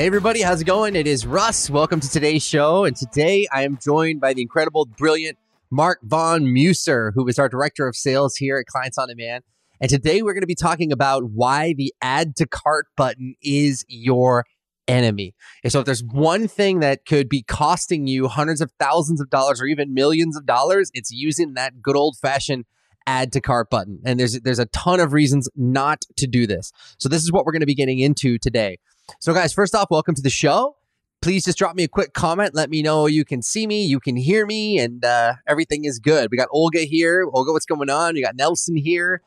Hey, 0.00 0.06
everybody, 0.06 0.40
how's 0.40 0.62
it 0.62 0.64
going? 0.64 0.96
It 0.96 1.06
is 1.06 1.26
Russ. 1.26 1.68
Welcome 1.68 2.00
to 2.00 2.08
today's 2.08 2.42
show. 2.42 2.86
And 2.86 2.96
today 2.96 3.46
I 3.52 3.64
am 3.64 3.76
joined 3.76 4.18
by 4.18 4.32
the 4.32 4.40
incredible, 4.40 4.86
brilliant 4.86 5.36
Mark 5.70 5.98
Von 6.02 6.50
Muser, 6.50 7.12
who 7.14 7.28
is 7.28 7.38
our 7.38 7.50
director 7.50 7.86
of 7.86 7.94
sales 7.94 8.34
here 8.36 8.56
at 8.56 8.64
Clients 8.64 8.96
on 8.96 9.08
Demand. 9.08 9.44
And 9.78 9.90
today 9.90 10.22
we're 10.22 10.32
going 10.32 10.40
to 10.40 10.46
be 10.46 10.54
talking 10.54 10.90
about 10.90 11.24
why 11.24 11.74
the 11.74 11.92
add 12.00 12.34
to 12.36 12.46
cart 12.46 12.86
button 12.96 13.34
is 13.42 13.84
your 13.88 14.46
enemy. 14.88 15.34
And 15.62 15.70
so 15.70 15.80
if 15.80 15.84
there's 15.84 16.02
one 16.02 16.48
thing 16.48 16.80
that 16.80 17.04
could 17.04 17.28
be 17.28 17.42
costing 17.42 18.06
you 18.06 18.26
hundreds 18.26 18.62
of 18.62 18.72
thousands 18.80 19.20
of 19.20 19.28
dollars 19.28 19.60
or 19.60 19.66
even 19.66 19.92
millions 19.92 20.34
of 20.34 20.46
dollars, 20.46 20.90
it's 20.94 21.10
using 21.10 21.52
that 21.54 21.82
good 21.82 21.94
old 21.94 22.16
fashioned 22.16 22.64
add 23.06 23.32
to 23.32 23.40
cart 23.42 23.68
button. 23.68 24.00
And 24.06 24.18
there's 24.18 24.40
there's 24.40 24.58
a 24.58 24.66
ton 24.66 24.98
of 24.98 25.12
reasons 25.12 25.48
not 25.56 26.06
to 26.16 26.26
do 26.26 26.46
this. 26.46 26.72
So 26.96 27.10
this 27.10 27.22
is 27.22 27.30
what 27.30 27.44
we're 27.44 27.52
going 27.52 27.60
to 27.60 27.66
be 27.66 27.74
getting 27.74 27.98
into 27.98 28.38
today. 28.38 28.78
So 29.18 29.34
guys, 29.34 29.52
first 29.52 29.74
off, 29.74 29.88
welcome 29.90 30.14
to 30.14 30.22
the 30.22 30.30
show. 30.30 30.76
Please 31.22 31.44
just 31.44 31.58
drop 31.58 31.76
me 31.76 31.82
a 31.82 31.88
quick 31.88 32.14
comment. 32.14 32.54
Let 32.54 32.70
me 32.70 32.82
know 32.82 33.06
you 33.06 33.24
can 33.24 33.42
see 33.42 33.66
me, 33.66 33.84
you 33.84 34.00
can 34.00 34.16
hear 34.16 34.46
me, 34.46 34.78
and 34.78 35.04
uh, 35.04 35.34
everything 35.46 35.84
is 35.84 35.98
good. 35.98 36.28
We 36.30 36.36
got 36.38 36.48
Olga 36.50 36.80
here. 36.80 37.28
Olga, 37.32 37.52
what's 37.52 37.66
going 37.66 37.90
on? 37.90 38.14
We 38.14 38.22
got 38.22 38.36
Nelson 38.36 38.76
here. 38.76 39.22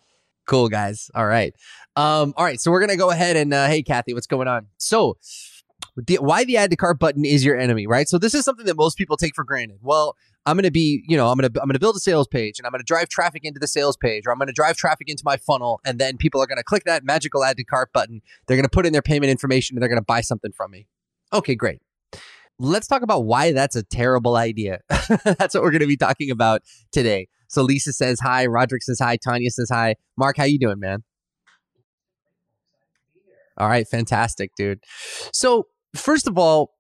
Cool, 0.48 0.70
guys. 0.70 1.12
All 1.14 1.28
right. 1.28 1.54
Um, 1.96 2.34
all 2.36 2.46
right. 2.46 2.60
So 2.60 2.72
we're 2.72 2.80
going 2.80 2.90
to 2.90 2.98
go 2.98 3.12
ahead 3.12 3.36
and, 3.36 3.54
uh, 3.54 3.68
hey, 3.68 3.84
Kathy, 3.84 4.14
what's 4.14 4.28
going 4.28 4.48
on? 4.48 4.68
So, 4.78 5.18
the, 5.96 6.18
why 6.20 6.44
the 6.44 6.58
add 6.58 6.72
to 6.72 6.76
cart 6.76 7.00
button 7.00 7.24
is 7.24 7.46
your 7.46 7.58
enemy, 7.58 7.86
right? 7.86 8.08
So 8.08 8.18
this 8.18 8.34
is 8.34 8.44
something 8.44 8.66
that 8.66 8.76
most 8.76 8.98
people 8.98 9.16
take 9.16 9.36
for 9.36 9.44
granted. 9.44 9.78
Well, 9.82 10.16
I'm 10.46 10.56
going 10.56 10.64
to 10.64 10.72
be, 10.72 11.04
you 11.08 11.16
know, 11.16 11.30
I'm 11.30 11.38
going 11.38 11.52
to 11.52 11.62
I'm 11.62 11.68
going 11.68 11.74
to 11.74 11.80
build 11.80 11.96
a 11.96 12.00
sales 12.00 12.28
page 12.28 12.60
and 12.60 12.66
I'm 12.66 12.72
going 12.72 12.82
to 12.82 12.86
drive 12.86 13.10
traffic 13.10 13.44
into 13.46 13.60
the 13.60 13.68
sales 13.68 13.96
page 13.96 14.24
or 14.26 14.32
I'm 14.32 14.38
going 14.38 14.48
to 14.48 14.54
drive 14.54 14.76
traffic 14.76 15.08
into 15.10 15.22
my 15.24 15.38
funnel 15.38 15.80
and 15.86 16.00
then 16.00 16.18
people 16.18 16.42
are 16.42 16.48
going 16.48 16.58
to 16.58 16.64
click 16.64 16.84
that 16.86 17.04
magical 17.04 17.44
add 17.44 17.58
to 17.58 17.64
cart 17.64 17.92
button. 17.94 18.22
They're 18.48 18.58
going 18.58 18.66
to 18.66 18.70
put 18.70 18.86
in 18.86 18.94
their 18.94 19.02
payment 19.02 19.30
information 19.30 19.78
and 19.78 19.82
they're 19.82 19.90
going 19.90 20.02
to 20.02 20.06
buy 20.06 20.22
something 20.22 20.52
from 20.52 20.72
me. 20.72 20.88
Okay, 21.32 21.56
great. 21.56 21.82
Let's 22.60 22.88
talk 22.88 23.02
about 23.02 23.22
why 23.22 23.52
that's 23.52 23.76
a 23.76 23.84
terrible 23.84 24.36
idea. 24.36 24.82
that's 24.90 25.54
what 25.54 25.64
we're 25.64 25.72
going 25.72 25.82
to 25.82 25.88
be 25.88 25.98
talking 25.98 26.30
about 26.30 26.62
today. 26.92 27.28
So 27.48 27.62
Lisa 27.62 27.94
says 27.94 28.20
hi, 28.20 28.46
Roderick 28.46 28.84
says 28.84 29.00
hi, 29.00 29.18
Tanya 29.18 29.52
says 29.52 29.70
hi. 29.72 29.96
Mark, 30.18 30.38
how 30.38 30.44
you 30.44 30.60
doing, 30.60 30.80
man? 30.80 31.04
All 33.58 33.68
right, 33.68 33.88
fantastic, 33.88 34.52
dude. 34.56 34.80
So 35.32 35.68
first 35.96 36.28
of 36.28 36.38
all, 36.38 36.74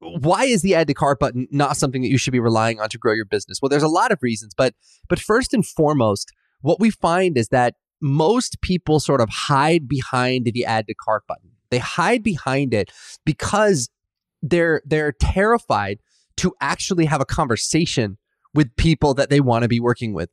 why 0.00 0.44
is 0.44 0.62
the 0.62 0.74
add 0.74 0.88
to 0.88 0.94
cart 0.94 1.18
button 1.18 1.48
not 1.50 1.76
something 1.76 2.02
that 2.02 2.08
you 2.08 2.18
should 2.18 2.32
be 2.32 2.40
relying 2.40 2.80
on 2.80 2.88
to 2.90 2.98
grow 2.98 3.12
your 3.12 3.24
business? 3.24 3.58
Well, 3.60 3.68
there's 3.68 3.82
a 3.82 3.88
lot 3.88 4.12
of 4.12 4.18
reasons, 4.22 4.54
but 4.56 4.74
but 5.08 5.18
first 5.18 5.54
and 5.54 5.66
foremost, 5.66 6.32
what 6.60 6.80
we 6.80 6.90
find 6.90 7.36
is 7.36 7.48
that 7.48 7.74
most 8.00 8.60
people 8.60 9.00
sort 9.00 9.20
of 9.20 9.28
hide 9.30 9.88
behind 9.88 10.50
the 10.52 10.64
add 10.64 10.86
to 10.86 10.94
cart 10.94 11.24
button. 11.26 11.50
They 11.70 11.78
hide 11.78 12.22
behind 12.22 12.74
it 12.74 12.92
because 13.24 13.88
they're 14.42 14.82
they're 14.84 15.12
terrified 15.12 15.98
to 16.38 16.54
actually 16.60 17.06
have 17.06 17.20
a 17.20 17.24
conversation 17.24 18.18
with 18.54 18.74
people 18.76 19.14
that 19.14 19.30
they 19.30 19.40
want 19.40 19.62
to 19.62 19.68
be 19.68 19.80
working 19.80 20.12
with. 20.12 20.30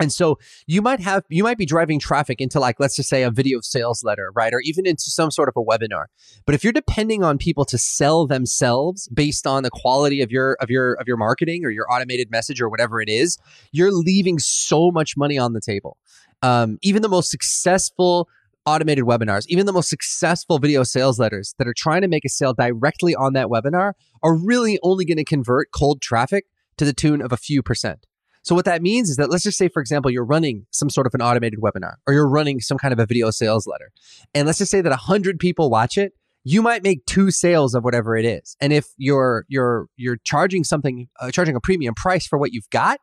And 0.00 0.12
so 0.12 0.38
you 0.66 0.82
might 0.82 1.00
have, 1.00 1.24
you 1.28 1.42
might 1.42 1.58
be 1.58 1.66
driving 1.66 1.98
traffic 2.00 2.40
into 2.40 2.58
like, 2.58 2.80
let's 2.80 2.96
just 2.96 3.08
say 3.08 3.22
a 3.22 3.30
video 3.30 3.60
sales 3.62 4.02
letter, 4.02 4.30
right? 4.34 4.52
Or 4.52 4.60
even 4.60 4.86
into 4.86 5.04
some 5.10 5.30
sort 5.30 5.48
of 5.48 5.54
a 5.56 5.64
webinar. 5.64 6.06
But 6.46 6.54
if 6.54 6.64
you're 6.64 6.72
depending 6.72 7.22
on 7.22 7.38
people 7.38 7.64
to 7.66 7.78
sell 7.78 8.26
themselves 8.26 9.08
based 9.08 9.46
on 9.46 9.62
the 9.62 9.70
quality 9.70 10.20
of 10.20 10.30
your, 10.30 10.56
of 10.60 10.70
your, 10.70 10.94
of 10.94 11.06
your 11.06 11.16
marketing 11.16 11.64
or 11.64 11.70
your 11.70 11.90
automated 11.92 12.30
message 12.30 12.60
or 12.60 12.68
whatever 12.68 13.00
it 13.00 13.08
is, 13.08 13.38
you're 13.72 13.92
leaving 13.92 14.38
so 14.38 14.90
much 14.90 15.16
money 15.16 15.38
on 15.38 15.52
the 15.52 15.60
table. 15.60 15.96
Um, 16.42 16.78
even 16.82 17.02
the 17.02 17.08
most 17.08 17.30
successful 17.30 18.28
automated 18.66 19.04
webinars, 19.04 19.44
even 19.48 19.66
the 19.66 19.72
most 19.72 19.88
successful 19.88 20.58
video 20.58 20.82
sales 20.82 21.18
letters 21.18 21.54
that 21.58 21.68
are 21.68 21.74
trying 21.76 22.02
to 22.02 22.08
make 22.08 22.24
a 22.24 22.28
sale 22.28 22.54
directly 22.54 23.14
on 23.14 23.34
that 23.34 23.46
webinar 23.46 23.92
are 24.22 24.34
really 24.34 24.78
only 24.82 25.04
going 25.04 25.18
to 25.18 25.24
convert 25.24 25.70
cold 25.70 26.00
traffic 26.00 26.46
to 26.76 26.84
the 26.84 26.92
tune 26.92 27.20
of 27.20 27.32
a 27.32 27.36
few 27.36 27.62
percent. 27.62 28.06
So 28.44 28.54
what 28.54 28.66
that 28.66 28.82
means 28.82 29.08
is 29.08 29.16
that 29.16 29.30
let's 29.30 29.42
just 29.42 29.56
say, 29.56 29.68
for 29.68 29.80
example, 29.80 30.10
you're 30.10 30.24
running 30.24 30.66
some 30.70 30.90
sort 30.90 31.06
of 31.06 31.14
an 31.14 31.22
automated 31.22 31.60
webinar 31.60 31.94
or 32.06 32.12
you're 32.12 32.28
running 32.28 32.60
some 32.60 32.76
kind 32.76 32.92
of 32.92 32.98
a 32.98 33.06
video 33.06 33.30
sales 33.30 33.66
letter. 33.66 33.90
And 34.34 34.46
let's 34.46 34.58
just 34.58 34.70
say 34.70 34.82
that 34.82 34.92
a 34.92 34.96
hundred 34.96 35.38
people 35.38 35.70
watch 35.70 35.96
it. 35.96 36.12
You 36.44 36.60
might 36.60 36.82
make 36.82 37.06
two 37.06 37.30
sales 37.30 37.74
of 37.74 37.84
whatever 37.84 38.18
it 38.18 38.26
is. 38.26 38.54
And 38.60 38.70
if 38.70 38.88
you're, 38.98 39.46
you're, 39.48 39.88
you're 39.96 40.18
charging 40.24 40.62
something, 40.62 41.08
uh, 41.18 41.30
charging 41.30 41.56
a 41.56 41.60
premium 41.60 41.94
price 41.94 42.26
for 42.26 42.38
what 42.38 42.52
you've 42.52 42.68
got, 42.68 43.00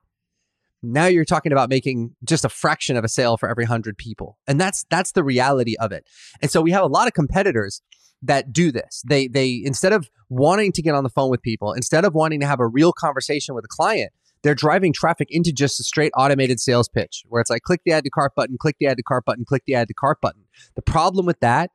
now 0.84 1.08
you're 1.08 1.26
talking 1.26 1.52
about 1.52 1.70
making 1.70 2.16
just 2.24 2.46
a 2.46 2.50
fraction 2.50 2.96
of 2.96 3.04
a 3.04 3.08
sale 3.08 3.38
for 3.38 3.50
every 3.50 3.66
hundred 3.66 3.98
people. 3.98 4.38
And 4.46 4.62
that's, 4.62 4.86
that's 4.92 5.14
the 5.14 5.24
reality 5.24 5.76
of 5.80 5.92
it. 5.92 6.08
And 6.44 6.52
so 6.52 6.62
we 6.62 6.70
have 6.70 6.84
a 6.84 6.88
lot 6.88 7.08
of 7.08 7.14
competitors 7.14 7.82
that 8.22 8.54
do 8.54 8.72
this. 8.72 9.04
They, 9.08 9.28
they, 9.28 9.60
instead 9.66 9.94
of 9.94 10.08
wanting 10.30 10.72
to 10.74 10.84
get 10.84 10.94
on 10.94 11.04
the 11.04 11.10
phone 11.10 11.32
with 11.32 11.42
people, 11.42 11.74
instead 11.74 12.06
of 12.06 12.14
wanting 12.14 12.40
to 12.42 12.48
have 12.48 12.60
a 12.60 12.68
real 12.68 12.94
conversation 12.94 13.56
with 13.56 13.66
a 13.66 13.68
client, 13.68 14.12
they're 14.44 14.56
driving 14.56 14.94
traffic 14.94 15.28
into 15.32 15.52
just 15.52 15.80
a 15.80 15.84
straight 15.84 16.12
automated 16.16 16.60
sales 16.60 16.90
pitch 16.90 17.24
where 17.28 17.42
it's 17.42 17.50
like 17.50 17.62
click 17.62 17.82
the 17.86 17.92
add 17.92 18.04
to 18.04 18.10
cart 18.10 18.34
button, 18.36 18.58
click 18.60 18.76
the 18.80 18.88
add 18.88 18.98
to 18.98 19.04
cart 19.04 19.26
button, 19.26 19.46
click 19.46 19.64
the 19.66 19.76
add 19.76 19.88
to 19.88 19.94
cart 19.94 20.20
button. 20.22 20.44
The 20.76 20.82
problem 20.82 21.26
with 21.26 21.40
that 21.42 21.72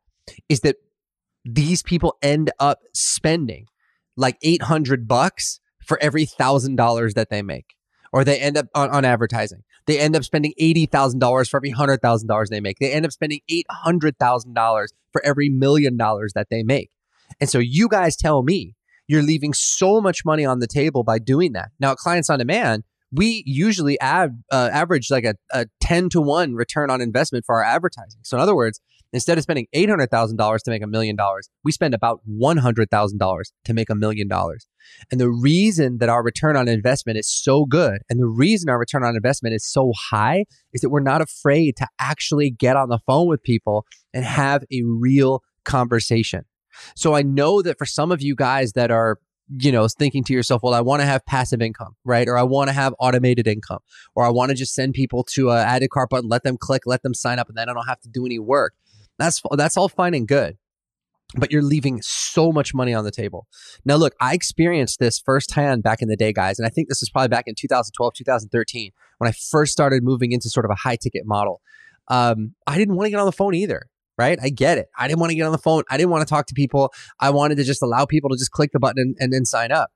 is 0.49 0.61
that 0.61 0.77
these 1.45 1.83
people 1.83 2.17
end 2.23 2.51
up 2.59 2.81
spending 2.93 3.67
like 4.17 4.37
800 4.43 5.07
bucks 5.07 5.61
for 5.85 5.99
every 6.03 6.27
thousand 6.27 6.77
dollars 6.77 7.15
that 7.15 7.31
they 7.31 7.43
make 7.43 7.77
or 8.13 8.25
they 8.25 8.39
end 8.39 8.57
up 8.57 8.67
on, 8.75 8.91
on 8.91 9.05
advertising. 9.05 9.63
They 9.87 10.01
end 10.01 10.17
up 10.17 10.25
spending 10.25 10.53
$80,000 10.61 11.49
for 11.49 11.59
every 11.59 11.73
$100,000 11.73 12.49
they 12.49 12.61
make. 12.61 12.79
They 12.79 12.93
end 12.93 13.05
up 13.05 13.13
spending 13.13 13.41
$800,000 13.49 14.87
for 15.13 15.25
every 15.25 15.49
million 15.49 15.97
dollars 15.97 16.33
that 16.35 16.49
they 16.51 16.63
make. 16.63 16.91
And 17.41 17.49
so 17.49 17.59
you 17.59 17.89
guys 17.89 18.17
tell 18.17 18.43
me 18.43 18.75
you're 19.09 19.23
leaving 19.23 19.53
so 19.53 20.01
much 20.01 20.25
money 20.25 20.45
on 20.45 20.59
the 20.59 20.67
table 20.67 21.03
by 21.03 21.19
doing 21.19 21.53
that. 21.53 21.71
Now, 21.79 21.95
Clients 21.95 22.31
on 22.31 22.39
Demand, 22.39 22.85
we 23.13 23.43
usually 23.47 24.01
uh, 24.01 24.29
average 24.51 25.11
like 25.11 25.25
a, 25.25 25.35
a 25.53 25.67
10 25.81 26.09
to 26.11 26.21
1 26.21 26.55
return 26.55 26.91
on 26.91 27.01
investment 27.01 27.45
for 27.45 27.57
our 27.57 27.65
advertising. 27.65 28.21
So, 28.23 28.37
in 28.37 28.43
other 28.43 28.57
words, 28.57 28.81
instead 29.13 29.39
of 29.39 29.43
spending 29.43 29.67
$800,000 29.75 30.63
to 30.63 30.71
make 30.71 30.83
a 30.83 30.87
million 30.87 31.17
dollars, 31.17 31.49
we 31.65 31.73
spend 31.73 31.95
about 31.95 32.21
$100,000 32.29 33.43
to 33.65 33.75
make 33.75 33.91
a 33.91 33.95
million 33.95 34.29
dollars. 34.29 34.67
And 35.11 35.21
the 35.21 35.31
reason 35.31 35.99
that 35.99 36.09
our 36.09 36.23
return 36.23 36.57
on 36.57 36.69
investment 36.69 37.19
is 37.19 37.29
so 37.29 37.65
good 37.65 38.03
and 38.09 38.21
the 38.21 38.27
reason 38.27 38.69
our 38.69 38.79
return 38.79 39.05
on 39.05 39.17
investment 39.17 39.55
is 39.55 39.67
so 39.67 39.93
high 40.11 40.45
is 40.73 40.81
that 40.81 40.91
we're 40.91 41.01
not 41.01 41.23
afraid 41.23 41.77
to 41.77 41.87
actually 41.99 42.51
get 42.51 42.77
on 42.77 42.89
the 42.89 42.99
phone 43.07 43.29
with 43.29 43.43
people 43.43 43.87
and 44.13 44.25
have 44.25 44.63
a 44.73 44.83
real 44.85 45.43
conversation. 45.65 46.45
So 46.95 47.15
I 47.15 47.23
know 47.23 47.63
that 47.63 47.79
for 47.79 47.87
some 47.87 48.13
of 48.13 48.23
you 48.23 48.35
guys 48.35 48.73
that 48.73 48.91
are 48.91 49.19
you 49.59 49.71
know, 49.71 49.87
thinking 49.89 50.25
to 50.25 50.33
yourself, 50.33 50.63
well, 50.63 50.75
I 50.75 50.81
want 50.81 51.03
to 51.03 51.07
have 51.07 51.25
passive 51.25 51.63
income, 51.63 51.95
right? 52.05 52.29
Or 52.29 52.37
I 52.37 52.43
want 52.43 52.69
to 52.69 52.73
have 52.73 52.95
automated 52.99 53.47
income, 53.47 53.79
or 54.15 54.25
I 54.25 54.31
want 54.31 54.51
to 54.51 54.57
just 54.57 54.75
send 54.75 54.95
people 54.95 55.23
to 55.35 55.51
a 55.51 55.63
added 55.63 55.91
cart 55.91 56.11
button, 56.11 56.29
let 56.29 56.43
them 56.43 56.57
click, 56.57 56.83
let 56.87 57.03
them 57.03 57.15
sign 57.15 57.39
up, 57.39 57.49
and 57.49 57.57
then 57.57 57.69
I 57.69 57.73
don't 57.73 57.87
have 57.87 58.01
to 58.01 58.09
do 58.09 58.27
any 58.27 58.39
work. 58.39 58.75
That's 59.19 59.41
that's 59.53 59.77
all 59.77 59.89
fine 59.89 60.15
and 60.15 60.27
good, 60.27 60.59
but 61.37 61.53
you're 61.53 61.63
leaving 61.63 62.03
so 62.03 62.51
much 62.51 62.75
money 62.75 62.93
on 62.93 63.05
the 63.05 63.13
table. 63.13 63.47
Now, 63.85 63.97
look, 63.97 64.15
I 64.21 64.35
experienced 64.35 64.99
this 64.99 65.21
firsthand 65.21 65.83
back 65.83 66.03
in 66.03 66.09
the 66.09 66.17
day, 66.17 66.33
guys, 66.33 66.59
and 66.59 66.67
I 66.67 66.71
think 66.71 66.89
this 66.89 67.01
was 67.01 67.09
probably 67.09 67.29
back 67.29 67.45
in 67.47 67.55
2012, 67.55 68.15
2013 68.15 68.91
when 69.19 69.29
I 69.29 69.33
first 69.33 69.73
started 69.73 70.03
moving 70.03 70.33
into 70.33 70.51
sort 70.51 70.67
of 70.67 70.71
a 70.71 70.77
high 70.77 70.97
ticket 70.97 71.23
model. 71.25 71.61
Um, 72.09 72.55
I 72.67 72.77
didn't 72.79 72.97
want 72.97 73.07
to 73.07 73.11
get 73.11 73.21
on 73.21 73.27
the 73.27 73.33
phone 73.33 73.55
either 73.55 73.89
right? 74.19 74.39
I 74.43 74.51
get 74.51 74.79
it. 74.79 74.89
I 74.99 75.09
didn't 75.09 75.21
want 75.21 75.31
to 75.31 75.37
get 75.37 75.45
on 75.45 75.53
the 75.53 75.59
phone. 75.59 75.83
I 75.91 75.97
didn't 75.97 76.11
want 76.11 76.27
to 76.27 76.33
talk 76.33 76.47
to 76.47 76.55
people. 76.55 76.93
I 77.21 77.31
wanted 77.31 77.57
to 77.57 77.65
just 77.65 77.83
allow 77.83 78.07
people 78.07 78.31
to 78.31 78.37
just 78.37 78.51
click 78.51 78.73
the 78.73 78.79
button 78.79 79.01
and, 79.01 79.17
and 79.21 79.33
then 79.33 79.45
sign 79.45 79.73
up. 79.73 79.91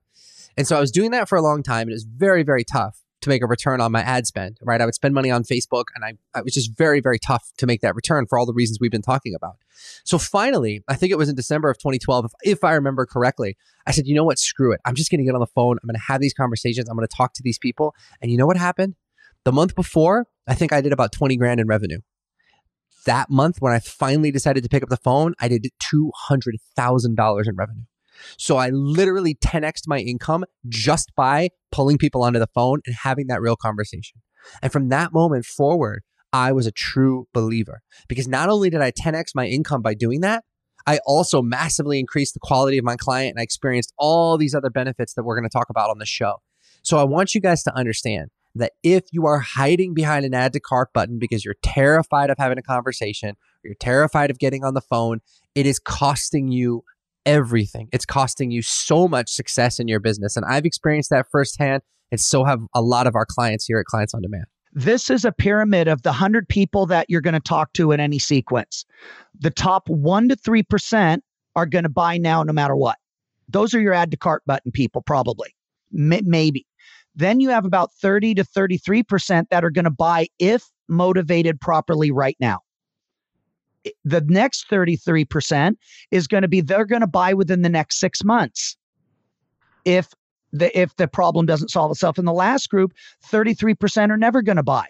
And 0.56 0.66
so 0.66 0.76
I 0.76 0.80
was 0.80 0.90
doing 0.90 1.10
that 1.12 1.28
for 1.28 1.36
a 1.36 1.42
long 1.42 1.62
time. 1.62 1.82
And 1.82 1.90
it 1.90 1.94
was 1.94 2.04
very, 2.04 2.42
very 2.42 2.64
tough 2.64 3.00
to 3.22 3.28
make 3.28 3.42
a 3.42 3.46
return 3.46 3.80
on 3.80 3.92
my 3.92 4.00
ad 4.00 4.26
spend, 4.26 4.58
right? 4.62 4.80
I 4.80 4.84
would 4.84 4.94
spend 4.94 5.14
money 5.14 5.30
on 5.30 5.44
Facebook 5.44 5.84
and 5.94 6.04
I, 6.04 6.38
it 6.38 6.44
was 6.44 6.54
just 6.54 6.76
very, 6.76 7.00
very 7.00 7.18
tough 7.18 7.52
to 7.58 7.66
make 7.66 7.82
that 7.82 7.94
return 7.94 8.26
for 8.26 8.38
all 8.38 8.46
the 8.46 8.54
reasons 8.54 8.78
we've 8.80 8.90
been 8.90 9.02
talking 9.02 9.34
about. 9.34 9.56
So 10.04 10.18
finally, 10.18 10.82
I 10.88 10.94
think 10.94 11.12
it 11.12 11.18
was 11.18 11.28
in 11.28 11.34
December 11.34 11.68
of 11.68 11.76
2012, 11.78 12.24
if, 12.24 12.32
if 12.42 12.64
I 12.64 12.72
remember 12.72 13.04
correctly, 13.04 13.56
I 13.86 13.90
said, 13.90 14.06
you 14.06 14.14
know 14.14 14.24
what? 14.24 14.38
Screw 14.38 14.72
it. 14.72 14.80
I'm 14.86 14.94
just 14.94 15.10
going 15.10 15.18
to 15.18 15.24
get 15.24 15.34
on 15.34 15.40
the 15.40 15.46
phone. 15.46 15.76
I'm 15.82 15.86
going 15.86 15.96
to 15.96 16.06
have 16.06 16.20
these 16.20 16.34
conversations. 16.34 16.88
I'm 16.88 16.96
going 16.96 17.06
to 17.06 17.14
talk 17.14 17.34
to 17.34 17.42
these 17.42 17.58
people. 17.58 17.94
And 18.22 18.30
you 18.30 18.38
know 18.38 18.46
what 18.46 18.56
happened? 18.56 18.94
The 19.44 19.52
month 19.52 19.74
before, 19.74 20.26
I 20.46 20.54
think 20.54 20.72
I 20.72 20.80
did 20.80 20.92
about 20.92 21.12
20 21.12 21.36
grand 21.36 21.60
in 21.60 21.66
revenue 21.66 22.00
that 23.06 23.30
month 23.30 23.56
when 23.60 23.72
I 23.72 23.78
finally 23.78 24.30
decided 24.30 24.62
to 24.62 24.68
pick 24.68 24.82
up 24.82 24.88
the 24.88 24.96
phone, 24.96 25.34
I 25.40 25.48
did 25.48 25.66
$200,000 25.82 27.48
in 27.48 27.56
revenue. 27.56 27.84
So 28.36 28.56
I 28.56 28.70
literally 28.70 29.34
10x 29.34 29.82
my 29.86 29.98
income 29.98 30.44
just 30.68 31.12
by 31.16 31.50
pulling 31.72 31.98
people 31.98 32.22
onto 32.22 32.38
the 32.38 32.48
phone 32.54 32.80
and 32.86 32.94
having 32.94 33.28
that 33.28 33.40
real 33.40 33.56
conversation. 33.56 34.20
And 34.62 34.72
from 34.72 34.88
that 34.88 35.12
moment 35.12 35.46
forward, 35.46 36.02
I 36.32 36.52
was 36.52 36.66
a 36.66 36.72
true 36.72 37.26
believer 37.32 37.82
because 38.08 38.28
not 38.28 38.48
only 38.48 38.70
did 38.70 38.80
I 38.80 38.92
10x 38.92 39.34
my 39.34 39.46
income 39.46 39.82
by 39.82 39.94
doing 39.94 40.20
that, 40.20 40.44
I 40.86 41.00
also 41.06 41.42
massively 41.42 41.98
increased 41.98 42.34
the 42.34 42.40
quality 42.40 42.78
of 42.78 42.84
my 42.84 42.96
client 42.96 43.30
and 43.30 43.40
I 43.40 43.42
experienced 43.42 43.92
all 43.98 44.38
these 44.38 44.54
other 44.54 44.70
benefits 44.70 45.14
that 45.14 45.24
we're 45.24 45.36
going 45.36 45.48
to 45.48 45.52
talk 45.52 45.68
about 45.70 45.90
on 45.90 45.98
the 45.98 46.06
show. 46.06 46.36
So 46.82 46.98
I 46.98 47.04
want 47.04 47.34
you 47.34 47.40
guys 47.40 47.62
to 47.64 47.74
understand 47.76 48.30
that 48.54 48.72
if 48.82 49.04
you 49.12 49.26
are 49.26 49.38
hiding 49.38 49.94
behind 49.94 50.24
an 50.24 50.34
add 50.34 50.52
to 50.52 50.60
cart 50.60 50.92
button 50.92 51.18
because 51.18 51.44
you're 51.44 51.56
terrified 51.62 52.30
of 52.30 52.38
having 52.38 52.58
a 52.58 52.62
conversation, 52.62 53.30
or 53.30 53.36
you're 53.64 53.74
terrified 53.78 54.30
of 54.30 54.38
getting 54.38 54.64
on 54.64 54.74
the 54.74 54.80
phone, 54.80 55.20
it 55.54 55.66
is 55.66 55.78
costing 55.78 56.48
you 56.48 56.84
everything. 57.26 57.88
It's 57.92 58.04
costing 58.04 58.50
you 58.50 58.62
so 58.62 59.06
much 59.06 59.30
success 59.30 59.78
in 59.78 59.88
your 59.88 60.00
business. 60.00 60.36
And 60.36 60.44
I've 60.46 60.64
experienced 60.64 61.10
that 61.10 61.26
firsthand. 61.30 61.82
And 62.10 62.20
so 62.20 62.44
have 62.44 62.60
a 62.74 62.82
lot 62.82 63.06
of 63.06 63.14
our 63.14 63.26
clients 63.26 63.66
here 63.66 63.78
at 63.78 63.86
Clients 63.86 64.14
on 64.14 64.22
Demand. 64.22 64.46
This 64.72 65.10
is 65.10 65.24
a 65.24 65.32
pyramid 65.32 65.88
of 65.88 66.02
the 66.02 66.10
100 66.10 66.48
people 66.48 66.86
that 66.86 67.06
you're 67.08 67.20
going 67.20 67.34
to 67.34 67.40
talk 67.40 67.72
to 67.74 67.92
in 67.92 68.00
any 68.00 68.18
sequence. 68.18 68.84
The 69.38 69.50
top 69.50 69.88
1 69.88 70.28
to 70.28 70.36
3% 70.36 71.20
are 71.56 71.66
going 71.66 71.82
to 71.82 71.88
buy 71.88 72.18
now 72.18 72.42
no 72.42 72.52
matter 72.52 72.76
what. 72.76 72.96
Those 73.48 73.74
are 73.74 73.80
your 73.80 73.92
add 73.92 74.12
to 74.12 74.16
cart 74.16 74.42
button 74.46 74.70
people, 74.70 75.02
probably. 75.02 75.54
M- 75.92 76.20
maybe. 76.24 76.66
Then 77.20 77.38
you 77.38 77.50
have 77.50 77.66
about 77.66 77.92
30 78.00 78.34
to 78.36 78.44
33% 78.44 79.48
that 79.50 79.62
are 79.62 79.70
going 79.70 79.84
to 79.84 79.90
buy 79.90 80.28
if 80.38 80.64
motivated 80.88 81.60
properly 81.60 82.10
right 82.10 82.36
now. 82.40 82.60
The 84.04 84.22
next 84.22 84.68
33% 84.70 85.76
is 86.10 86.26
going 86.26 86.42
to 86.42 86.48
be 86.48 86.62
they're 86.62 86.86
going 86.86 87.02
to 87.02 87.06
buy 87.06 87.34
within 87.34 87.60
the 87.60 87.68
next 87.68 88.00
six 88.00 88.24
months 88.24 88.76
if 89.84 90.08
the 90.52 90.76
if 90.78 90.96
the 90.96 91.08
problem 91.08 91.44
doesn't 91.44 91.68
solve 91.68 91.90
itself. 91.90 92.18
In 92.18 92.24
the 92.24 92.32
last 92.32 92.70
group, 92.70 92.92
33% 93.30 94.10
are 94.10 94.16
never 94.16 94.40
going 94.40 94.56
to 94.56 94.62
buy. 94.62 94.86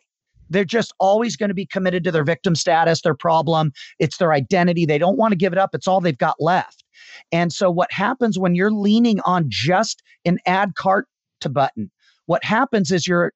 They're 0.49 0.65
just 0.65 0.93
always 1.01 1.37
going 1.37 1.51
to 1.51 1.55
be 1.55 1.67
committed 1.67 2.05
to 2.05 2.13
their 2.13 2.25
victim 2.25 2.55
status, 2.55 3.03
their 3.03 3.15
problem. 3.15 3.73
It's 3.99 4.19
their 4.19 4.33
identity. 4.33 4.87
They 4.87 4.99
don't 4.99 5.19
want 5.19 5.33
to 5.33 5.37
give 5.37 5.53
it 5.53 5.59
up. 5.59 5.75
It's 5.75 5.89
all 5.89 6.01
they've 6.01 6.17
got 6.17 6.37
left. 6.41 6.85
And 7.33 7.53
so, 7.53 7.71
what 7.71 7.93
happens 7.93 8.39
when 8.39 8.55
you're 8.55 8.73
leaning 8.73 9.21
on 9.21 9.47
just 9.49 10.03
an 10.25 10.39
add 10.47 10.77
cart 10.77 11.09
to 11.41 11.49
button? 11.49 11.91
What 12.31 12.45
happens 12.45 12.93
is 12.93 13.09
you're 13.09 13.33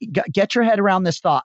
get 0.00 0.54
your 0.54 0.62
head 0.62 0.78
around 0.78 1.02
this 1.02 1.18
thought. 1.18 1.42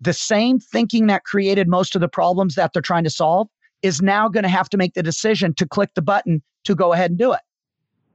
The 0.00 0.14
same 0.14 0.60
thinking 0.60 1.08
that 1.08 1.24
created 1.24 1.68
most 1.68 1.94
of 1.94 2.00
the 2.00 2.08
problems 2.08 2.54
that 2.54 2.72
they're 2.72 2.80
trying 2.80 3.04
to 3.04 3.10
solve 3.10 3.48
is 3.82 4.00
now 4.00 4.30
going 4.30 4.44
to 4.44 4.48
have 4.48 4.70
to 4.70 4.78
make 4.78 4.94
the 4.94 5.02
decision 5.02 5.52
to 5.56 5.68
click 5.68 5.90
the 5.94 6.00
button 6.00 6.42
to 6.64 6.74
go 6.74 6.94
ahead 6.94 7.10
and 7.10 7.18
do 7.18 7.34
it. 7.34 7.40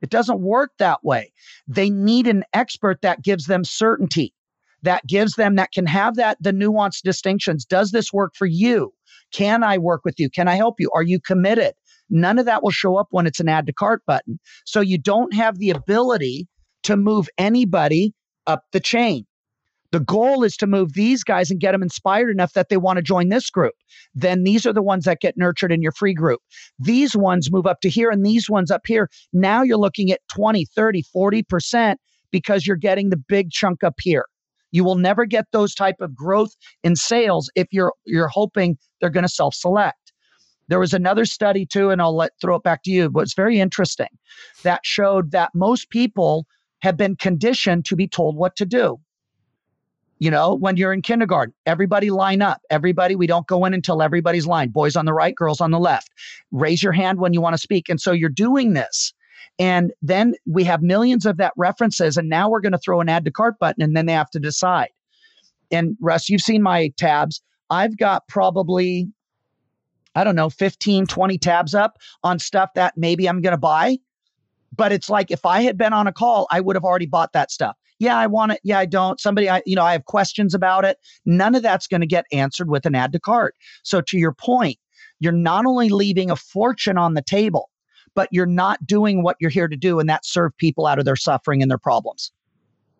It 0.01 0.09
doesn't 0.09 0.41
work 0.41 0.71
that 0.79 1.03
way. 1.03 1.31
They 1.67 1.91
need 1.91 2.25
an 2.25 2.43
expert 2.53 3.03
that 3.03 3.21
gives 3.21 3.45
them 3.45 3.63
certainty, 3.63 4.33
that 4.81 5.05
gives 5.05 5.33
them, 5.33 5.53
that 5.57 5.73
can 5.73 5.85
have 5.85 6.15
that, 6.15 6.39
the 6.41 6.53
nuanced 6.53 7.03
distinctions. 7.03 7.65
Does 7.65 7.91
this 7.91 8.11
work 8.11 8.33
for 8.35 8.47
you? 8.47 8.95
Can 9.31 9.63
I 9.63 9.77
work 9.77 10.01
with 10.03 10.15
you? 10.17 10.27
Can 10.27 10.47
I 10.47 10.55
help 10.55 10.79
you? 10.79 10.89
Are 10.95 11.03
you 11.03 11.19
committed? 11.19 11.75
None 12.09 12.39
of 12.39 12.47
that 12.47 12.63
will 12.63 12.71
show 12.71 12.95
up 12.95 13.09
when 13.11 13.27
it's 13.27 13.39
an 13.39 13.47
add 13.47 13.67
to 13.67 13.73
cart 13.73 14.01
button. 14.07 14.39
So 14.65 14.81
you 14.81 14.97
don't 14.97 15.35
have 15.35 15.59
the 15.59 15.69
ability 15.69 16.47
to 16.83 16.97
move 16.97 17.27
anybody 17.37 18.13
up 18.47 18.63
the 18.71 18.79
chain. 18.79 19.25
The 19.93 19.99
goal 19.99 20.43
is 20.43 20.57
to 20.57 20.65
move 20.65 20.93
these 20.93 21.23
guys 21.23 21.51
and 21.51 21.59
get 21.59 21.73
them 21.73 21.83
inspired 21.83 22.31
enough 22.31 22.53
that 22.53 22.69
they 22.69 22.77
want 22.77 22.97
to 22.97 23.03
join 23.03 23.29
this 23.29 23.51
group. 23.51 23.75
Then 24.15 24.43
these 24.43 24.65
are 24.65 24.73
the 24.73 24.81
ones 24.81 25.05
that 25.05 25.21
get 25.21 25.37
nurtured 25.37 25.71
in 25.71 25.83
your 25.83 25.91
free 25.91 26.15
group. 26.15 26.41
These 26.79 27.15
ones 27.15 27.51
move 27.51 27.67
up 27.67 27.79
to 27.81 27.89
here 27.89 28.09
and 28.09 28.25
these 28.25 28.49
ones 28.49 28.71
up 28.71 28.81
here. 28.87 29.07
Now 29.33 29.61
you're 29.61 29.77
looking 29.77 30.11
at 30.11 30.21
20, 30.33 30.65
30, 30.65 31.03
40% 31.15 31.97
because 32.31 32.65
you're 32.65 32.75
getting 32.75 33.11
the 33.11 33.21
big 33.29 33.51
chunk 33.51 33.83
up 33.83 33.93
here. 34.01 34.25
You 34.71 34.83
will 34.83 34.95
never 34.95 35.25
get 35.25 35.45
those 35.51 35.75
type 35.75 35.97
of 36.01 36.15
growth 36.15 36.55
in 36.83 36.95
sales 36.95 37.51
if 37.55 37.67
you're 37.71 37.93
you're 38.05 38.27
hoping 38.27 38.79
they're 38.99 39.11
going 39.11 39.25
to 39.25 39.29
self-select. 39.29 40.11
There 40.69 40.79
was 40.79 40.93
another 40.93 41.25
study 41.25 41.67
too, 41.67 41.91
and 41.91 42.01
I'll 42.01 42.15
let 42.15 42.31
throw 42.41 42.55
it 42.55 42.63
back 42.63 42.81
to 42.85 42.91
you, 42.91 43.11
but 43.11 43.19
it's 43.21 43.35
very 43.35 43.59
interesting 43.59 44.07
that 44.63 44.79
showed 44.83 45.29
that 45.31 45.51
most 45.53 45.91
people 45.91 46.47
have 46.83 46.97
been 46.97 47.15
conditioned 47.15 47.85
to 47.85 47.95
be 47.95 48.07
told 48.07 48.35
what 48.35 48.57
to 48.57 48.65
do. 48.65 48.99
You 50.19 50.29
know, 50.29 50.53
when 50.53 50.75
you're 50.75 50.91
in 50.91 51.01
kindergarten, 51.01 51.53
everybody 51.65 52.09
line 52.09 52.41
up. 52.41 52.61
Everybody, 52.69 53.15
we 53.15 53.25
don't 53.25 53.47
go 53.47 53.63
in 53.63 53.73
until 53.73 54.01
everybody's 54.01 54.45
lined. 54.45 54.73
Boys 54.73 54.97
on 54.97 55.05
the 55.05 55.13
right, 55.13 55.33
girls 55.33 55.61
on 55.61 55.71
the 55.71 55.79
left. 55.79 56.09
Raise 56.51 56.83
your 56.83 56.91
hand 56.91 57.19
when 57.19 57.33
you 57.33 57.39
want 57.39 57.53
to 57.53 57.57
speak. 57.57 57.87
And 57.87 58.01
so 58.01 58.11
you're 58.11 58.29
doing 58.29 58.73
this. 58.73 59.13
And 59.59 59.93
then 60.01 60.35
we 60.45 60.65
have 60.65 60.81
millions 60.81 61.25
of 61.25 61.37
that 61.37 61.53
references. 61.55 62.17
And 62.17 62.27
now 62.27 62.49
we're 62.49 62.61
going 62.61 62.73
to 62.73 62.77
throw 62.77 62.99
an 62.99 63.07
add 63.07 63.23
to 63.25 63.31
cart 63.31 63.59
button 63.59 63.81
and 63.81 63.95
then 63.95 64.05
they 64.05 64.13
have 64.13 64.29
to 64.31 64.39
decide. 64.39 64.89
And 65.71 65.95
Russ, 66.01 66.27
you've 66.27 66.41
seen 66.41 66.61
my 66.61 66.91
tabs. 66.97 67.41
I've 67.69 67.97
got 67.97 68.27
probably, 68.27 69.07
I 70.15 70.25
don't 70.25 70.35
know, 70.35 70.49
15, 70.49 71.07
20 71.07 71.37
tabs 71.37 71.73
up 71.73 71.97
on 72.23 72.39
stuff 72.39 72.71
that 72.75 72.97
maybe 72.97 73.27
I'm 73.27 73.41
going 73.41 73.53
to 73.53 73.57
buy. 73.57 73.99
But 74.75 74.91
it's 74.91 75.09
like 75.09 75.31
if 75.31 75.45
I 75.45 75.61
had 75.61 75.77
been 75.77 75.93
on 75.93 76.07
a 76.07 76.13
call, 76.13 76.47
I 76.51 76.59
would 76.59 76.75
have 76.75 76.83
already 76.83 77.05
bought 77.05 77.33
that 77.33 77.51
stuff 77.51 77.75
yeah, 78.03 78.17
I 78.17 78.27
want 78.27 78.51
it. 78.51 78.59
Yeah, 78.63 78.79
I 78.79 78.85
don't. 78.85 79.19
Somebody, 79.19 79.49
I, 79.49 79.61
you 79.65 79.75
know, 79.75 79.83
I 79.83 79.93
have 79.93 80.05
questions 80.05 80.53
about 80.53 80.83
it. 80.83 80.97
None 81.25 81.55
of 81.55 81.63
that's 81.63 81.87
going 81.87 82.01
to 82.01 82.07
get 82.07 82.25
answered 82.33 82.69
with 82.69 82.85
an 82.85 82.95
add 82.95 83.13
to 83.13 83.19
cart. 83.19 83.55
So 83.83 84.01
to 84.01 84.17
your 84.17 84.33
point, 84.33 84.77
you're 85.19 85.31
not 85.31 85.65
only 85.65 85.87
leaving 85.87 86.29
a 86.29 86.35
fortune 86.35 86.97
on 86.97 87.13
the 87.13 87.21
table, 87.21 87.69
but 88.13 88.27
you're 88.31 88.45
not 88.45 88.85
doing 88.85 89.23
what 89.23 89.37
you're 89.39 89.49
here 89.49 89.69
to 89.69 89.77
do, 89.77 89.99
and 89.99 90.09
that 90.09 90.25
serve 90.25 90.55
people 90.57 90.85
out 90.85 90.99
of 90.99 91.05
their 91.05 91.15
suffering 91.15 91.61
and 91.61 91.71
their 91.71 91.77
problems. 91.77 92.31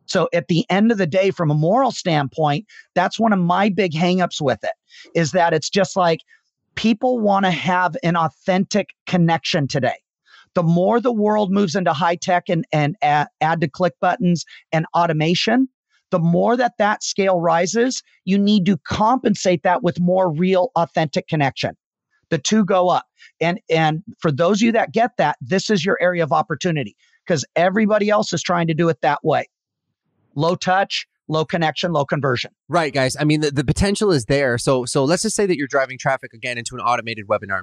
So 0.06 0.30
at 0.34 0.48
the 0.48 0.66
end 0.70 0.92
of 0.92 0.98
the 0.98 1.08
day, 1.08 1.32
from 1.32 1.52
a 1.52 1.56
moral 1.56 1.92
standpoint, 1.92 2.66
that's 2.94 3.20
one 3.20 3.34
of 3.34 3.40
my 3.40 3.70
big 3.70 3.94
hangups 3.94 4.42
with 4.42 4.60
it 4.64 4.74
is 5.16 5.32
that 5.32 5.54
it's 5.54 5.70
just 5.70 5.96
like 5.96 6.20
people 6.76 7.20
want 7.20 7.46
to 7.46 7.52
have 7.52 7.96
an 8.04 8.16
authentic 8.16 8.90
connection 9.06 9.68
today 9.68 9.96
the 10.56 10.64
more 10.64 11.00
the 11.00 11.12
world 11.12 11.52
moves 11.52 11.76
into 11.76 11.94
high 11.94 12.16
tech 12.16 12.50
and, 12.50 12.66
and 12.72 12.96
add, 13.02 13.28
add 13.42 13.62
to 13.62 13.68
click 13.68 13.94
buttons 14.00 14.46
and 14.72 14.86
automation, 14.96 15.68
the 16.12 16.20
more 16.20 16.56
that 16.56 16.74
that 16.78 17.04
scale 17.04 17.40
rises, 17.40 18.04
you 18.26 18.38
need 18.38 18.66
to 18.68 18.78
compensate 18.78 19.64
that 19.64 19.82
with 19.82 20.00
more 20.00 20.32
real, 20.32 20.72
authentic 20.76 21.28
connection. 21.28 21.76
The 22.30 22.38
two 22.38 22.66
go 22.66 22.90
up. 22.90 23.06
And, 23.42 23.60
and 23.70 24.04
for 24.20 24.32
those 24.32 24.60
of 24.60 24.66
you 24.66 24.72
that 24.74 24.92
get 24.92 25.18
that, 25.18 25.38
this 25.42 25.70
is 25.70 25.84
your 25.84 25.98
area 26.02 26.24
of 26.24 26.32
opportunity 26.32 26.96
because 27.26 27.46
everybody 27.56 28.10
else 28.10 28.34
is 28.34 28.44
trying 28.44 28.68
to 28.68 28.74
do 28.74 28.90
it 28.90 29.02
that 29.02 29.24
way. 29.24 29.50
Low 30.36 30.56
touch, 30.56 31.08
low 31.28 31.46
connection, 31.46 31.94
low 31.94 32.06
conversion. 32.06 32.52
Right, 32.68 32.94
guys. 32.94 33.16
I 33.20 33.24
mean, 33.24 33.42
the, 33.42 33.52
the 33.52 33.64
potential 33.64 34.12
is 34.12 34.26
there. 34.26 34.58
So, 34.58 34.86
so 34.86 35.04
let's 35.06 35.24
just 35.24 35.36
say 35.36 35.46
that 35.46 35.58
you're 35.58 35.68
driving 35.68 35.98
traffic 35.98 36.34
again 36.34 36.58
into 36.58 36.76
an 36.76 36.82
automated 36.82 37.28
webinar, 37.28 37.62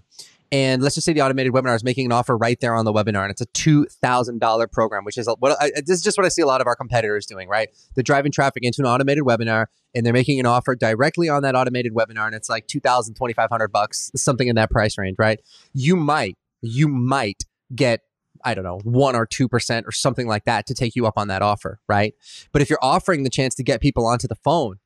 and 0.51 0.83
let's 0.83 0.95
just 0.95 1.05
say 1.05 1.13
the 1.13 1.21
automated 1.21 1.53
webinar 1.53 1.77
is 1.77 1.85
making 1.85 2.07
an 2.07 2.13
offer 2.13 2.37
right 2.37 2.59
there 2.61 2.75
on 2.75 2.85
the 2.85 2.93
webinar, 2.93 3.23
and 3.23 3.31
it's 3.31 3.41
a 3.41 3.47
two 3.47 3.87
thousand 4.03 4.41
dollar 4.41 4.67
program, 4.67 5.05
which 5.05 5.19
is 5.19 5.29
what 5.39 5.57
I, 5.61 5.71
this 5.77 5.99
is 5.99 6.03
just 6.03 6.17
what 6.17 6.25
I 6.25 6.31
see 6.31 6.43
a 6.43 6.47
lot 6.47 6.61
of 6.61 6.67
our 6.67 6.77
competitors 6.77 7.27
doing. 7.27 7.49
Right, 7.49 7.69
they're 7.95 8.03
driving 8.03 8.33
traffic 8.33 8.63
into 8.65 8.81
an 8.81 8.87
automated 8.87 9.25
webinar, 9.25 9.67
and 9.95 10.05
they're 10.05 10.13
making 10.13 10.41
an 10.41 10.47
offer 10.47 10.75
directly 10.75 11.29
on 11.29 11.43
that 11.43 11.55
automated 11.55 11.95
webinar, 11.95 12.27
and 12.27 12.35
it's 12.35 12.49
like 12.49 12.67
two 12.67 12.81
thousand 12.81 13.15
twenty 13.15 13.35
five 13.35 13.51
hundred 13.51 13.73
bucks, 13.73 14.11
something 14.17 14.49
in 14.49 14.57
that 14.57 14.71
price 14.71 14.97
range. 14.99 15.17
Right, 15.19 15.41
you 15.73 15.97
might, 15.97 16.37
you 16.63 16.89
might 16.89 17.45
get 17.75 18.01
I 18.45 18.55
don't 18.55 18.65
know, 18.65 18.81
one 18.85 19.17
or 19.17 19.27
2% 19.27 19.87
or 19.87 19.93
something 19.93 20.27
like 20.27 20.45
that 20.45 20.67
to 20.67 20.75
take 20.75 20.97
you 20.97 21.07
up 21.07 21.15
on 21.17 21.29
that 21.29 21.43
offer, 21.43 21.81
right? 21.89 22.15
But 22.53 22.63
if 22.63 22.71
you're 22.71 22.83
offering 22.83 23.23
the 23.23 23.31
chance 23.31 23.55
to 23.57 23.63
get 23.63 23.81
people 23.81 24.07
onto 24.07 24.29
the 24.29 24.37
phone, 24.37 24.79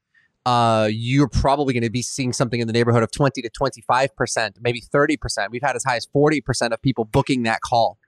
uh, 0.46 0.88
you're 0.92 1.28
probably 1.28 1.72
going 1.72 1.82
to 1.82 1.90
be 1.90 2.02
seeing 2.02 2.32
something 2.32 2.60
in 2.60 2.66
the 2.66 2.72
neighborhood 2.72 3.02
of 3.02 3.10
20 3.10 3.40
to 3.42 3.50
25%, 3.50 4.52
maybe 4.60 4.80
30%. 4.80 5.50
We've 5.50 5.62
had 5.62 5.76
as 5.76 5.84
high 5.84 5.96
as 5.96 6.06
40% 6.06 6.72
of 6.72 6.82
people 6.82 7.04
booking 7.04 7.44
that 7.44 7.60
call. 7.60 7.98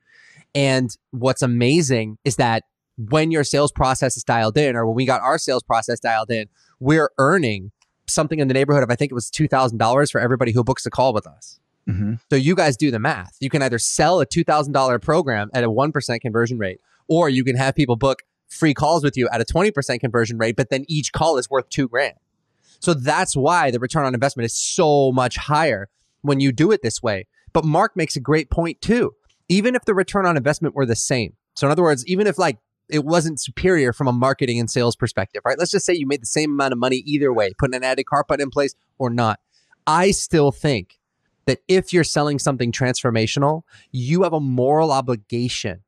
And 0.54 0.90
what's 1.10 1.42
amazing 1.42 2.18
is 2.24 2.36
that 2.36 2.64
when 2.96 3.30
your 3.30 3.44
sales 3.44 3.72
process 3.72 4.16
is 4.16 4.24
dialed 4.24 4.56
in, 4.56 4.76
or 4.76 4.86
when 4.86 4.94
we 4.94 5.06
got 5.06 5.20
our 5.20 5.38
sales 5.38 5.62
process 5.62 6.00
dialed 6.00 6.30
in, 6.30 6.46
we're 6.80 7.10
earning 7.18 7.72
something 8.06 8.38
in 8.38 8.48
the 8.48 8.54
neighborhood 8.54 8.82
of, 8.82 8.90
I 8.90 8.96
think 8.96 9.12
it 9.12 9.14
was 9.14 9.30
$2,000 9.30 10.10
for 10.10 10.20
everybody 10.20 10.52
who 10.52 10.62
books 10.64 10.86
a 10.86 10.90
call 10.90 11.12
with 11.12 11.26
us. 11.26 11.58
Mm-hmm. 11.88 12.14
So 12.30 12.36
you 12.36 12.54
guys 12.54 12.76
do 12.76 12.90
the 12.90 12.98
math. 12.98 13.36
You 13.40 13.50
can 13.50 13.62
either 13.62 13.78
sell 13.78 14.20
a 14.20 14.26
$2,000 14.26 15.00
program 15.02 15.50
at 15.54 15.64
a 15.64 15.68
1% 15.68 16.20
conversion 16.20 16.58
rate, 16.58 16.80
or 17.08 17.28
you 17.28 17.44
can 17.44 17.56
have 17.56 17.74
people 17.74 17.96
book 17.96 18.22
free 18.48 18.74
calls 18.74 19.04
with 19.04 19.16
you 19.16 19.28
at 19.30 19.40
a 19.40 19.44
20% 19.44 20.00
conversion 20.00 20.38
rate, 20.38 20.56
but 20.56 20.70
then 20.70 20.84
each 20.88 21.12
call 21.12 21.38
is 21.38 21.50
worth 21.50 21.68
two 21.68 21.88
grand. 21.88 22.14
So 22.80 22.94
that's 22.94 23.36
why 23.36 23.70
the 23.70 23.78
return 23.78 24.04
on 24.04 24.14
investment 24.14 24.44
is 24.44 24.54
so 24.54 25.12
much 25.12 25.36
higher 25.36 25.88
when 26.22 26.40
you 26.40 26.52
do 26.52 26.72
it 26.72 26.82
this 26.82 27.02
way. 27.02 27.26
But 27.52 27.64
Mark 27.64 27.96
makes 27.96 28.16
a 28.16 28.20
great 28.20 28.50
point 28.50 28.80
too. 28.80 29.14
Even 29.48 29.74
if 29.74 29.84
the 29.84 29.94
return 29.94 30.26
on 30.26 30.36
investment 30.36 30.74
were 30.74 30.86
the 30.86 30.96
same. 30.96 31.34
So 31.54 31.66
in 31.66 31.70
other 31.70 31.82
words, 31.82 32.06
even 32.06 32.26
if 32.26 32.38
like 32.38 32.58
it 32.88 33.04
wasn't 33.04 33.40
superior 33.40 33.92
from 33.92 34.08
a 34.08 34.12
marketing 34.12 34.60
and 34.60 34.70
sales 34.70 34.96
perspective, 34.96 35.42
right? 35.44 35.58
Let's 35.58 35.70
just 35.70 35.86
say 35.86 35.94
you 35.94 36.06
made 36.06 36.22
the 36.22 36.26
same 36.26 36.52
amount 36.52 36.72
of 36.72 36.78
money 36.78 36.98
either 36.98 37.32
way, 37.32 37.52
putting 37.58 37.74
an 37.74 37.82
added 37.84 38.06
button 38.28 38.42
in 38.42 38.50
place 38.50 38.74
or 38.98 39.10
not. 39.10 39.40
I 39.86 40.10
still 40.10 40.52
think 40.52 40.98
that 41.46 41.60
if 41.68 41.92
you're 41.92 42.04
selling 42.04 42.38
something 42.38 42.72
transformational, 42.72 43.62
you 43.92 44.22
have 44.24 44.32
a 44.32 44.40
moral 44.40 44.92
obligation 44.92 45.82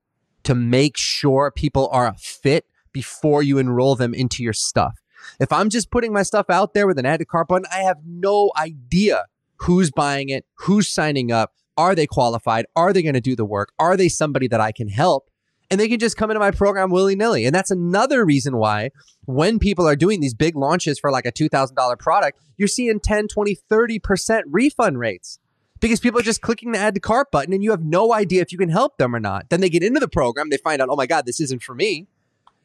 to 0.45 0.55
make 0.55 0.97
sure 0.97 1.51
people 1.51 1.89
are 1.93 2.07
a 2.07 2.15
fit 2.15 2.67
before 2.93 3.43
you 3.43 3.59
enroll 3.59 3.95
them 3.95 4.15
into 4.15 4.43
your 4.43 4.53
stuff. 4.53 4.99
If 5.41 5.53
I'm 5.53 5.69
just 5.69 5.91
putting 5.91 6.13
my 6.13 6.23
stuff 6.23 6.47
out 6.49 6.75
there 6.75 6.87
with 6.87 6.99
an 6.99 7.07
add 7.07 7.19
to 7.19 7.25
cart 7.25 7.49
button, 7.49 7.67
I 7.71 7.81
have 7.81 7.99
no 8.07 8.51
idea 8.57 9.27
who's 9.57 9.91
buying 9.91 10.29
it, 10.29 10.47
who's 10.55 10.89
signing 10.89 11.33
up, 11.33 11.53
are 11.77 11.95
they 11.95 12.07
qualified, 12.07 12.67
are 12.75 12.93
they 12.93 13.03
going 13.03 13.15
to 13.15 13.21
do 13.21 13.37
the 13.37 13.45
work, 13.45 13.73
are 13.79 13.97
they 13.97 14.09
somebody 14.09 14.49
that 14.49 14.61
I 14.61 14.73
can 14.73 14.89
help? 14.89 15.31
And 15.71 15.79
they 15.79 15.89
can 15.89 15.99
just 15.99 16.17
come 16.17 16.31
into 16.31 16.41
my 16.41 16.51
program 16.51 16.91
willy 16.91 17.15
nilly. 17.15 17.45
And 17.45 17.55
that's 17.55 17.71
another 17.71 18.25
reason 18.25 18.57
why 18.57 18.91
when 19.27 19.59
people 19.59 19.87
are 19.87 19.97
doing 19.97 20.21
these 20.21 20.33
big 20.33 20.57
launches 20.57 20.99
for 20.99 21.11
like 21.11 21.27
a 21.27 21.33
$2,000 21.33 21.99
product, 21.99 22.41
you're 22.57 22.69
seeing 22.69 23.01
10, 23.01 23.29
20, 23.29 23.59
30% 23.71 24.43
refund 24.47 24.99
rates 24.99 25.39
because 25.81 26.01
people 26.01 26.21
are 26.21 26.25
just 26.25 26.41
clicking 26.41 26.73
the 26.73 26.79
add 26.79 26.95
to 26.95 27.01
cart 27.01 27.31
button 27.31 27.53
and 27.53 27.63
you 27.63 27.71
have 27.71 27.85
no 27.85 28.13
idea 28.13 28.43
if 28.43 28.53
you 28.53 28.59
can 28.59 28.69
help 28.69 28.99
them 28.99 29.15
or 29.15 29.21
not. 29.21 29.51
Then 29.51 29.61
they 29.61 29.69
get 29.69 29.83
into 29.83 30.01
the 30.01 30.09
program, 30.09 30.51
they 30.51 30.57
find 30.57 30.81
out, 30.83 30.89
oh 30.91 30.97
my 30.97 31.07
God, 31.07 31.27
this 31.27 31.41
isn't 31.41 31.63
for 31.63 31.75
me. 31.75 32.07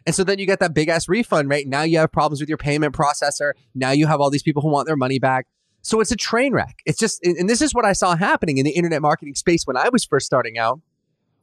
And 0.06 0.14
so 0.14 0.24
then 0.24 0.40
you 0.40 0.46
get 0.46 0.60
that 0.60 0.74
big 0.74 0.90
ass 0.90 1.08
refund 1.08 1.50
rate. 1.50 1.68
Now 1.68 1.84
you 1.84 1.98
have 2.00 2.12
problems 2.12 2.42
with 2.42 2.50
your 2.50 2.58
payment 2.58 2.94
processor. 2.94 3.54
Now 3.74 3.92
you 3.92 4.08
have 4.08 4.20
all 4.20 4.30
these 4.30 4.44
people 4.44 4.62
who 4.62 4.70
want 4.70 4.88
their 4.88 4.98
money 4.98 5.20
back. 5.20 5.48
So 5.82 6.00
it's 6.00 6.12
a 6.12 6.16
train 6.16 6.54
wreck. 6.54 6.80
It's 6.86 6.98
just, 6.98 7.24
and 7.26 7.50
this 7.50 7.62
is 7.62 7.74
what 7.74 7.86
I 7.86 7.94
saw 7.94 8.16
happening 8.16 8.58
in 8.58 8.66
the 8.66 8.72
internet 8.72 9.02
marketing 9.02 9.36
space 9.36 9.66
when 9.66 9.78
I 9.78 9.90
was 9.90 10.06
first 10.06 10.26
starting 10.26 10.58
out. 10.58 10.80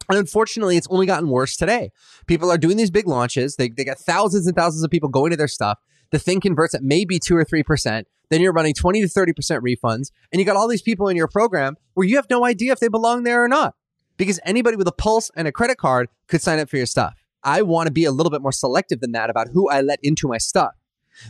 And 0.09 0.17
unfortunately, 0.17 0.77
it's 0.77 0.87
only 0.89 1.05
gotten 1.05 1.29
worse 1.29 1.55
today. 1.55 1.91
People 2.25 2.51
are 2.51 2.57
doing 2.57 2.75
these 2.75 2.89
big 2.89 3.07
launches. 3.07 3.55
They, 3.55 3.69
they 3.69 3.83
got 3.83 3.99
thousands 3.99 4.47
and 4.47 4.55
thousands 4.55 4.83
of 4.83 4.89
people 4.89 5.09
going 5.09 5.29
to 5.29 5.37
their 5.37 5.47
stuff. 5.47 5.77
The 6.09 6.19
thing 6.19 6.41
converts 6.41 6.73
at 6.73 6.81
maybe 6.81 7.19
two 7.19 7.37
or 7.37 7.45
3%. 7.45 8.05
Then 8.31 8.41
you're 8.41 8.53
running 8.53 8.73
20 8.73 9.01
to 9.01 9.07
30% 9.07 9.33
refunds. 9.59 10.09
And 10.31 10.39
you 10.39 10.45
got 10.45 10.55
all 10.55 10.69
these 10.69 10.81
people 10.81 11.09
in 11.09 11.17
your 11.17 11.27
program 11.27 11.75
where 11.93 12.07
you 12.07 12.15
have 12.15 12.27
no 12.29 12.45
idea 12.45 12.71
if 12.71 12.79
they 12.79 12.87
belong 12.87 13.23
there 13.23 13.43
or 13.43 13.49
not 13.49 13.75
because 14.17 14.39
anybody 14.45 14.77
with 14.77 14.87
a 14.87 14.93
pulse 14.93 15.29
and 15.35 15.47
a 15.47 15.51
credit 15.51 15.77
card 15.77 16.07
could 16.27 16.41
sign 16.41 16.57
up 16.57 16.69
for 16.69 16.77
your 16.77 16.85
stuff. 16.85 17.13
I 17.43 17.61
want 17.61 17.87
to 17.87 17.91
be 17.91 18.05
a 18.05 18.11
little 18.11 18.29
bit 18.29 18.41
more 18.41 18.53
selective 18.53 19.01
than 19.01 19.11
that 19.11 19.29
about 19.29 19.49
who 19.49 19.69
I 19.69 19.81
let 19.81 19.99
into 20.01 20.29
my 20.29 20.37
stuff. 20.37 20.71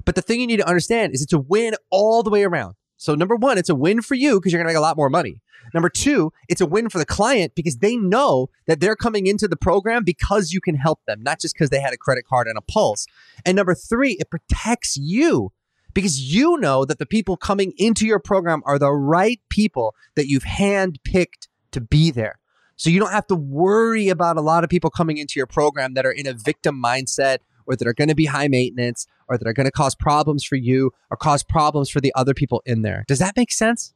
But 0.06 0.16
the 0.16 0.22
thing 0.22 0.42
you 0.42 0.48
need 0.48 0.58
to 0.58 0.68
understand 0.68 1.14
is 1.14 1.24
it's 1.24 1.34
a 1.34 1.40
win 1.40 1.74
all 1.90 2.22
the 2.22 2.30
way 2.30 2.44
around. 2.44 2.76
So 2.98 3.16
number 3.16 3.36
one, 3.36 3.58
it's 3.58 3.70
a 3.70 3.76
win 3.76 4.04
for 4.04 4.14
you 4.14 4.40
because 4.40 4.52
you're 4.52 4.60
going 4.60 4.68
to 4.68 4.74
make 4.74 4.78
a 4.78 4.82
lot 4.82 4.96
more 4.96 5.10
money. 5.10 5.42
Number 5.74 5.90
two, 5.90 6.32
it's 6.50 6.62
a 6.62 6.68
win 6.68 6.88
for 6.88 7.00
the 7.00 7.06
client 7.06 7.56
because 7.56 7.78
they 7.78 7.98
know 7.98 8.50
that 8.68 8.80
they're 8.80 8.96
coming 8.96 9.26
into 9.26 9.48
the 9.48 9.56
program 9.56 10.04
because 10.04 10.52
you 10.52 10.62
can 10.62 10.76
help 10.76 11.00
them, 11.08 11.24
not 11.24 11.40
just 11.40 11.56
because 11.56 11.72
they 11.72 11.80
had 11.80 11.94
a 11.94 11.98
credit 11.98 12.28
card 12.28 12.48
and 12.48 12.60
a 12.60 12.62
pulse. 12.62 13.08
And 13.44 13.56
number 13.56 13.74
three, 13.74 14.18
it 14.20 14.30
protects 14.30 14.98
you 14.98 15.52
because 15.94 16.22
you 16.34 16.58
know 16.58 16.86
that 16.86 17.00
the 17.00 17.06
people 17.06 17.38
coming 17.38 17.74
into 17.78 18.06
your 18.06 18.20
program 18.20 18.62
are 18.66 18.80
the 18.80 18.92
right 18.92 19.40
people 19.50 19.96
that 20.16 20.28
you've 20.28 20.44
handpicked 20.44 21.48
to 21.72 21.82
be 21.82 22.12
there. 22.12 22.40
So 22.76 22.90
you 22.90 23.00
don't 23.00 23.12
have 23.12 23.28
to 23.28 23.36
worry 23.36 24.10
about 24.10 24.38
a 24.38 24.42
lot 24.42 24.64
of 24.64 24.70
people 24.70 24.90
coming 24.90 25.18
into 25.18 25.34
your 25.38 25.46
program 25.46 25.94
that 25.94 26.06
are 26.06 26.12
in 26.12 26.26
a 26.26 26.34
victim 26.34 26.82
mindset 26.82 27.38
or 27.68 27.76
that 27.76 27.88
are 27.88 27.94
going 27.94 28.08
to 28.08 28.16
be 28.16 28.26
high 28.26 28.48
maintenance 28.48 29.06
or 29.28 29.38
that 29.38 29.48
are 29.48 29.54
going 29.54 29.66
to 29.66 29.72
cause 29.72 29.94
problems 29.94 30.44
for 30.44 30.56
you 30.56 30.92
or 31.10 31.18
cause 31.18 31.44
problems 31.44 31.90
for 31.90 32.02
the 32.02 32.12
other 32.16 32.34
people 32.34 32.62
in 32.66 32.82
there. 32.82 33.06
Does 33.08 33.20
that 33.20 33.38
make 33.38 33.52
sense? 33.52 33.94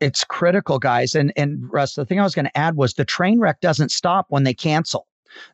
It's 0.00 0.24
critical, 0.24 0.78
guys. 0.78 1.14
And 1.14 1.32
and 1.36 1.70
Russ, 1.70 1.94
the 1.94 2.06
thing 2.06 2.20
I 2.20 2.22
was 2.22 2.34
going 2.34 2.46
to 2.46 2.56
add 2.56 2.76
was 2.76 2.94
the 2.94 3.04
train 3.04 3.40
wreck 3.40 3.60
doesn't 3.60 3.90
stop 3.90 4.26
when 4.28 4.44
they 4.44 4.54
cancel. 4.54 5.06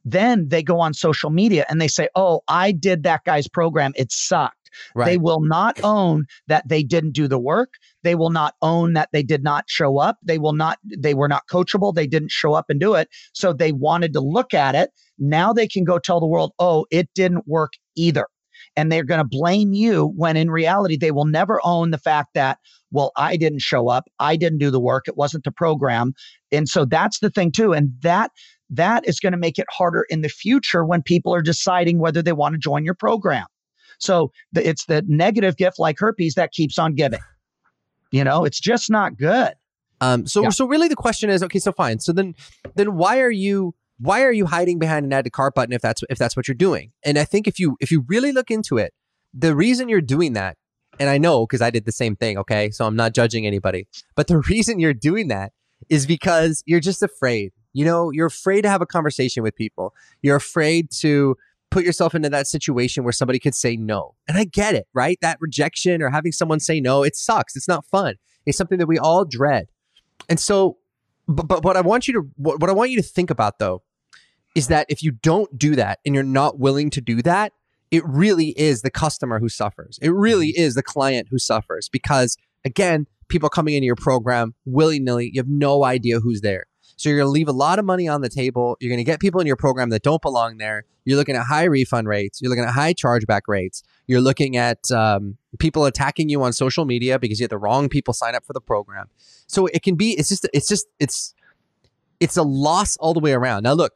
Then 0.04 0.48
they 0.48 0.62
go 0.62 0.78
on 0.80 0.94
social 0.94 1.30
media 1.30 1.66
and 1.68 1.80
they 1.80 1.88
say, 1.88 2.08
"Oh, 2.14 2.42
I 2.46 2.72
did 2.72 3.02
that 3.02 3.24
guy's 3.24 3.48
program. 3.48 3.92
It 3.96 4.12
sucked." 4.12 4.65
Right. 4.94 5.06
They 5.06 5.18
will 5.18 5.40
not 5.40 5.80
own 5.82 6.26
that 6.46 6.68
they 6.68 6.82
didn't 6.82 7.12
do 7.12 7.28
the 7.28 7.38
work. 7.38 7.74
They 8.02 8.14
will 8.14 8.30
not 8.30 8.54
own 8.62 8.92
that 8.94 9.08
they 9.12 9.22
did 9.22 9.42
not 9.42 9.64
show 9.68 9.98
up. 9.98 10.18
They 10.22 10.38
will 10.38 10.52
not, 10.52 10.78
they 10.84 11.14
were 11.14 11.28
not 11.28 11.42
coachable. 11.50 11.94
They 11.94 12.06
didn't 12.06 12.30
show 12.30 12.54
up 12.54 12.66
and 12.68 12.80
do 12.80 12.94
it. 12.94 13.08
So 13.32 13.52
they 13.52 13.72
wanted 13.72 14.12
to 14.14 14.20
look 14.20 14.54
at 14.54 14.74
it. 14.74 14.90
Now 15.18 15.52
they 15.52 15.66
can 15.66 15.84
go 15.84 15.98
tell 15.98 16.20
the 16.20 16.26
world, 16.26 16.52
oh, 16.58 16.86
it 16.90 17.08
didn't 17.14 17.46
work 17.46 17.72
either. 17.96 18.26
And 18.74 18.92
they're 18.92 19.04
going 19.04 19.20
to 19.20 19.28
blame 19.28 19.72
you 19.72 20.12
when 20.16 20.36
in 20.36 20.50
reality, 20.50 20.96
they 20.96 21.10
will 21.10 21.24
never 21.24 21.60
own 21.64 21.90
the 21.90 21.98
fact 21.98 22.34
that, 22.34 22.58
well, 22.90 23.10
I 23.16 23.36
didn't 23.36 23.60
show 23.60 23.88
up. 23.88 24.04
I 24.18 24.36
didn't 24.36 24.58
do 24.58 24.70
the 24.70 24.80
work. 24.80 25.08
It 25.08 25.16
wasn't 25.16 25.44
the 25.44 25.50
program. 25.50 26.12
And 26.52 26.68
so 26.68 26.84
that's 26.84 27.20
the 27.20 27.30
thing 27.30 27.52
too. 27.52 27.72
And 27.72 27.92
that, 28.02 28.32
that 28.68 29.08
is 29.08 29.20
going 29.20 29.32
to 29.32 29.38
make 29.38 29.58
it 29.58 29.66
harder 29.70 30.04
in 30.10 30.20
the 30.20 30.28
future 30.28 30.84
when 30.84 31.02
people 31.02 31.34
are 31.34 31.42
deciding 31.42 31.98
whether 32.00 32.22
they 32.22 32.32
want 32.32 32.54
to 32.54 32.58
join 32.58 32.84
your 32.84 32.94
program. 32.94 33.46
So 33.98 34.32
the, 34.52 34.66
it's 34.66 34.86
the 34.86 35.02
negative 35.06 35.56
gift 35.56 35.78
like 35.78 35.98
herpes 35.98 36.34
that 36.34 36.52
keeps 36.52 36.78
on 36.78 36.94
giving. 36.94 37.20
You 38.10 38.24
know, 38.24 38.44
it's 38.44 38.60
just 38.60 38.90
not 38.90 39.16
good. 39.16 39.54
Um, 40.00 40.26
so 40.26 40.42
yeah. 40.42 40.48
so 40.50 40.66
really 40.66 40.88
the 40.88 40.96
question 40.96 41.30
is, 41.30 41.42
okay, 41.42 41.58
so 41.58 41.72
fine. 41.72 42.00
So 42.00 42.12
then 42.12 42.34
then 42.74 42.96
why 42.96 43.20
are 43.20 43.30
you 43.30 43.74
why 43.98 44.22
are 44.22 44.32
you 44.32 44.46
hiding 44.46 44.78
behind 44.78 45.06
an 45.06 45.12
add 45.12 45.24
to 45.24 45.30
cart 45.30 45.54
button 45.54 45.72
if 45.72 45.80
that's 45.80 46.02
if 46.10 46.18
that's 46.18 46.36
what 46.36 46.48
you're 46.48 46.54
doing? 46.54 46.92
And 47.04 47.18
I 47.18 47.24
think 47.24 47.48
if 47.48 47.58
you 47.58 47.76
if 47.80 47.90
you 47.90 48.04
really 48.08 48.32
look 48.32 48.50
into 48.50 48.76
it, 48.78 48.92
the 49.32 49.54
reason 49.54 49.88
you're 49.88 50.00
doing 50.00 50.34
that, 50.34 50.56
and 50.98 51.08
I 51.08 51.18
know 51.18 51.46
because 51.46 51.62
I 51.62 51.70
did 51.70 51.84
the 51.84 51.92
same 51.92 52.16
thing, 52.16 52.38
okay? 52.38 52.70
So 52.70 52.86
I'm 52.86 52.96
not 52.96 53.14
judging 53.14 53.46
anybody. 53.46 53.86
But 54.14 54.28
the 54.28 54.38
reason 54.48 54.78
you're 54.78 54.94
doing 54.94 55.28
that 55.28 55.52
is 55.88 56.06
because 56.06 56.62
you're 56.66 56.80
just 56.80 57.02
afraid. 57.02 57.52
You 57.72 57.84
know, 57.84 58.10
you're 58.10 58.26
afraid 58.26 58.62
to 58.62 58.70
have 58.70 58.80
a 58.80 58.86
conversation 58.86 59.42
with 59.42 59.54
people. 59.54 59.94
You're 60.22 60.36
afraid 60.36 60.90
to 61.02 61.36
put 61.70 61.84
yourself 61.84 62.14
into 62.14 62.28
that 62.30 62.46
situation 62.46 63.04
where 63.04 63.12
somebody 63.12 63.38
could 63.38 63.54
say 63.54 63.76
no. 63.76 64.14
And 64.28 64.38
I 64.38 64.44
get 64.44 64.74
it, 64.74 64.86
right? 64.94 65.18
That 65.20 65.38
rejection 65.40 66.02
or 66.02 66.10
having 66.10 66.32
someone 66.32 66.60
say 66.60 66.80
no, 66.80 67.02
it 67.02 67.16
sucks. 67.16 67.56
It's 67.56 67.68
not 67.68 67.84
fun. 67.86 68.14
It's 68.44 68.56
something 68.56 68.78
that 68.78 68.86
we 68.86 68.98
all 68.98 69.24
dread. 69.24 69.68
And 70.28 70.38
so, 70.38 70.78
but, 71.28 71.48
but 71.48 71.64
what 71.64 71.76
I 71.76 71.80
want 71.80 72.06
you 72.08 72.14
to, 72.14 72.28
what, 72.36 72.60
what 72.60 72.70
I 72.70 72.72
want 72.72 72.90
you 72.90 72.96
to 72.96 73.02
think 73.02 73.30
about 73.30 73.58
though, 73.58 73.82
is 74.54 74.68
that 74.68 74.86
if 74.88 75.02
you 75.02 75.10
don't 75.10 75.58
do 75.58 75.76
that 75.76 75.98
and 76.06 76.14
you're 76.14 76.24
not 76.24 76.58
willing 76.58 76.88
to 76.90 77.00
do 77.00 77.20
that, 77.22 77.52
it 77.90 78.02
really 78.06 78.48
is 78.58 78.82
the 78.82 78.90
customer 78.90 79.38
who 79.38 79.48
suffers. 79.48 79.98
It 80.00 80.10
really 80.10 80.48
mm-hmm. 80.48 80.62
is 80.62 80.74
the 80.74 80.82
client 80.82 81.28
who 81.30 81.38
suffers 81.38 81.88
because 81.88 82.36
again, 82.64 83.06
people 83.28 83.48
coming 83.48 83.74
into 83.74 83.86
your 83.86 83.96
program 83.96 84.54
willy 84.64 84.98
nilly, 84.98 85.30
you 85.32 85.40
have 85.40 85.48
no 85.48 85.84
idea 85.84 86.20
who's 86.20 86.40
there. 86.40 86.66
So 86.96 87.08
you're 87.08 87.18
going 87.18 87.26
to 87.26 87.32
leave 87.32 87.48
a 87.48 87.52
lot 87.52 87.78
of 87.78 87.84
money 87.84 88.08
on 88.08 88.22
the 88.22 88.28
table. 88.28 88.76
You're 88.80 88.90
going 88.90 88.98
to 88.98 89.04
get 89.04 89.20
people 89.20 89.40
in 89.40 89.46
your 89.46 89.56
program 89.56 89.90
that 89.90 90.02
don't 90.02 90.22
belong 90.22 90.56
there. 90.56 90.84
You're 91.04 91.16
looking 91.16 91.36
at 91.36 91.44
high 91.44 91.64
refund 91.64 92.08
rates. 92.08 92.40
You're 92.40 92.48
looking 92.48 92.64
at 92.64 92.72
high 92.72 92.94
chargeback 92.94 93.42
rates. 93.46 93.82
You're 94.06 94.20
looking 94.20 94.56
at 94.56 94.90
um, 94.90 95.36
people 95.58 95.84
attacking 95.84 96.28
you 96.28 96.42
on 96.42 96.52
social 96.52 96.84
media 96.84 97.18
because 97.18 97.38
you 97.38 97.44
had 97.44 97.50
the 97.50 97.58
wrong 97.58 97.88
people 97.88 98.14
sign 98.14 98.34
up 98.34 98.44
for 98.44 98.54
the 98.54 98.60
program. 98.60 99.06
So 99.46 99.66
it 99.66 99.82
can 99.82 99.94
be. 99.94 100.12
It's 100.12 100.28
just. 100.28 100.48
It's 100.52 100.68
just. 100.68 100.86
It's. 100.98 101.34
It's 102.18 102.36
a 102.38 102.42
loss 102.42 102.96
all 102.96 103.12
the 103.12 103.20
way 103.20 103.32
around. 103.32 103.64
Now 103.64 103.74
look, 103.74 103.92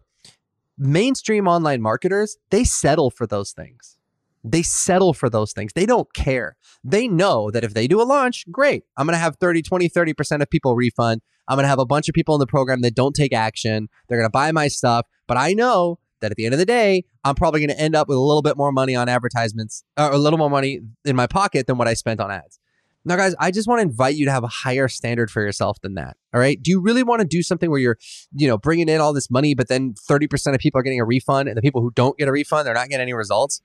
mainstream 0.77 1.47
online 1.47 1.81
marketers 1.83 2.39
they 2.51 2.65
settle 2.65 3.11
for 3.11 3.27
those 3.27 3.53
things. 3.53 3.97
They 4.43 4.63
settle 4.63 5.13
for 5.13 5.29
those 5.29 5.53
things. 5.53 5.73
They 5.75 5.87
don't 5.87 6.13
care. 6.15 6.57
They 6.83 7.09
know 7.09 7.51
that 7.51 7.65
if 7.65 7.75
they 7.75 7.87
do 7.87 8.01
a 8.01 8.05
launch, 8.05 8.45
great. 8.51 8.85
I'm 8.97 9.07
going 9.07 9.15
to 9.15 9.21
have 9.21 9.37
30, 9.37 9.63
20, 9.63 9.89
30% 9.89 10.43
of 10.43 10.49
people 10.49 10.75
refund. 10.75 11.21
I'm 11.49 11.57
going 11.57 11.65
to 11.65 11.69
have 11.69 11.79
a 11.79 11.87
bunch 11.87 12.09
of 12.09 12.15
people 12.15 12.35
in 12.35 12.39
the 12.39 12.47
program 12.47 12.81
that 12.83 12.95
don't 12.95 13.15
take 13.15 13.33
action. 13.33 13.89
They're 14.09 14.19
going 14.19 14.29
to 14.29 14.33
buy 14.33 14.53
my 14.53 14.69
stuff. 14.69 15.07
But 15.27 15.37
I 15.37 15.53
know 15.53 15.99
that 16.21 16.31
at 16.31 16.37
the 16.37 16.45
end 16.45 16.55
of 16.55 16.59
the 16.59 16.67
day, 16.67 17.05
I'm 17.25 17.35
probably 17.35 17.61
going 17.61 17.77
to 17.77 17.81
end 17.81 17.95
up 17.95 18.09
with 18.09 18.17
a 18.17 18.21
little 18.21 18.43
bit 18.43 18.57
more 18.57 18.73
money 18.73 18.95
on 18.95 19.09
advertisements 19.09 19.85
or 19.97 20.11
a 20.11 20.19
little 20.19 20.39
more 20.39 20.51
money 20.51 20.81
in 21.05 21.17
my 21.17 21.27
pocket 21.27 21.67
than 21.67 21.77
what 21.77 21.89
I 21.89 21.95
spent 21.95 22.21
on 22.21 22.31
ads. 22.31 22.59
Now, 23.05 23.17
guys, 23.17 23.35
I 23.39 23.51
just 23.51 23.67
want 23.67 23.79
to 23.79 23.83
invite 23.83 24.17
you 24.17 24.27
to 24.27 24.31
have 24.31 24.45
a 24.45 24.49
higher 24.49 24.87
standard 24.87 25.31
for 25.31 25.43
yourself 25.43 25.81
than 25.81 25.95
that. 25.95 26.19
All 26.35 26.41
right. 26.41 26.63
Do 26.63 26.71
you 26.71 26.83
really 26.83 27.03
want 27.03 27.21
to 27.21 27.27
do 27.27 27.43
something 27.43 27.71
where 27.71 27.81
you're, 27.81 27.97
you 28.35 28.47
know, 28.47 28.59
bringing 28.59 28.91
in 28.91 29.01
all 29.01 29.15
this 29.15 29.31
money, 29.31 29.55
but 29.55 29.69
then 29.69 29.95
30% 30.09 30.55
of 30.55 30.61
people 30.61 30.79
are 30.79 30.83
getting 30.83 31.01
a 31.01 31.05
refund 31.05 31.49
and 31.49 31.57
the 31.57 31.63
people 31.63 31.81
who 31.81 31.91
don't 31.93 32.19
get 32.19 32.29
a 32.29 32.33
refund, 32.33 32.67
they're 32.67 32.75
not 32.75 32.91
getting 32.91 33.03
any 33.03 33.15
results? 33.15 33.63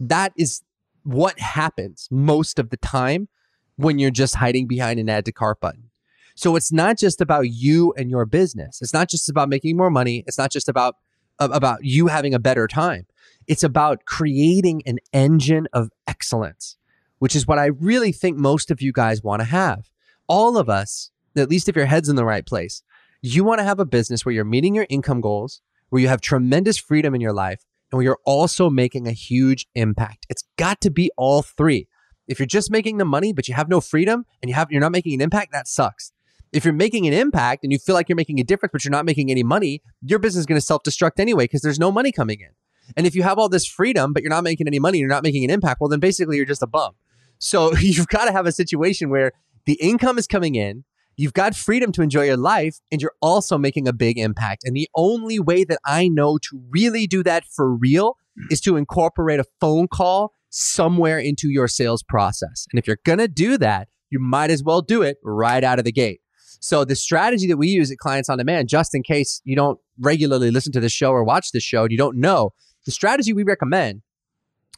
That 0.00 0.32
is 0.36 0.62
what 1.02 1.38
happens 1.38 2.08
most 2.10 2.58
of 2.58 2.70
the 2.70 2.76
time 2.76 3.28
when 3.76 3.98
you're 3.98 4.10
just 4.10 4.36
hiding 4.36 4.66
behind 4.66 4.98
an 4.98 5.08
add 5.08 5.24
to 5.24 5.32
cart 5.32 5.60
button. 5.60 5.90
So 6.34 6.54
it's 6.56 6.72
not 6.72 6.98
just 6.98 7.20
about 7.20 7.48
you 7.48 7.94
and 7.96 8.10
your 8.10 8.26
business. 8.26 8.82
It's 8.82 8.92
not 8.92 9.08
just 9.08 9.28
about 9.28 9.48
making 9.48 9.76
more 9.76 9.90
money. 9.90 10.22
It's 10.26 10.38
not 10.38 10.52
just 10.52 10.68
about 10.68 10.96
about 11.38 11.84
you 11.84 12.06
having 12.06 12.32
a 12.32 12.38
better 12.38 12.66
time. 12.66 13.06
It's 13.46 13.62
about 13.62 14.06
creating 14.06 14.82
an 14.86 14.98
engine 15.12 15.68
of 15.72 15.90
excellence, 16.06 16.76
which 17.18 17.36
is 17.36 17.46
what 17.46 17.58
I 17.58 17.66
really 17.66 18.10
think 18.10 18.38
most 18.38 18.70
of 18.70 18.80
you 18.80 18.90
guys 18.90 19.22
want 19.22 19.40
to 19.40 19.44
have. 19.44 19.90
All 20.28 20.56
of 20.56 20.70
us, 20.70 21.10
at 21.36 21.50
least 21.50 21.68
if 21.68 21.76
your 21.76 21.84
head's 21.86 22.08
in 22.08 22.16
the 22.16 22.24
right 22.24 22.46
place, 22.46 22.82
you 23.20 23.44
want 23.44 23.58
to 23.58 23.64
have 23.64 23.78
a 23.78 23.84
business 23.84 24.24
where 24.24 24.34
you're 24.34 24.44
meeting 24.44 24.74
your 24.74 24.86
income 24.88 25.20
goals, 25.20 25.60
where 25.90 26.00
you 26.00 26.08
have 26.08 26.22
tremendous 26.22 26.78
freedom 26.78 27.14
in 27.14 27.20
your 27.20 27.34
life, 27.34 27.65
and 27.90 27.98
we 27.98 28.08
are 28.08 28.18
also 28.24 28.68
making 28.70 29.06
a 29.06 29.12
huge 29.12 29.66
impact. 29.74 30.26
It's 30.28 30.44
got 30.56 30.80
to 30.82 30.90
be 30.90 31.10
all 31.16 31.42
three. 31.42 31.88
If 32.26 32.38
you're 32.38 32.46
just 32.46 32.70
making 32.70 32.98
the 32.98 33.04
money, 33.04 33.32
but 33.32 33.46
you 33.46 33.54
have 33.54 33.68
no 33.68 33.80
freedom 33.80 34.24
and 34.42 34.48
you 34.48 34.54
have, 34.54 34.70
you're 34.70 34.80
not 34.80 34.92
making 34.92 35.14
an 35.14 35.20
impact, 35.20 35.52
that 35.52 35.68
sucks. 35.68 36.12
If 36.52 36.64
you're 36.64 36.74
making 36.74 37.06
an 37.06 37.12
impact 37.12 37.62
and 37.62 37.72
you 37.72 37.78
feel 37.78 37.94
like 37.94 38.08
you're 38.08 38.16
making 38.16 38.40
a 38.40 38.44
difference, 38.44 38.72
but 38.72 38.84
you're 38.84 38.90
not 38.90 39.04
making 39.04 39.30
any 39.30 39.42
money, 39.42 39.82
your 40.02 40.18
business 40.18 40.40
is 40.40 40.46
going 40.46 40.60
to 40.60 40.64
self 40.64 40.82
destruct 40.82 41.18
anyway 41.18 41.44
because 41.44 41.62
there's 41.62 41.78
no 41.78 41.92
money 41.92 42.12
coming 42.12 42.40
in. 42.40 42.50
And 42.96 43.06
if 43.06 43.14
you 43.14 43.22
have 43.22 43.38
all 43.38 43.48
this 43.48 43.66
freedom, 43.66 44.12
but 44.12 44.22
you're 44.22 44.30
not 44.30 44.44
making 44.44 44.66
any 44.66 44.78
money, 44.78 44.98
you're 44.98 45.08
not 45.08 45.22
making 45.22 45.44
an 45.44 45.50
impact, 45.50 45.80
well, 45.80 45.88
then 45.88 46.00
basically 46.00 46.36
you're 46.36 46.46
just 46.46 46.62
a 46.62 46.66
bum. 46.66 46.94
So 47.38 47.74
you've 47.76 48.08
got 48.08 48.26
to 48.26 48.32
have 48.32 48.46
a 48.46 48.52
situation 48.52 49.10
where 49.10 49.32
the 49.64 49.74
income 49.74 50.18
is 50.18 50.26
coming 50.26 50.54
in, 50.54 50.84
you've 51.16 51.32
got 51.32 51.54
freedom 51.54 51.92
to 51.92 52.02
enjoy 52.02 52.24
your 52.24 52.36
life, 52.36 52.78
and 52.92 53.00
you're 53.00 53.14
also 53.20 53.58
making 53.58 53.88
a 53.88 53.92
big 53.92 54.18
impact. 54.18 54.62
And 54.64 54.76
the 54.76 54.88
only 54.94 55.38
way 55.38 55.64
that 55.64 55.78
I 55.84 56.08
know 56.08 56.38
to 56.38 56.60
really 56.70 57.06
do 57.06 57.22
that 57.24 57.44
for 57.44 57.74
real 57.74 58.16
hmm. 58.38 58.46
is 58.50 58.60
to 58.62 58.76
incorporate 58.76 59.40
a 59.40 59.44
phone 59.60 59.88
call 59.88 60.32
somewhere 60.50 61.18
into 61.18 61.48
your 61.48 61.68
sales 61.68 62.02
process. 62.02 62.66
And 62.72 62.78
if 62.78 62.86
you're 62.86 62.98
going 63.04 63.18
to 63.18 63.28
do 63.28 63.58
that, 63.58 63.88
you 64.10 64.18
might 64.18 64.50
as 64.50 64.62
well 64.62 64.80
do 64.80 65.02
it 65.02 65.16
right 65.24 65.62
out 65.64 65.78
of 65.78 65.84
the 65.84 65.92
gate. 65.92 66.20
So 66.60 66.84
the 66.84 66.96
strategy 66.96 67.46
that 67.48 67.56
we 67.56 67.68
use 67.68 67.90
at 67.90 67.98
Clients 67.98 68.28
on 68.28 68.38
Demand, 68.38 68.68
just 68.68 68.94
in 68.94 69.02
case 69.02 69.40
you 69.44 69.56
don't 69.56 69.78
regularly 70.00 70.50
listen 70.50 70.72
to 70.72 70.80
this 70.80 70.92
show 70.92 71.10
or 71.10 71.24
watch 71.24 71.52
this 71.52 71.62
show 71.62 71.82
and 71.82 71.92
you 71.92 71.98
don't 71.98 72.18
know, 72.18 72.50
the 72.86 72.92
strategy 72.92 73.32
we 73.32 73.42
recommend 73.42 74.02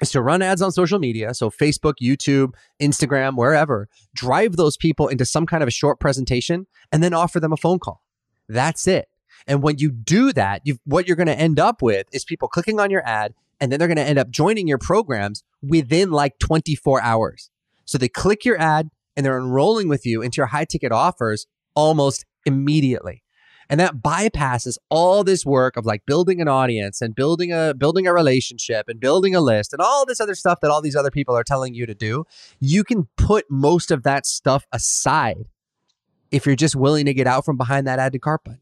is 0.00 0.10
to 0.10 0.22
run 0.22 0.42
ads 0.42 0.62
on 0.62 0.72
social 0.72 0.98
media. 0.98 1.34
So 1.34 1.50
Facebook, 1.50 1.94
YouTube, 2.02 2.54
Instagram, 2.80 3.36
wherever, 3.36 3.88
drive 4.14 4.56
those 4.56 4.76
people 4.76 5.08
into 5.08 5.24
some 5.24 5.46
kind 5.46 5.62
of 5.62 5.68
a 5.68 5.72
short 5.72 6.00
presentation 6.00 6.66
and 6.92 7.02
then 7.02 7.14
offer 7.14 7.40
them 7.40 7.52
a 7.52 7.56
phone 7.56 7.78
call. 7.78 8.02
That's 8.48 8.86
it. 8.86 9.08
And 9.46 9.62
when 9.62 9.78
you 9.78 9.90
do 9.90 10.32
that, 10.32 10.62
what 10.84 11.06
you're 11.06 11.16
going 11.16 11.28
to 11.28 11.38
end 11.38 11.58
up 11.58 11.82
with 11.82 12.06
is 12.12 12.24
people 12.24 12.48
clicking 12.48 12.80
on 12.80 12.90
your 12.90 13.06
ad 13.06 13.34
and 13.60 13.72
then 13.72 13.78
they're 13.78 13.88
going 13.88 13.96
to 13.96 14.02
end 14.02 14.18
up 14.18 14.30
joining 14.30 14.68
your 14.68 14.78
programs 14.78 15.42
within 15.62 16.10
like 16.10 16.38
24 16.38 17.02
hours. 17.02 17.50
So 17.84 17.98
they 17.98 18.08
click 18.08 18.44
your 18.44 18.60
ad 18.60 18.90
and 19.16 19.24
they're 19.24 19.38
enrolling 19.38 19.88
with 19.88 20.06
you 20.06 20.22
into 20.22 20.36
your 20.36 20.46
high 20.46 20.64
ticket 20.64 20.92
offers 20.92 21.46
almost 21.74 22.24
immediately. 22.44 23.22
And 23.70 23.78
that 23.80 23.96
bypasses 23.96 24.78
all 24.88 25.24
this 25.24 25.44
work 25.44 25.76
of 25.76 25.84
like 25.84 26.06
building 26.06 26.40
an 26.40 26.48
audience 26.48 27.02
and 27.02 27.14
building 27.14 27.52
a 27.52 27.74
building 27.74 28.06
a 28.06 28.12
relationship 28.14 28.88
and 28.88 28.98
building 28.98 29.34
a 29.34 29.40
list 29.40 29.72
and 29.72 29.82
all 29.82 30.06
this 30.06 30.20
other 30.20 30.34
stuff 30.34 30.60
that 30.62 30.70
all 30.70 30.80
these 30.80 30.96
other 30.96 31.10
people 31.10 31.36
are 31.36 31.44
telling 31.44 31.74
you 31.74 31.84
to 31.84 31.94
do. 31.94 32.24
You 32.60 32.82
can 32.82 33.08
put 33.16 33.44
most 33.50 33.90
of 33.90 34.04
that 34.04 34.26
stuff 34.26 34.66
aside 34.72 35.48
if 36.30 36.46
you're 36.46 36.56
just 36.56 36.76
willing 36.76 37.06
to 37.06 37.14
get 37.14 37.26
out 37.26 37.44
from 37.44 37.56
behind 37.56 37.86
that 37.86 37.98
add 37.98 38.12
to 38.12 38.18
cart 38.18 38.44
button. 38.44 38.60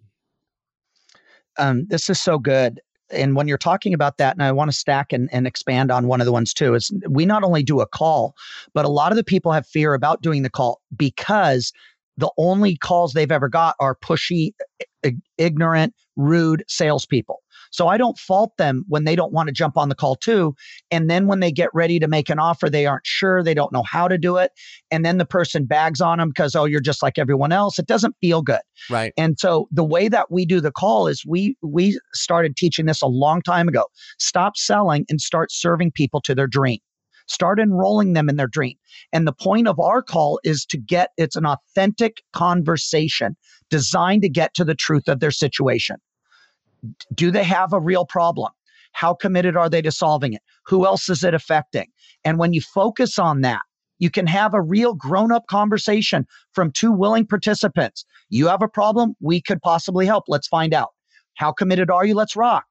Um, 1.58 1.86
this 1.88 2.10
is 2.10 2.20
so 2.20 2.38
good. 2.38 2.80
And 3.10 3.36
when 3.36 3.46
you're 3.46 3.58
talking 3.58 3.94
about 3.94 4.18
that, 4.18 4.34
and 4.34 4.42
I 4.42 4.50
want 4.52 4.70
to 4.70 4.76
stack 4.76 5.12
and, 5.12 5.28
and 5.32 5.46
expand 5.46 5.92
on 5.92 6.08
one 6.08 6.20
of 6.20 6.24
the 6.24 6.32
ones 6.32 6.52
too, 6.52 6.74
is 6.74 6.92
we 7.08 7.24
not 7.24 7.44
only 7.44 7.62
do 7.62 7.80
a 7.80 7.86
call, 7.86 8.34
but 8.74 8.84
a 8.84 8.88
lot 8.88 9.12
of 9.12 9.16
the 9.16 9.24
people 9.24 9.52
have 9.52 9.66
fear 9.66 9.94
about 9.94 10.22
doing 10.22 10.42
the 10.42 10.50
call 10.50 10.80
because 10.96 11.72
the 12.16 12.30
only 12.36 12.76
calls 12.76 13.12
they've 13.12 13.30
ever 13.30 13.48
got 13.48 13.76
are 13.78 13.94
pushy, 13.94 14.52
ignorant, 15.38 15.94
rude 16.16 16.64
salespeople. 16.68 17.42
So 17.70 17.88
I 17.88 17.98
don't 17.98 18.18
fault 18.18 18.56
them 18.56 18.84
when 18.88 19.04
they 19.04 19.16
don't 19.16 19.32
want 19.32 19.48
to 19.48 19.52
jump 19.52 19.76
on 19.76 19.88
the 19.88 19.94
call 19.94 20.16
too. 20.16 20.54
And 20.90 21.10
then 21.10 21.26
when 21.26 21.40
they 21.40 21.52
get 21.52 21.68
ready 21.74 21.98
to 21.98 22.08
make 22.08 22.30
an 22.30 22.38
offer, 22.38 22.70
they 22.70 22.86
aren't 22.86 23.06
sure, 23.06 23.42
they 23.42 23.54
don't 23.54 23.72
know 23.72 23.82
how 23.82 24.08
to 24.08 24.18
do 24.18 24.36
it. 24.36 24.52
And 24.90 25.04
then 25.04 25.18
the 25.18 25.26
person 25.26 25.66
bags 25.66 26.00
on 26.00 26.18
them 26.18 26.28
because, 26.28 26.54
oh, 26.54 26.64
you're 26.64 26.80
just 26.80 27.02
like 27.02 27.18
everyone 27.18 27.52
else. 27.52 27.78
It 27.78 27.86
doesn't 27.86 28.16
feel 28.20 28.42
good. 28.42 28.60
Right. 28.88 29.12
And 29.16 29.38
so 29.38 29.68
the 29.70 29.84
way 29.84 30.08
that 30.08 30.30
we 30.30 30.46
do 30.46 30.60
the 30.60 30.72
call 30.72 31.06
is 31.06 31.24
we 31.26 31.56
we 31.62 31.98
started 32.14 32.56
teaching 32.56 32.86
this 32.86 33.02
a 33.02 33.06
long 33.06 33.42
time 33.42 33.68
ago. 33.68 33.84
Stop 34.18 34.56
selling 34.56 35.04
and 35.08 35.20
start 35.20 35.52
serving 35.52 35.92
people 35.92 36.20
to 36.22 36.34
their 36.34 36.46
dream. 36.46 36.78
Start 37.28 37.58
enrolling 37.58 38.12
them 38.12 38.28
in 38.28 38.36
their 38.36 38.46
dream. 38.46 38.76
And 39.12 39.26
the 39.26 39.32
point 39.32 39.66
of 39.66 39.80
our 39.80 40.00
call 40.00 40.38
is 40.44 40.64
to 40.66 40.78
get 40.78 41.10
it's 41.16 41.36
an 41.36 41.44
authentic 41.44 42.22
conversation 42.32 43.36
designed 43.70 44.22
to 44.22 44.28
get 44.28 44.54
to 44.54 44.64
the 44.64 44.74
truth 44.74 45.08
of 45.08 45.20
their 45.20 45.30
situation. 45.30 45.96
Do 47.14 47.30
they 47.30 47.44
have 47.44 47.72
a 47.72 47.80
real 47.80 48.04
problem? 48.04 48.52
How 48.92 49.14
committed 49.14 49.56
are 49.56 49.68
they 49.68 49.82
to 49.82 49.92
solving 49.92 50.32
it? 50.32 50.42
Who 50.66 50.86
else 50.86 51.08
is 51.08 51.22
it 51.24 51.34
affecting? 51.34 51.86
And 52.24 52.38
when 52.38 52.52
you 52.52 52.60
focus 52.60 53.18
on 53.18 53.42
that, 53.42 53.62
you 53.98 54.10
can 54.10 54.26
have 54.26 54.54
a 54.54 54.60
real 54.60 54.94
grown 54.94 55.32
up 55.32 55.46
conversation 55.48 56.26
from 56.52 56.70
two 56.70 56.92
willing 56.92 57.26
participants. 57.26 58.04
You 58.28 58.48
have 58.48 58.62
a 58.62 58.68
problem, 58.68 59.14
we 59.20 59.40
could 59.40 59.60
possibly 59.62 60.06
help. 60.06 60.24
Let's 60.28 60.48
find 60.48 60.74
out. 60.74 60.90
How 61.34 61.52
committed 61.52 61.90
are 61.90 62.04
you? 62.04 62.14
Let's 62.14 62.36
rock. 62.36 62.64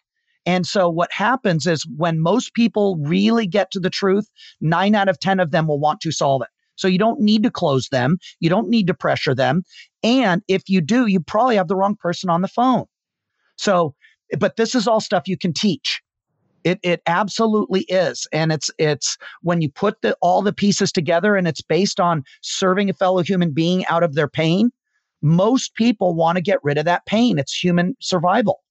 And 0.46 0.68
so 0.68 0.90
what 0.90 1.12
happens 1.12 1.66
is 1.66 1.86
when 1.98 2.20
most 2.20 2.54
people 2.54 2.98
really 2.98 3.48
get 3.48 3.72
to 3.72 3.80
the 3.80 3.90
truth, 3.90 4.30
nine 4.62 4.94
out 4.94 5.10
of 5.10 5.20
10 5.20 5.40
of 5.40 5.52
them 5.52 5.68
will 5.68 5.80
want 5.80 6.02
to 6.02 6.12
solve 6.12 6.44
it. 6.44 6.50
So 6.76 6.88
you 6.88 6.98
don't 6.98 7.20
need 7.20 7.44
to 7.44 7.52
close 7.52 7.90
them. 7.90 8.18
You 8.40 8.50
don't 8.50 8.70
need 8.70 8.88
to 8.88 8.94
pressure 8.94 9.36
them. 9.36 9.64
And 10.04 10.42
if 10.48 10.64
you 10.68 10.82
do, 10.82 11.08
you 11.08 11.20
probably 11.20 11.56
have 11.56 11.68
the 11.68 11.76
wrong 11.76 11.96
person 11.96 12.30
on 12.30 12.42
the 12.42 12.48
phone. 12.48 12.86
So, 13.58 13.96
but 14.40 14.58
this 14.58 14.76
is 14.76 14.88
all 14.88 15.00
stuff 15.00 15.28
you 15.28 15.38
can 15.38 15.54
teach. 15.54 16.02
It, 16.64 16.80
it 16.82 17.02
absolutely 17.06 17.82
is. 17.82 18.28
And 18.32 18.52
it's, 18.52 18.72
it's 18.80 19.18
when 19.44 19.62
you 19.62 19.70
put 19.70 20.02
the, 20.02 20.18
all 20.22 20.42
the 20.42 20.52
pieces 20.52 20.92
together 20.92 21.36
and 21.36 21.48
it's 21.48 21.62
based 21.62 22.00
on 22.00 22.24
serving 22.42 22.90
a 22.90 22.94
fellow 22.94 23.22
human 23.22 23.52
being 23.52 23.86
out 23.86 24.02
of 24.02 24.16
their 24.16 24.28
pain, 24.28 24.72
most 25.22 25.76
people 25.76 26.16
want 26.16 26.38
to 26.38 26.42
get 26.42 26.64
rid 26.64 26.80
of 26.80 26.86
that 26.86 27.06
pain. 27.06 27.38
It's 27.38 27.56
human 27.56 27.96
survival. 28.00 28.65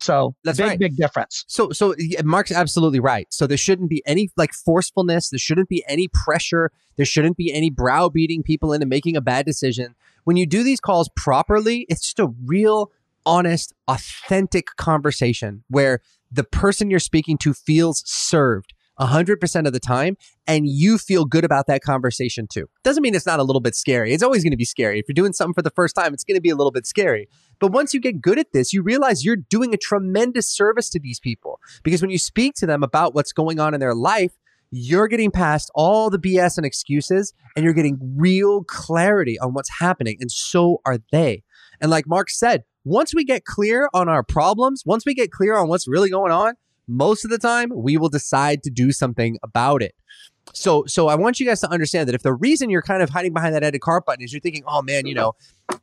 So 0.00 0.34
that's 0.44 0.58
big, 0.58 0.66
right. 0.66 0.78
big 0.78 0.96
difference. 0.96 1.44
So, 1.48 1.70
so 1.70 1.94
Mark's 2.24 2.52
absolutely 2.52 3.00
right. 3.00 3.26
So 3.30 3.46
there 3.46 3.56
shouldn't 3.56 3.90
be 3.90 4.02
any 4.06 4.30
like 4.36 4.52
forcefulness. 4.52 5.30
There 5.30 5.38
shouldn't 5.38 5.68
be 5.68 5.84
any 5.88 6.08
pressure. 6.08 6.70
There 6.96 7.06
shouldn't 7.06 7.36
be 7.36 7.52
any 7.52 7.70
browbeating 7.70 8.42
people 8.42 8.72
into 8.72 8.86
making 8.86 9.16
a 9.16 9.20
bad 9.20 9.46
decision. 9.46 9.94
When 10.24 10.36
you 10.36 10.46
do 10.46 10.62
these 10.62 10.80
calls 10.80 11.08
properly, 11.16 11.86
it's 11.88 12.02
just 12.02 12.18
a 12.18 12.28
real, 12.44 12.90
honest, 13.24 13.72
authentic 13.86 14.66
conversation 14.76 15.64
where 15.68 16.00
the 16.30 16.44
person 16.44 16.90
you're 16.90 17.00
speaking 17.00 17.38
to 17.38 17.54
feels 17.54 18.02
served 18.06 18.74
100% 19.00 19.66
of 19.66 19.72
the 19.72 19.80
time 19.80 20.16
and 20.46 20.68
you 20.68 20.98
feel 20.98 21.24
good 21.24 21.44
about 21.44 21.66
that 21.66 21.82
conversation 21.82 22.46
too. 22.46 22.68
Doesn't 22.82 23.02
mean 23.02 23.14
it's 23.14 23.26
not 23.26 23.38
a 23.38 23.44
little 23.44 23.60
bit 23.60 23.74
scary. 23.74 24.12
It's 24.12 24.22
always 24.22 24.42
going 24.42 24.50
to 24.50 24.56
be 24.56 24.64
scary. 24.64 24.98
If 24.98 25.06
you're 25.08 25.14
doing 25.14 25.32
something 25.32 25.54
for 25.54 25.62
the 25.62 25.70
first 25.70 25.94
time, 25.94 26.12
it's 26.12 26.24
going 26.24 26.36
to 26.36 26.40
be 26.40 26.50
a 26.50 26.56
little 26.56 26.72
bit 26.72 26.86
scary. 26.86 27.28
But 27.60 27.72
once 27.72 27.92
you 27.92 28.00
get 28.00 28.20
good 28.20 28.38
at 28.38 28.52
this, 28.52 28.72
you 28.72 28.82
realize 28.82 29.24
you're 29.24 29.36
doing 29.36 29.74
a 29.74 29.78
tremendous 29.78 30.48
service 30.48 30.88
to 30.90 31.00
these 31.00 31.20
people 31.20 31.60
because 31.82 32.00
when 32.00 32.10
you 32.10 32.18
speak 32.18 32.54
to 32.56 32.66
them 32.66 32.82
about 32.82 33.14
what's 33.14 33.32
going 33.32 33.58
on 33.58 33.74
in 33.74 33.80
their 33.80 33.94
life, 33.94 34.32
you're 34.70 35.08
getting 35.08 35.30
past 35.30 35.70
all 35.74 36.10
the 36.10 36.18
BS 36.18 36.56
and 36.56 36.66
excuses 36.66 37.32
and 37.56 37.64
you're 37.64 37.74
getting 37.74 37.98
real 38.16 38.64
clarity 38.64 39.38
on 39.38 39.54
what's 39.54 39.78
happening. 39.80 40.18
And 40.20 40.30
so 40.30 40.80
are 40.84 40.98
they. 41.10 41.42
And 41.80 41.90
like 41.90 42.06
Mark 42.06 42.30
said, 42.30 42.64
once 42.84 43.14
we 43.14 43.24
get 43.24 43.44
clear 43.44 43.88
on 43.94 44.08
our 44.08 44.22
problems, 44.22 44.82
once 44.86 45.04
we 45.04 45.14
get 45.14 45.30
clear 45.30 45.56
on 45.56 45.68
what's 45.68 45.88
really 45.88 46.10
going 46.10 46.32
on, 46.32 46.54
most 46.86 47.24
of 47.24 47.30
the 47.30 47.38
time 47.38 47.70
we 47.74 47.96
will 47.96 48.08
decide 48.08 48.62
to 48.62 48.70
do 48.70 48.92
something 48.92 49.38
about 49.42 49.82
it. 49.82 49.94
So, 50.52 50.84
so 50.86 51.08
I 51.08 51.14
want 51.14 51.40
you 51.40 51.46
guys 51.46 51.60
to 51.60 51.70
understand 51.70 52.08
that 52.08 52.14
if 52.14 52.22
the 52.22 52.32
reason 52.32 52.70
you're 52.70 52.82
kind 52.82 53.02
of 53.02 53.10
hiding 53.10 53.32
behind 53.32 53.54
that 53.54 53.70
to 53.70 53.78
cart 53.78 54.04
button 54.06 54.24
is 54.24 54.32
you're 54.32 54.40
thinking, 54.40 54.64
oh 54.66 54.82
man, 54.82 55.06
you 55.06 55.14
know, 55.14 55.34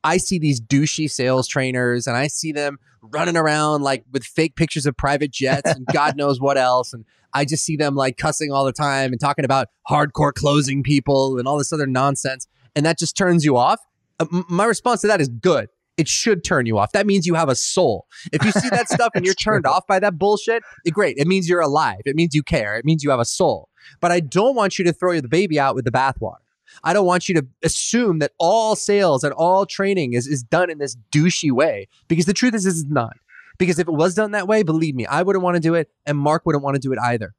I 0.04 0.18
see 0.18 0.40
these 0.40 0.60
douchey 0.60 1.10
sales 1.10 1.48
trainers 1.48 2.08
and 2.08 2.18
I 2.18 2.28
see 2.28 2.52
them 2.52 2.78
running 3.02 3.38
around 3.38 3.84
like 3.84 4.04
with 4.12 4.24
fake 4.24 4.56
pictures 4.56 4.86
of 4.86 4.98
private 4.98 5.32
jets 5.32 5.70
and 5.70 5.86
God 5.88 6.16
knows 6.18 6.40
what 6.40 6.58
else. 6.58 6.94
And 6.94 7.06
I 7.34 7.46
just 7.46 7.64
see 7.64 7.76
them 7.76 7.96
like 7.96 8.18
cussing 8.18 8.52
all 8.52 8.66
the 8.66 8.74
time 8.74 9.12
and 9.12 9.20
talking 9.20 9.46
about 9.46 9.68
hardcore 9.90 10.34
closing 10.34 10.84
people 10.84 11.38
and 11.38 11.48
all 11.48 11.58
this 11.58 11.72
other 11.72 11.88
nonsense. 11.88 12.48
And 12.76 12.86
that 12.86 12.98
just 12.98 13.16
turns 13.16 13.46
you 13.46 13.58
off. 13.58 13.80
Uh, 14.20 14.26
my 14.50 14.66
response 14.66 15.02
to 15.02 15.08
that 15.08 15.22
is 15.22 15.30
good 15.30 15.70
it 15.98 16.08
should 16.08 16.44
turn 16.44 16.66
you 16.66 16.78
off. 16.78 16.92
That 16.92 17.06
means 17.06 17.26
you 17.26 17.36
have 17.36 17.50
a 17.50 17.56
soul. 17.56 18.06
If 18.34 18.44
you 18.44 18.52
see 18.52 18.70
that 18.70 18.90
stuff 18.90 19.12
and 19.16 19.26
you're 19.26 19.34
turned 19.34 19.66
true. 19.66 19.74
off 19.74 19.88
by 19.88 20.00
that 20.00 20.18
bullshit, 20.18 20.64
great. 20.92 21.18
It 21.18 21.28
means 21.28 21.48
you're 21.48 21.62
alive. 21.62 22.02
It 22.06 22.16
means 22.16 22.36
you 22.36 22.44
care. 22.44 22.76
It 22.78 22.86
means 22.86 23.04
you 23.04 23.10
have 23.12 23.20
a 23.20 23.26
soul. 23.26 23.70
But 24.00 24.12
I 24.12 24.20
don't 24.20 24.56
want 24.56 24.78
you 24.78 24.86
to 24.86 24.94
throw 24.94 25.20
the 25.20 25.28
baby 25.28 25.60
out 25.60 25.76
with 25.76 25.86
the 25.86 25.92
bathwater. 25.92 26.38
I 26.84 26.94
don't 26.94 27.06
want 27.06 27.30
you 27.30 27.36
to 27.36 27.48
assume 27.64 28.20
that 28.20 28.32
all 28.40 28.76
sales 28.76 29.24
and 29.24 29.34
all 29.34 29.66
training 29.66 30.14
is, 30.14 30.28
is 30.28 30.44
done 30.44 30.70
in 30.70 30.80
this 30.80 30.98
douchey 31.12 31.52
way 31.52 31.88
because 32.08 32.26
the 32.26 32.34
truth 32.34 32.54
is, 32.56 32.66
it's 32.66 32.84
not. 32.84 33.18
Because 33.58 33.80
if 33.80 33.88
it 33.88 33.94
was 33.94 34.16
done 34.16 34.32
that 34.32 34.48
way, 34.48 34.64
believe 34.64 34.96
me, 34.96 35.06
I 35.06 35.22
wouldn't 35.22 35.44
want 35.44 35.56
to 35.56 35.62
do 35.62 35.76
it 35.76 35.90
and 36.06 36.18
Mark 36.18 36.46
wouldn't 36.46 36.64
want 36.64 36.76
to 36.76 36.82
do 36.82 36.92
it 36.92 37.00
either. 37.00 37.34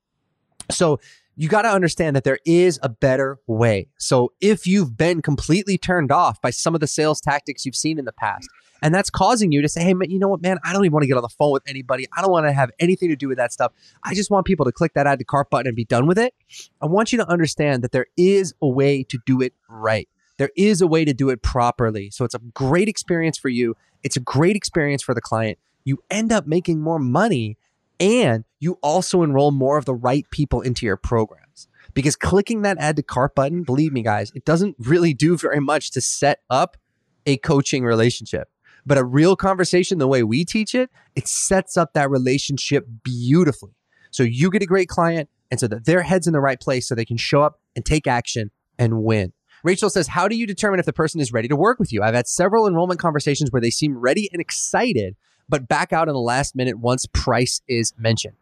So 0.71 1.01
you 1.37 1.49
got 1.49 1.63
to 1.63 1.69
understand 1.69 2.17
that 2.17 2.25
there 2.25 2.39
is 2.47 2.79
a 2.83 2.89
better 2.89 3.39
way. 3.47 3.89
So 3.99 4.33
if 4.41 4.67
you've 4.67 4.97
been 4.97 5.21
completely 5.21 5.77
turned 5.77 6.11
off 6.11 6.41
by 6.41 6.51
some 6.51 6.75
of 6.75 6.81
the 6.81 6.87
sales 6.87 7.21
tactics 7.21 7.67
you've 7.67 7.77
seen 7.77 7.99
in 7.99 8.07
the 8.07 8.13
past, 8.13 8.49
and 8.83 8.95
that's 8.95 9.11
causing 9.11 9.53
you 9.53 9.63
to 9.63 9.69
say, 9.69 9.83
hey, 9.83 9.95
man, 9.95 10.11
you 10.11 10.19
know 10.19 10.29
what, 10.29 10.43
man, 10.43 10.59
I 10.65 10.73
don't 10.73 10.85
even 10.85 10.93
want 10.93 11.03
to 11.03 11.09
get 11.09 11.17
on 11.17 11.23
the 11.23 11.29
phone 11.29 11.53
with 11.53 11.63
anybody. 11.69 12.07
I 12.17 12.23
don't 12.23 12.31
want 12.31 12.47
to 12.47 12.53
have 12.53 12.71
anything 12.79 13.09
to 13.09 13.17
do 13.17 13.29
with 13.29 13.39
that 13.39 13.53
stuff. 13.53 13.73
I 14.05 14.15
just 14.15 14.31
want 14.31 14.47
people 14.47 14.65
to 14.65 14.73
click 14.73 14.95
that 14.95 15.07
add 15.07 15.19
to 15.19 15.25
cart 15.25 15.51
button 15.51 15.67
and 15.67 15.77
be 15.77 15.85
done 15.85 16.07
with 16.07 16.19
it. 16.19 16.35
I 16.81 16.87
want 16.87 17.13
you 17.13 17.19
to 17.19 17.29
understand 17.29 17.83
that 17.83 17.93
there 17.93 18.07
is 18.17 18.55
a 18.61 18.69
way 18.69 19.03
to 19.05 19.19
do 19.27 19.41
it 19.41 19.55
right. 19.69 20.09
There 20.39 20.51
is 20.57 20.81
a 20.81 20.87
way 20.87 21.05
to 21.05 21.15
do 21.15 21.31
it 21.31 21.43
properly. 21.43 22.11
So 22.11 22.25
it's 22.25 22.35
a 22.35 22.39
great 22.39 22.89
experience 22.89 23.39
for 23.39 23.49
you. 23.49 23.75
It's 24.03 24.17
a 24.17 24.21
great 24.21 24.57
experience 24.57 25.03
for 25.03 25.15
the 25.15 25.21
client. 25.21 25.59
You 25.85 25.99
end 26.11 26.33
up 26.33 26.47
making 26.47 26.81
more 26.81 26.99
money 26.99 27.57
and 27.99 28.45
you 28.59 28.79
also 28.83 29.23
enroll 29.23 29.51
more 29.53 29.79
of 29.79 29.87
the 29.87 29.95
right 29.95 30.29
people 30.31 30.61
into 30.61 30.85
your 30.85 30.97
programs. 30.97 31.69
Because 31.95 32.17
clicking 32.17 32.63
that 32.63 32.77
add 32.79 32.97
to 32.97 33.03
cart 33.03 33.35
button, 33.35 33.63
believe 33.63 33.93
me, 33.93 34.03
guys, 34.03 34.31
it 34.35 34.45
doesn't 34.45 34.77
really 34.79 35.15
do 35.15 35.37
very 35.39 35.61
much 35.61 35.93
to 35.93 36.01
set 36.03 36.41
up 36.51 36.77
a 37.25 37.39
coaching 37.39 37.85
relationship. 37.85 38.51
But 38.87 38.99
a 38.99 39.05
real 39.05 39.35
conversation, 39.35 39.99
the 39.99 40.07
way 40.07 40.23
we 40.23 40.45
teach 40.45 40.75
it, 40.75 40.91
it 41.17 41.27
sets 41.27 41.77
up 41.77 41.93
that 41.95 42.09
relationship 42.09 42.87
beautifully. 43.03 43.73
So 44.11 44.23
you 44.23 44.51
get 44.51 44.63
a 44.63 44.67
great 44.67 44.89
client, 44.89 45.29
and 45.51 45.61
so 45.61 45.69
that 45.69 45.85
their 45.85 46.03
head's 46.03 46.27
in 46.27 46.33
the 46.33 46.41
right 46.41 46.61
place 46.61 46.89
so 46.89 46.95
they 46.95 47.05
can 47.05 47.17
show 47.17 47.43
up 47.43 47.61
and 47.75 47.85
take 47.85 48.07
action 48.07 48.51
and 48.79 49.03
win. 49.03 49.33
Rachel 49.63 49.91
says, 49.91 50.09
How 50.09 50.29
do 50.29 50.37
you 50.37 50.47
determine 50.47 50.81
if 50.81 50.87
the 50.87 50.93
person 50.93 51.21
is 51.21 51.33
ready 51.33 51.49
to 51.49 51.57
work 51.57 51.79
with 51.79 51.93
you? 51.93 52.03
I've 52.03 52.15
had 52.15 52.29
several 52.29 52.67
enrollment 52.67 53.01
conversations 53.01 53.51
where 53.51 53.61
they 53.61 53.71
seem 53.71 53.97
ready 53.97 54.29
and 54.33 54.41
excited, 54.41 55.17
but 55.49 55.69
back 55.69 55.93
out 55.93 56.09
in 56.09 56.15
the 56.15 56.21
last 56.21 56.55
minute 56.55 56.79
once 56.79 57.07
price 57.13 57.61
is 57.69 57.93
mentioned. 57.99 58.35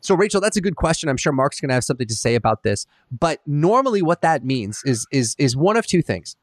So, 0.00 0.14
Rachel, 0.14 0.40
that's 0.40 0.56
a 0.56 0.60
good 0.60 0.76
question. 0.76 1.08
I'm 1.08 1.16
sure 1.16 1.32
Mark's 1.32 1.60
going 1.60 1.68
to 1.68 1.74
have 1.74 1.84
something 1.84 2.08
to 2.08 2.14
say 2.14 2.34
about 2.34 2.62
this. 2.62 2.86
But 3.10 3.40
normally, 3.46 4.02
what 4.02 4.22
that 4.22 4.44
means 4.44 4.82
is 4.84 5.06
is 5.12 5.36
is 5.38 5.56
one 5.56 5.76
of 5.76 5.86
two 5.86 6.02
things. 6.02 6.36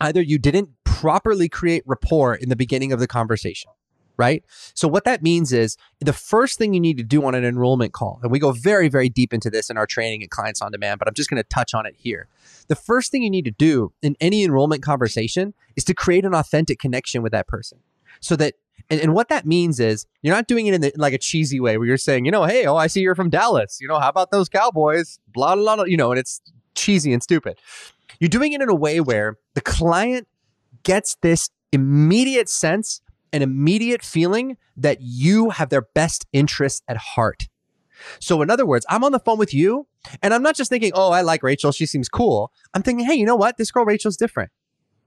Either 0.00 0.22
you 0.22 0.38
didn't 0.38 0.70
properly 0.90 1.48
create 1.48 1.82
rapport 1.86 2.34
in 2.34 2.48
the 2.48 2.56
beginning 2.56 2.92
of 2.92 3.00
the 3.00 3.06
conversation, 3.06 3.70
right? 4.16 4.44
So, 4.74 4.88
what 4.88 5.04
that 5.04 5.22
means 5.22 5.52
is 5.52 5.76
the 6.00 6.12
first 6.12 6.58
thing 6.58 6.74
you 6.74 6.80
need 6.80 6.98
to 6.98 7.04
do 7.04 7.24
on 7.24 7.34
an 7.34 7.44
enrollment 7.44 7.92
call, 7.92 8.20
and 8.22 8.30
we 8.30 8.38
go 8.38 8.52
very, 8.52 8.88
very 8.88 9.08
deep 9.08 9.32
into 9.32 9.50
this 9.50 9.70
in 9.70 9.76
our 9.76 9.86
training 9.86 10.22
at 10.22 10.30
Clients 10.30 10.60
on 10.60 10.72
Demand, 10.72 10.98
but 10.98 11.08
I'm 11.08 11.14
just 11.14 11.30
going 11.30 11.42
to 11.42 11.48
touch 11.48 11.74
on 11.74 11.86
it 11.86 11.94
here. 11.96 12.28
The 12.68 12.76
first 12.76 13.10
thing 13.10 13.22
you 13.22 13.30
need 13.30 13.44
to 13.46 13.50
do 13.50 13.92
in 14.02 14.16
any 14.20 14.44
enrollment 14.44 14.82
conversation 14.82 15.54
is 15.76 15.84
to 15.84 15.94
create 15.94 16.24
an 16.24 16.34
authentic 16.34 16.78
connection 16.78 17.22
with 17.22 17.32
that 17.32 17.46
person 17.46 17.78
so 18.20 18.36
that 18.36 18.54
and, 18.88 19.00
and 19.00 19.14
what 19.14 19.28
that 19.28 19.46
means 19.46 19.78
is 19.78 20.06
you're 20.22 20.34
not 20.34 20.48
doing 20.48 20.66
it 20.66 20.74
in, 20.74 20.80
the, 20.80 20.92
in 20.92 21.00
like 21.00 21.12
a 21.12 21.18
cheesy 21.18 21.60
way 21.60 21.78
where 21.78 21.86
you're 21.86 21.96
saying, 21.96 22.24
you 22.24 22.32
know, 22.32 22.44
hey, 22.44 22.66
oh, 22.66 22.76
I 22.76 22.88
see 22.88 23.00
you're 23.00 23.14
from 23.14 23.30
Dallas. 23.30 23.78
You 23.80 23.86
know, 23.86 23.98
how 24.00 24.08
about 24.08 24.30
those 24.30 24.48
Cowboys? 24.48 25.20
Blah, 25.32 25.54
blah, 25.54 25.76
blah, 25.76 25.84
you 25.84 25.96
know, 25.96 26.10
and 26.10 26.18
it's 26.18 26.40
cheesy 26.74 27.12
and 27.12 27.22
stupid. 27.22 27.58
You're 28.18 28.28
doing 28.28 28.52
it 28.52 28.60
in 28.60 28.68
a 28.68 28.74
way 28.74 29.00
where 29.00 29.36
the 29.54 29.60
client 29.60 30.26
gets 30.82 31.16
this 31.22 31.50
immediate 31.72 32.48
sense 32.48 33.00
and 33.32 33.42
immediate 33.42 34.02
feeling 34.02 34.56
that 34.76 34.98
you 35.00 35.50
have 35.50 35.68
their 35.68 35.82
best 35.94 36.26
interests 36.32 36.82
at 36.88 36.96
heart. 36.96 37.48
So, 38.18 38.40
in 38.42 38.50
other 38.50 38.66
words, 38.66 38.86
I'm 38.88 39.04
on 39.04 39.12
the 39.12 39.18
phone 39.18 39.38
with 39.38 39.52
you 39.52 39.86
and 40.22 40.32
I'm 40.32 40.42
not 40.42 40.56
just 40.56 40.70
thinking, 40.70 40.92
oh, 40.94 41.10
I 41.10 41.20
like 41.20 41.42
Rachel. 41.42 41.72
She 41.72 41.86
seems 41.86 42.08
cool. 42.08 42.50
I'm 42.74 42.82
thinking, 42.82 43.06
hey, 43.06 43.14
you 43.14 43.26
know 43.26 43.36
what? 43.36 43.56
This 43.56 43.70
girl, 43.70 43.84
Rachel's 43.84 44.16
different. 44.16 44.50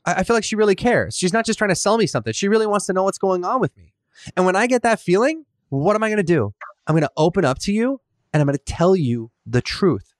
I, 0.05 0.15
I 0.15 0.23
feel 0.23 0.36
like 0.36 0.43
she 0.43 0.55
really 0.55 0.75
cares. 0.75 1.15
She's 1.17 1.33
not 1.33 1.45
just 1.45 1.57
trying 1.57 1.71
to 1.71 1.75
sell 1.75 1.97
me 1.97 2.05
something. 2.05 2.33
She 2.33 2.47
really 2.47 2.67
wants 2.67 2.86
to 2.88 2.93
know 2.93 3.03
what's 3.03 3.17
going 3.17 3.43
on 3.43 3.59
with 3.59 3.75
me. 3.75 3.93
And 4.38 4.45
when 4.45 4.55
I 4.55 4.67
get 4.67 4.83
that 4.83 4.99
feeling, 4.99 5.45
what 5.69 5.95
am 5.95 6.03
I 6.03 6.09
going 6.09 6.17
to 6.17 6.23
do? 6.23 6.53
I'm 6.86 6.93
going 6.93 7.01
to 7.01 7.12
open 7.17 7.45
up 7.45 7.59
to 7.59 7.73
you 7.73 7.99
and 8.31 8.41
I'm 8.41 8.47
going 8.47 8.57
to 8.57 8.63
tell 8.63 8.95
you 8.95 9.31
the 9.45 9.62
truth. 9.62 10.13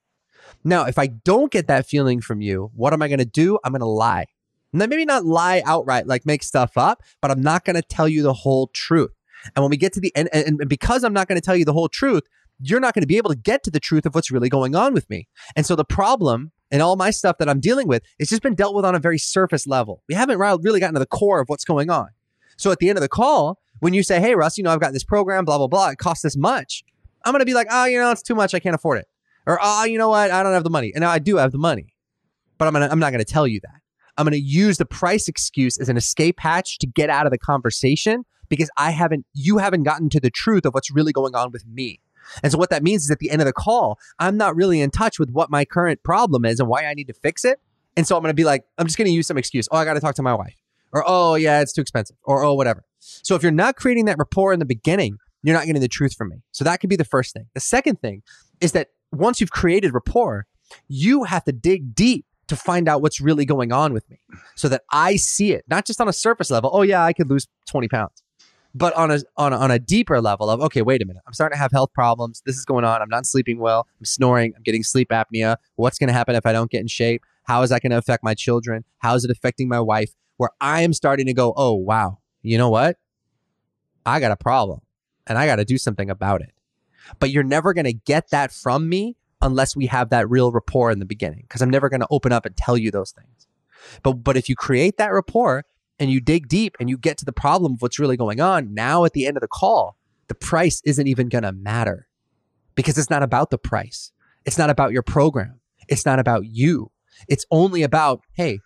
Now, 0.64 0.84
if 0.86 0.98
I 0.98 1.06
don't 1.06 1.52
get 1.52 1.66
that 1.68 1.86
feeling 1.86 2.20
from 2.20 2.40
you, 2.40 2.70
what 2.74 2.92
am 2.92 3.02
I 3.02 3.08
going 3.08 3.18
to 3.18 3.24
do? 3.24 3.58
I'm 3.64 3.72
going 3.72 3.80
to 3.80 3.86
lie. 3.86 4.26
Maybe 4.74 5.04
not 5.04 5.24
lie 5.24 5.62
outright, 5.64 6.06
like 6.06 6.26
make 6.26 6.42
stuff 6.42 6.76
up, 6.76 7.02
but 7.22 7.30
I'm 7.30 7.42
not 7.42 7.64
going 7.64 7.76
to 7.76 7.82
tell 7.82 8.08
you 8.08 8.22
the 8.22 8.32
whole 8.32 8.68
truth. 8.68 9.12
And 9.54 9.62
when 9.62 9.70
we 9.70 9.76
get 9.76 9.92
to 9.94 10.00
the 10.00 10.14
end, 10.16 10.28
and, 10.32 10.60
and 10.60 10.68
because 10.68 11.04
I'm 11.04 11.12
not 11.12 11.28
going 11.28 11.40
to 11.40 11.44
tell 11.44 11.56
you 11.56 11.64
the 11.64 11.72
whole 11.72 11.88
truth, 11.88 12.22
you're 12.60 12.80
not 12.80 12.94
going 12.94 13.02
to 13.02 13.06
be 13.06 13.16
able 13.16 13.30
to 13.30 13.36
get 13.36 13.62
to 13.64 13.70
the 13.70 13.80
truth 13.80 14.06
of 14.06 14.14
what's 14.14 14.30
really 14.30 14.48
going 14.48 14.74
on 14.74 14.94
with 14.94 15.08
me. 15.10 15.28
And 15.56 15.66
so 15.66 15.76
the 15.76 15.84
problem 15.84 16.52
and 16.70 16.82
all 16.82 16.96
my 16.96 17.10
stuff 17.10 17.38
that 17.38 17.48
I'm 17.48 17.60
dealing 17.60 17.88
with, 17.88 18.02
it's 18.18 18.30
just 18.30 18.42
been 18.42 18.54
dealt 18.54 18.74
with 18.74 18.84
on 18.84 18.94
a 18.94 18.98
very 18.98 19.18
surface 19.18 19.66
level. 19.66 20.02
We 20.08 20.14
haven't 20.14 20.38
really 20.38 20.80
gotten 20.80 20.94
to 20.94 21.00
the 21.00 21.06
core 21.06 21.40
of 21.40 21.48
what's 21.48 21.64
going 21.64 21.90
on. 21.90 22.08
So 22.56 22.70
at 22.70 22.78
the 22.78 22.88
end 22.88 22.98
of 22.98 23.02
the 23.02 23.08
call, 23.08 23.60
when 23.80 23.94
you 23.94 24.02
say, 24.02 24.20
Hey, 24.20 24.34
Russ, 24.34 24.56
you 24.56 24.64
know, 24.64 24.70
I've 24.70 24.80
got 24.80 24.92
this 24.92 25.04
program, 25.04 25.44
blah, 25.44 25.58
blah, 25.58 25.66
blah, 25.66 25.90
it 25.90 25.98
costs 25.98 26.22
this 26.22 26.36
much. 26.36 26.84
I'm 27.24 27.32
going 27.32 27.40
to 27.40 27.46
be 27.46 27.54
like, 27.54 27.66
Oh, 27.70 27.84
you 27.84 27.98
know, 27.98 28.10
it's 28.10 28.22
too 28.22 28.34
much. 28.34 28.54
I 28.54 28.60
can't 28.60 28.74
afford 28.74 28.98
it. 28.98 29.06
Or, 29.46 29.58
Oh, 29.60 29.84
you 29.84 29.98
know 29.98 30.08
what? 30.08 30.30
I 30.30 30.42
don't 30.42 30.52
have 30.52 30.64
the 30.64 30.70
money. 30.70 30.92
And 30.94 31.02
now 31.02 31.10
I 31.10 31.18
do 31.18 31.36
have 31.36 31.52
the 31.52 31.58
money, 31.58 31.94
but 32.58 32.66
I'm, 32.66 32.72
gonna, 32.72 32.88
I'm 32.90 32.98
not 32.98 33.10
going 33.10 33.24
to 33.24 33.30
tell 33.30 33.46
you 33.46 33.60
that. 33.60 33.80
I'm 34.16 34.24
going 34.24 34.32
to 34.32 34.38
use 34.38 34.78
the 34.78 34.86
price 34.86 35.28
excuse 35.28 35.78
as 35.78 35.88
an 35.88 35.96
escape 35.96 36.38
hatch 36.38 36.78
to 36.78 36.86
get 36.86 37.10
out 37.10 37.26
of 37.26 37.32
the 37.32 37.38
conversation 37.38 38.24
because 38.48 38.70
I 38.76 38.90
haven't, 38.90 39.26
you 39.34 39.58
haven't 39.58 39.82
gotten 39.82 40.08
to 40.10 40.20
the 40.20 40.30
truth 40.30 40.64
of 40.64 40.74
what's 40.74 40.90
really 40.90 41.12
going 41.12 41.34
on 41.34 41.50
with 41.50 41.66
me. 41.66 42.00
And 42.42 42.52
so 42.52 42.58
what 42.58 42.70
that 42.70 42.82
means 42.82 43.04
is 43.04 43.10
at 43.10 43.18
the 43.18 43.30
end 43.30 43.42
of 43.42 43.46
the 43.46 43.52
call, 43.52 43.98
I'm 44.18 44.36
not 44.36 44.56
really 44.56 44.80
in 44.80 44.90
touch 44.90 45.18
with 45.18 45.30
what 45.30 45.50
my 45.50 45.64
current 45.64 46.02
problem 46.02 46.44
is 46.44 46.60
and 46.60 46.68
why 46.68 46.84
I 46.86 46.94
need 46.94 47.08
to 47.08 47.14
fix 47.14 47.44
it. 47.44 47.60
And 47.96 48.06
so 48.06 48.16
I'm 48.16 48.22
going 48.22 48.30
to 48.30 48.34
be 48.34 48.44
like, 48.44 48.64
I'm 48.78 48.86
just 48.86 48.96
going 48.96 49.06
to 49.06 49.12
use 49.12 49.26
some 49.26 49.38
excuse. 49.38 49.68
Oh, 49.70 49.76
I 49.76 49.84
got 49.84 49.94
to 49.94 50.00
talk 50.00 50.14
to 50.16 50.22
my 50.22 50.34
wife. 50.34 50.56
Or, 50.92 51.04
oh, 51.06 51.34
yeah, 51.34 51.60
it's 51.60 51.72
too 51.72 51.80
expensive. 51.80 52.16
Or, 52.24 52.44
oh, 52.44 52.54
whatever. 52.54 52.84
So 52.98 53.34
if 53.34 53.42
you're 53.42 53.52
not 53.52 53.76
creating 53.76 54.06
that 54.06 54.18
rapport 54.18 54.52
in 54.52 54.58
the 54.58 54.64
beginning, 54.64 55.18
you're 55.42 55.56
not 55.56 55.66
getting 55.66 55.82
the 55.82 55.88
truth 55.88 56.14
from 56.14 56.30
me. 56.30 56.36
So 56.52 56.64
that 56.64 56.80
could 56.80 56.88
be 56.90 56.96
the 56.96 57.04
first 57.04 57.34
thing. 57.34 57.46
The 57.54 57.60
second 57.60 58.00
thing 58.00 58.22
is 58.60 58.72
that 58.72 58.88
once 59.12 59.40
you've 59.40 59.50
created 59.50 59.92
rapport, 59.92 60.46
you 60.88 61.24
have 61.24 61.44
to 61.44 61.52
dig 61.52 61.94
deep 61.94 62.24
to 62.48 62.56
find 62.56 62.88
out 62.88 63.02
what's 63.02 63.20
really 63.20 63.44
going 63.44 63.72
on 63.72 63.92
with 63.92 64.08
me 64.10 64.18
so 64.54 64.68
that 64.68 64.82
I 64.92 65.16
see 65.16 65.52
it, 65.52 65.64
not 65.68 65.86
just 65.86 66.00
on 66.00 66.08
a 66.08 66.12
surface 66.12 66.50
level. 66.50 66.70
Oh, 66.72 66.82
yeah, 66.82 67.04
I 67.04 67.12
could 67.12 67.30
lose 67.30 67.46
20 67.68 67.88
pounds 67.88 68.24
but 68.74 68.92
on 68.94 69.10
a 69.10 69.20
on 69.36 69.52
a, 69.52 69.56
on 69.56 69.70
a 69.70 69.78
deeper 69.78 70.20
level 70.20 70.50
of 70.50 70.60
okay, 70.60 70.82
wait 70.82 71.00
a 71.00 71.06
minute, 71.06 71.22
I'm 71.26 71.32
starting 71.32 71.56
to 71.56 71.60
have 71.60 71.70
health 71.70 71.92
problems. 71.92 72.42
This 72.44 72.56
is 72.56 72.64
going 72.64 72.84
on. 72.84 73.00
I'm 73.00 73.08
not 73.08 73.26
sleeping 73.26 73.58
well. 73.58 73.86
I'm 73.98 74.04
snoring. 74.04 74.52
I'm 74.56 74.62
getting 74.62 74.82
sleep 74.82 75.10
apnea. 75.10 75.56
What's 75.76 75.98
going 75.98 76.08
to 76.08 76.12
happen 76.12 76.34
if 76.34 76.44
I 76.44 76.52
don't 76.52 76.70
get 76.70 76.80
in 76.80 76.88
shape? 76.88 77.22
How 77.44 77.62
is 77.62 77.70
that 77.70 77.82
going 77.82 77.92
to 77.92 77.98
affect 77.98 78.24
my 78.24 78.34
children? 78.34 78.84
How 78.98 79.14
is 79.14 79.24
it 79.24 79.30
affecting 79.30 79.68
my 79.68 79.80
wife? 79.80 80.12
Where 80.36 80.50
I 80.60 80.80
am 80.82 80.92
starting 80.92 81.26
to 81.26 81.34
go, 81.34 81.54
oh 81.56 81.74
wow, 81.74 82.18
you 82.42 82.58
know 82.58 82.70
what? 82.70 82.96
I 84.04 84.20
got 84.20 84.32
a 84.32 84.36
problem, 84.36 84.80
and 85.26 85.38
I 85.38 85.46
got 85.46 85.56
to 85.56 85.64
do 85.64 85.78
something 85.78 86.10
about 86.10 86.42
it. 86.42 86.50
But 87.20 87.30
you're 87.30 87.44
never 87.44 87.72
going 87.74 87.84
to 87.84 87.92
get 87.92 88.30
that 88.30 88.52
from 88.52 88.88
me 88.88 89.16
unless 89.44 89.76
we 89.76 89.86
have 89.86 90.10
that 90.10 90.28
real 90.28 90.50
rapport 90.50 90.90
in 90.90 90.98
the 90.98 91.04
beginning, 91.04 91.42
because 91.42 91.62
I'm 91.62 91.70
never 91.70 91.88
going 91.88 92.00
to 92.00 92.08
open 92.10 92.32
up 92.32 92.44
and 92.44 92.56
tell 92.56 92.76
you 92.76 92.90
those 92.90 93.12
things. 93.12 93.46
But 94.02 94.24
but 94.24 94.36
if 94.36 94.48
you 94.48 94.56
create 94.56 94.96
that 94.96 95.12
rapport, 95.12 95.64
and 95.98 96.10
you 96.10 96.20
dig 96.20 96.48
deep 96.48 96.76
and 96.80 96.90
you 96.90 96.98
get 96.98 97.18
to 97.18 97.24
the 97.24 97.32
problem 97.32 97.74
of 97.74 97.82
what's 97.82 97.98
really 97.98 98.16
going 98.16 98.40
on, 98.40 98.74
now 98.74 99.04
at 99.04 99.12
the 99.12 99.26
end 99.26 99.36
of 99.36 99.40
the 99.40 99.48
call, 99.48 99.96
the 100.28 100.34
price 100.34 100.80
isn't 100.84 101.06
even 101.06 101.28
going 101.28 101.44
to 101.44 101.52
matter 101.52 102.08
because 102.74 102.98
it's 102.98 103.10
not 103.10 103.22
about 103.22 103.50
the 103.50 103.58
price. 103.58 104.12
It's 104.44 104.58
not 104.58 104.70
about 104.70 104.92
your 104.92 105.02
program. 105.02 105.60
It's 105.88 106.04
not 106.04 106.18
about 106.18 106.46
you. 106.46 106.90
It's 107.28 107.46
only 107.50 107.82
about, 107.82 108.20
hey, 108.32 108.58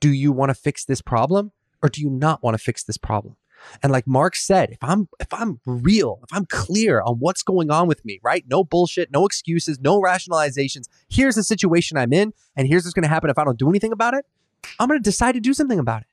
do 0.00 0.12
you 0.12 0.32
want 0.32 0.50
to 0.50 0.54
fix 0.54 0.84
this 0.84 1.00
problem 1.00 1.52
or 1.82 1.88
do 1.88 2.00
you 2.00 2.10
not 2.10 2.42
want 2.42 2.56
to 2.56 2.62
fix 2.62 2.84
this 2.84 2.98
problem? 2.98 3.36
And 3.82 3.92
like 3.92 4.06
Mark 4.06 4.36
said, 4.36 4.70
if 4.70 4.78
I'm 4.82 5.08
if 5.20 5.32
I'm 5.32 5.60
real, 5.66 6.20
if 6.22 6.32
I'm 6.32 6.46
clear 6.46 7.00
on 7.02 7.16
what's 7.16 7.42
going 7.42 7.70
on 7.70 7.88
with 7.88 8.04
me, 8.04 8.20
right? 8.22 8.44
No 8.48 8.64
bullshit, 8.64 9.10
no 9.10 9.26
excuses, 9.26 9.78
no 9.80 10.00
rationalizations. 10.00 10.88
Here's 11.08 11.34
the 11.34 11.42
situation 11.42 11.96
I'm 11.96 12.12
in 12.12 12.32
and 12.56 12.68
here's 12.68 12.84
what's 12.84 12.94
going 12.94 13.02
to 13.02 13.08
happen 13.08 13.30
if 13.30 13.38
I 13.38 13.44
don't 13.44 13.58
do 13.58 13.68
anything 13.68 13.92
about 13.92 14.14
it. 14.14 14.24
I'm 14.78 14.88
going 14.88 14.98
to 14.98 15.02
decide 15.02 15.32
to 15.32 15.40
do 15.40 15.54
something 15.54 15.78
about 15.78 16.02
it 16.02 16.08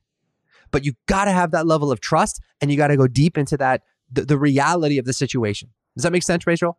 but 0.70 0.84
you 0.84 0.94
got 1.06 1.26
to 1.26 1.30
have 1.30 1.50
that 1.52 1.66
level 1.66 1.90
of 1.90 2.00
trust 2.00 2.40
and 2.60 2.70
you 2.70 2.76
got 2.76 2.88
to 2.88 2.96
go 2.96 3.06
deep 3.06 3.38
into 3.38 3.56
that 3.56 3.82
the, 4.10 4.24
the 4.24 4.38
reality 4.38 4.98
of 4.98 5.04
the 5.04 5.12
situation. 5.12 5.70
Does 5.96 6.02
that 6.02 6.12
make 6.12 6.22
sense, 6.22 6.46
Rachel? 6.46 6.78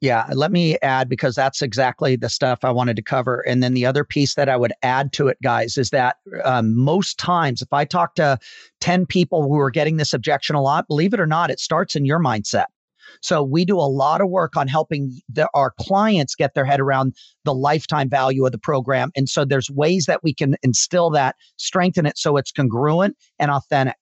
Yeah, 0.00 0.26
let 0.32 0.50
me 0.50 0.78
add 0.80 1.10
because 1.10 1.34
that's 1.34 1.60
exactly 1.60 2.16
the 2.16 2.30
stuff 2.30 2.60
I 2.62 2.70
wanted 2.70 2.96
to 2.96 3.02
cover. 3.02 3.40
And 3.46 3.62
then 3.62 3.74
the 3.74 3.84
other 3.84 4.02
piece 4.02 4.34
that 4.34 4.48
I 4.48 4.56
would 4.56 4.72
add 4.82 5.12
to 5.14 5.28
it, 5.28 5.36
guys, 5.42 5.76
is 5.76 5.90
that 5.90 6.16
um, 6.42 6.74
most 6.74 7.18
times, 7.18 7.60
if 7.60 7.70
I 7.70 7.84
talk 7.84 8.14
to 8.14 8.38
10 8.80 9.04
people 9.04 9.42
who 9.42 9.58
are 9.58 9.70
getting 9.70 9.98
this 9.98 10.14
objection 10.14 10.56
a 10.56 10.62
lot, 10.62 10.88
believe 10.88 11.12
it 11.12 11.20
or 11.20 11.26
not, 11.26 11.50
it 11.50 11.60
starts 11.60 11.96
in 11.96 12.06
your 12.06 12.18
mindset. 12.18 12.64
So 13.20 13.42
we 13.42 13.64
do 13.64 13.76
a 13.76 13.82
lot 13.90 14.22
of 14.22 14.30
work 14.30 14.56
on 14.56 14.68
helping 14.68 15.20
the, 15.28 15.48
our 15.52 15.74
clients 15.78 16.34
get 16.34 16.54
their 16.54 16.64
head 16.64 16.80
around 16.80 17.14
the 17.44 17.54
lifetime 17.54 18.08
value 18.08 18.46
of 18.46 18.52
the 18.52 18.58
program. 18.58 19.10
And 19.16 19.28
so 19.28 19.44
there's 19.44 19.70
ways 19.70 20.06
that 20.06 20.22
we 20.22 20.32
can 20.32 20.56
instill 20.62 21.10
that, 21.10 21.36
strengthen 21.56 22.06
it 22.06 22.16
so 22.16 22.36
it's 22.38 22.52
congruent 22.52 23.16
and 23.38 23.50
authentic. 23.50 23.96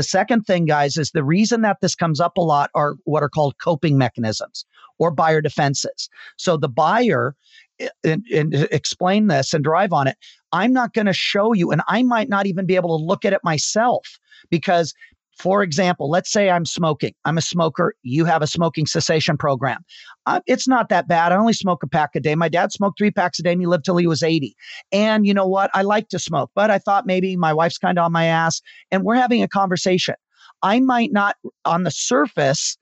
The 0.00 0.04
second 0.04 0.44
thing, 0.44 0.64
guys, 0.64 0.96
is 0.96 1.10
the 1.10 1.22
reason 1.22 1.60
that 1.60 1.82
this 1.82 1.94
comes 1.94 2.20
up 2.20 2.38
a 2.38 2.40
lot 2.40 2.70
are 2.74 2.94
what 3.04 3.22
are 3.22 3.28
called 3.28 3.58
coping 3.62 3.98
mechanisms 3.98 4.64
or 4.98 5.10
buyer 5.10 5.42
defenses. 5.42 6.08
So 6.38 6.56
the 6.56 6.70
buyer, 6.70 7.36
eh, 7.80 7.88
and, 8.02 8.24
and 8.34 8.54
explain 8.70 9.26
this 9.26 9.52
and 9.52 9.62
drive 9.62 9.92
on 9.92 10.06
it, 10.06 10.16
I'm 10.52 10.72
not 10.72 10.94
going 10.94 11.04
to 11.04 11.12
show 11.12 11.52
you, 11.52 11.70
and 11.70 11.82
I 11.86 12.02
might 12.02 12.30
not 12.30 12.46
even 12.46 12.64
be 12.64 12.76
able 12.76 12.98
to 12.98 13.04
look 13.04 13.26
at 13.26 13.34
it 13.34 13.44
myself 13.44 14.18
because 14.48 14.94
for 15.40 15.62
example, 15.62 16.10
let's 16.10 16.30
say 16.30 16.50
I'm 16.50 16.66
smoking. 16.66 17.14
I'm 17.24 17.38
a 17.38 17.42
smoker. 17.42 17.94
You 18.02 18.26
have 18.26 18.42
a 18.42 18.46
smoking 18.46 18.84
cessation 18.84 19.38
program. 19.38 19.82
Uh, 20.26 20.40
it's 20.46 20.68
not 20.68 20.90
that 20.90 21.08
bad. 21.08 21.32
I 21.32 21.36
only 21.36 21.54
smoke 21.54 21.82
a 21.82 21.86
pack 21.86 22.10
a 22.14 22.20
day. 22.20 22.34
My 22.34 22.50
dad 22.50 22.72
smoked 22.72 22.98
three 22.98 23.10
packs 23.10 23.38
a 23.38 23.42
day 23.42 23.52
and 23.52 23.62
he 23.62 23.66
lived 23.66 23.86
till 23.86 23.96
he 23.96 24.06
was 24.06 24.22
80. 24.22 24.54
And 24.92 25.26
you 25.26 25.32
know 25.32 25.46
what? 25.46 25.70
I 25.72 25.80
like 25.80 26.08
to 26.10 26.18
smoke, 26.18 26.50
but 26.54 26.70
I 26.70 26.78
thought 26.78 27.06
maybe 27.06 27.36
my 27.36 27.54
wife's 27.54 27.78
kind 27.78 27.98
of 27.98 28.04
on 28.04 28.12
my 28.12 28.26
ass 28.26 28.60
and 28.90 29.02
we're 29.02 29.14
having 29.14 29.42
a 29.42 29.48
conversation. 29.48 30.14
I 30.62 30.78
might 30.80 31.10
not, 31.10 31.36
on 31.64 31.84
the 31.84 31.90
surface, 31.90 32.76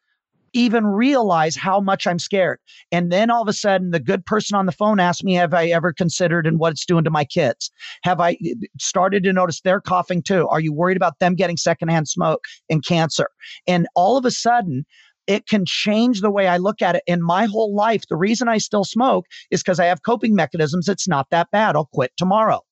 even 0.53 0.87
realize 0.87 1.57
how 1.57 1.81
much 1.81 2.07
I'm 2.07 2.19
scared. 2.19 2.59
And 2.93 3.13
then 3.13 3.31
all 3.31 3.43
of 3.43 3.49
a 3.49 3.53
sudden, 3.53 3.91
the 3.91 4.01
good 4.01 4.25
person 4.27 4.57
on 4.57 4.67
the 4.67 4.73
phone 4.73 5.01
asks 5.01 5.23
me, 5.23 5.35
Have 5.35 5.55
I 5.55 5.67
ever 5.67 5.93
considered 5.93 6.47
and 6.47 6.59
what 6.59 6.73
it's 6.73 6.87
doing 6.87 7.05
to 7.05 7.11
my 7.11 7.25
kids? 7.25 7.71
Have 8.03 8.21
I 8.21 8.33
eh, 8.45 8.55
started 8.79 9.25
to 9.25 9.33
notice 9.33 9.61
they're 9.61 9.81
coughing 9.81 10.23
too? 10.23 10.47
Are 10.49 10.61
you 10.61 10.73
worried 10.73 10.97
about 10.97 11.19
them 11.19 11.35
getting 11.35 11.57
secondhand 11.57 12.09
smoke 12.09 12.45
and 12.71 12.85
cancer? 12.85 13.29
And 13.67 13.87
all 13.95 14.17
of 14.17 14.25
a 14.25 14.31
sudden, 14.31 14.85
it 15.27 15.47
can 15.47 15.65
change 15.67 16.21
the 16.21 16.31
way 16.31 16.49
I 16.49 16.57
look 16.57 16.81
at 16.81 16.97
it. 16.97 17.03
In 17.07 17.23
my 17.23 17.45
whole 17.45 17.75
life, 17.75 18.03
the 18.09 18.17
reason 18.17 18.49
I 18.49 18.59
still 18.59 18.85
smoke 18.85 19.27
is 19.51 19.63
because 19.63 19.79
I 19.79 19.85
have 19.85 20.03
coping 20.03 20.35
mechanisms. 20.35 20.89
It's 20.89 21.07
not 21.07 21.29
that 21.31 21.51
bad. 21.51 21.77
I'll 21.77 21.91
quit 21.93 22.13
tomorrow. 22.17 22.63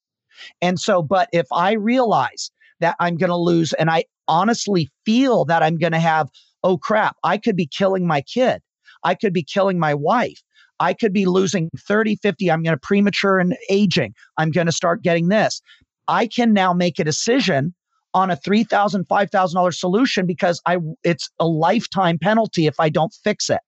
And 0.63 0.81
so, 0.81 1.03
but 1.03 1.29
if 1.33 1.47
I 1.53 1.73
realize 1.73 2.51
that 2.81 2.97
I'm 2.99 3.17
going 3.17 3.31
to 3.31 3.37
lose 3.37 3.73
and 3.75 3.91
I 3.91 4.05
honestly 4.29 4.91
feel 5.05 5.45
that 5.47 5.63
I'm 5.63 5.79
going 5.79 5.93
to 5.93 5.99
have 5.99 6.29
oh 6.67 6.77
crap, 6.77 7.17
I 7.23 7.39
could 7.39 7.55
be 7.55 7.67
killing 7.67 8.09
my 8.09 8.21
kid. 8.23 8.61
I 9.05 9.15
could 9.15 9.33
be 9.33 9.45
killing 9.45 9.79
my 9.79 9.95
wife. 9.95 10.43
I 10.81 10.95
could 10.95 11.13
be 11.13 11.25
losing 11.25 11.71
30, 11.79 12.17
50. 12.17 12.51
I'm 12.51 12.65
going 12.65 12.75
to 12.75 12.81
premature 12.81 13.39
and 13.39 13.57
aging. 13.71 14.15
I'm 14.37 14.51
going 14.51 14.67
to 14.67 14.73
start 14.73 15.03
getting 15.03 15.29
this. 15.29 15.63
I 16.09 16.27
can 16.27 16.53
now 16.53 16.73
make 16.75 16.99
a 16.99 17.05
decision 17.05 17.73
on 18.15 18.33
a 18.33 18.37
$3,000, 18.37 19.07
$5,000 19.07 19.75
solution 19.75 20.27
because 20.27 20.61
I 20.67 20.79
it's 21.05 21.31
a 21.39 21.47
lifetime 21.47 22.19
penalty 22.19 22.67
if 22.67 22.81
I 22.81 22.89
don't 22.89 23.15
fix 23.23 23.49
it. 23.49 23.61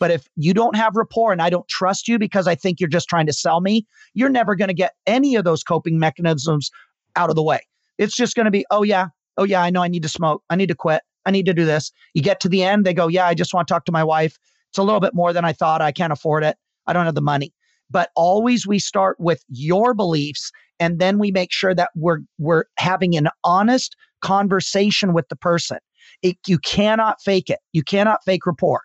But 0.00 0.10
if 0.10 0.26
you 0.34 0.52
don't 0.52 0.74
have 0.74 0.96
rapport 0.96 1.30
and 1.30 1.40
I 1.42 1.48
don't 1.48 1.68
trust 1.68 2.08
you 2.08 2.18
because 2.18 2.48
I 2.48 2.56
think 2.56 2.80
you're 2.80 2.88
just 2.88 3.08
trying 3.08 3.26
to 3.26 3.32
sell 3.32 3.60
me, 3.60 3.86
you're 4.14 4.30
never 4.30 4.56
going 4.56 4.68
to 4.68 4.74
get 4.74 4.94
any 5.06 5.36
of 5.36 5.44
those 5.44 5.62
coping 5.62 5.98
mechanisms 5.98 6.70
out 7.14 7.30
of 7.30 7.36
the 7.36 7.42
way. 7.42 7.60
It's 7.98 8.16
just 8.16 8.34
going 8.34 8.46
to 8.46 8.50
be, 8.50 8.64
oh, 8.70 8.82
yeah, 8.82 9.08
oh, 9.36 9.44
yeah, 9.44 9.62
I 9.62 9.70
know 9.70 9.82
I 9.82 9.88
need 9.88 10.02
to 10.02 10.08
smoke. 10.08 10.42
I 10.50 10.56
need 10.56 10.68
to 10.68 10.74
quit. 10.74 11.02
I 11.26 11.30
need 11.30 11.46
to 11.46 11.54
do 11.54 11.64
this. 11.64 11.92
You 12.14 12.22
get 12.22 12.40
to 12.40 12.48
the 12.48 12.62
end, 12.62 12.84
they 12.84 12.94
go, 12.94 13.08
yeah, 13.08 13.26
I 13.26 13.34
just 13.34 13.54
want 13.54 13.68
to 13.68 13.72
talk 13.74 13.84
to 13.86 13.92
my 13.92 14.04
wife. 14.04 14.38
It's 14.70 14.78
a 14.78 14.82
little 14.82 15.00
bit 15.00 15.14
more 15.14 15.32
than 15.32 15.44
I 15.44 15.52
thought. 15.52 15.82
I 15.82 15.92
can't 15.92 16.12
afford 16.12 16.44
it. 16.44 16.56
I 16.86 16.92
don't 16.92 17.04
have 17.04 17.14
the 17.14 17.20
money. 17.20 17.52
But 17.90 18.10
always 18.16 18.66
we 18.66 18.78
start 18.78 19.18
with 19.20 19.44
your 19.48 19.92
beliefs 19.94 20.50
and 20.80 20.98
then 20.98 21.18
we 21.18 21.30
make 21.30 21.52
sure 21.52 21.74
that 21.74 21.90
we're 21.94 22.20
we're 22.38 22.64
having 22.78 23.16
an 23.16 23.28
honest 23.44 23.94
conversation 24.22 25.12
with 25.12 25.28
the 25.28 25.36
person. 25.36 25.78
It, 26.22 26.38
you 26.46 26.58
cannot 26.58 27.20
fake 27.22 27.50
it. 27.50 27.58
You 27.72 27.82
cannot 27.82 28.24
fake 28.24 28.46
rapport. 28.46 28.80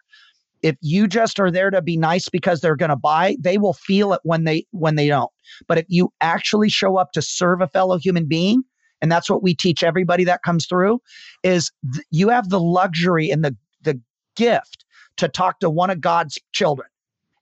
If 0.62 0.76
you 0.82 1.08
just 1.08 1.40
are 1.40 1.52
there 1.52 1.70
to 1.70 1.82
be 1.82 1.98
nice 1.98 2.30
because 2.30 2.62
they're 2.62 2.76
going 2.76 2.90
to 2.90 2.96
buy, 2.96 3.38
they 3.40 3.58
will 3.58 3.74
feel 3.74 4.12
it 4.14 4.20
when 4.24 4.44
they 4.44 4.66
when 4.72 4.96
they 4.96 5.08
don't. 5.08 5.32
But 5.68 5.78
if 5.78 5.86
you 5.88 6.12
actually 6.20 6.70
show 6.70 6.98
up 6.98 7.12
to 7.14 7.22
serve 7.22 7.62
a 7.62 7.68
fellow 7.68 7.98
human 7.98 8.28
being, 8.28 8.64
and 9.02 9.12
that's 9.12 9.30
what 9.30 9.44
we 9.44 9.56
teach 9.56 9.84
everybody 9.84 10.24
that 10.24 10.44
comes 10.44 10.66
through, 10.66 11.02
is 11.44 11.72
th- 11.94 12.06
you 12.12 12.30
have 12.30 12.50
the 12.50 12.60
luxury 12.60 13.30
and 13.30 13.44
the 13.44 13.56
the 13.82 14.00
gift 14.36 14.86
to 15.18 15.28
talk 15.28 15.60
to 15.60 15.70
one 15.70 15.90
of 15.90 16.02
God's 16.02 16.40
children. 16.54 16.88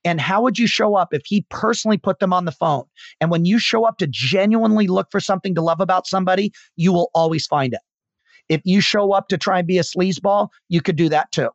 And 0.04 0.22
how 0.22 0.42
would 0.44 0.60
you 0.60 0.68
show 0.68 0.96
up 0.96 1.14
if 1.14 1.24
he 1.26 1.46
personally 1.50 1.98
put 1.98 2.20
them 2.20 2.32
on 2.32 2.46
the 2.46 2.52
phone? 2.52 2.84
And 3.20 3.32
when 3.32 3.46
you 3.46 3.58
show 3.58 3.86
up 3.86 3.98
to 3.98 4.08
genuinely 4.08 4.88
look 4.88 5.08
for 5.12 5.20
something 5.20 5.56
to 5.56 5.62
love 5.62 5.82
about 5.82 6.06
somebody, 6.06 6.54
you 6.76 6.94
will 6.94 7.10
always 7.16 7.48
find 7.48 7.74
it. 7.74 7.80
If 8.48 8.62
you 8.64 8.82
show 8.82 9.14
up 9.14 9.28
to 9.30 9.38
try 9.38 9.60
and 9.60 9.68
be 9.68 9.80
a 9.80 9.82
sleazeball, 9.82 10.50
you 10.70 10.82
could 10.82 10.96
do 10.96 11.10
that 11.10 11.32
too. 11.32 11.50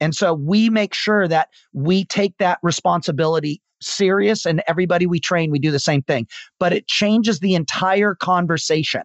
And 0.00 0.14
so 0.14 0.34
we 0.34 0.68
make 0.68 0.94
sure 0.94 1.28
that 1.28 1.48
we 1.72 2.04
take 2.04 2.36
that 2.38 2.58
responsibility 2.62 3.62
serious 3.80 4.44
and 4.44 4.62
everybody 4.66 5.06
we 5.06 5.20
train, 5.20 5.50
we 5.50 5.58
do 5.58 5.70
the 5.70 5.78
same 5.78 6.02
thing. 6.02 6.26
But 6.58 6.72
it 6.72 6.88
changes 6.88 7.40
the 7.40 7.54
entire 7.54 8.14
conversation. 8.14 9.02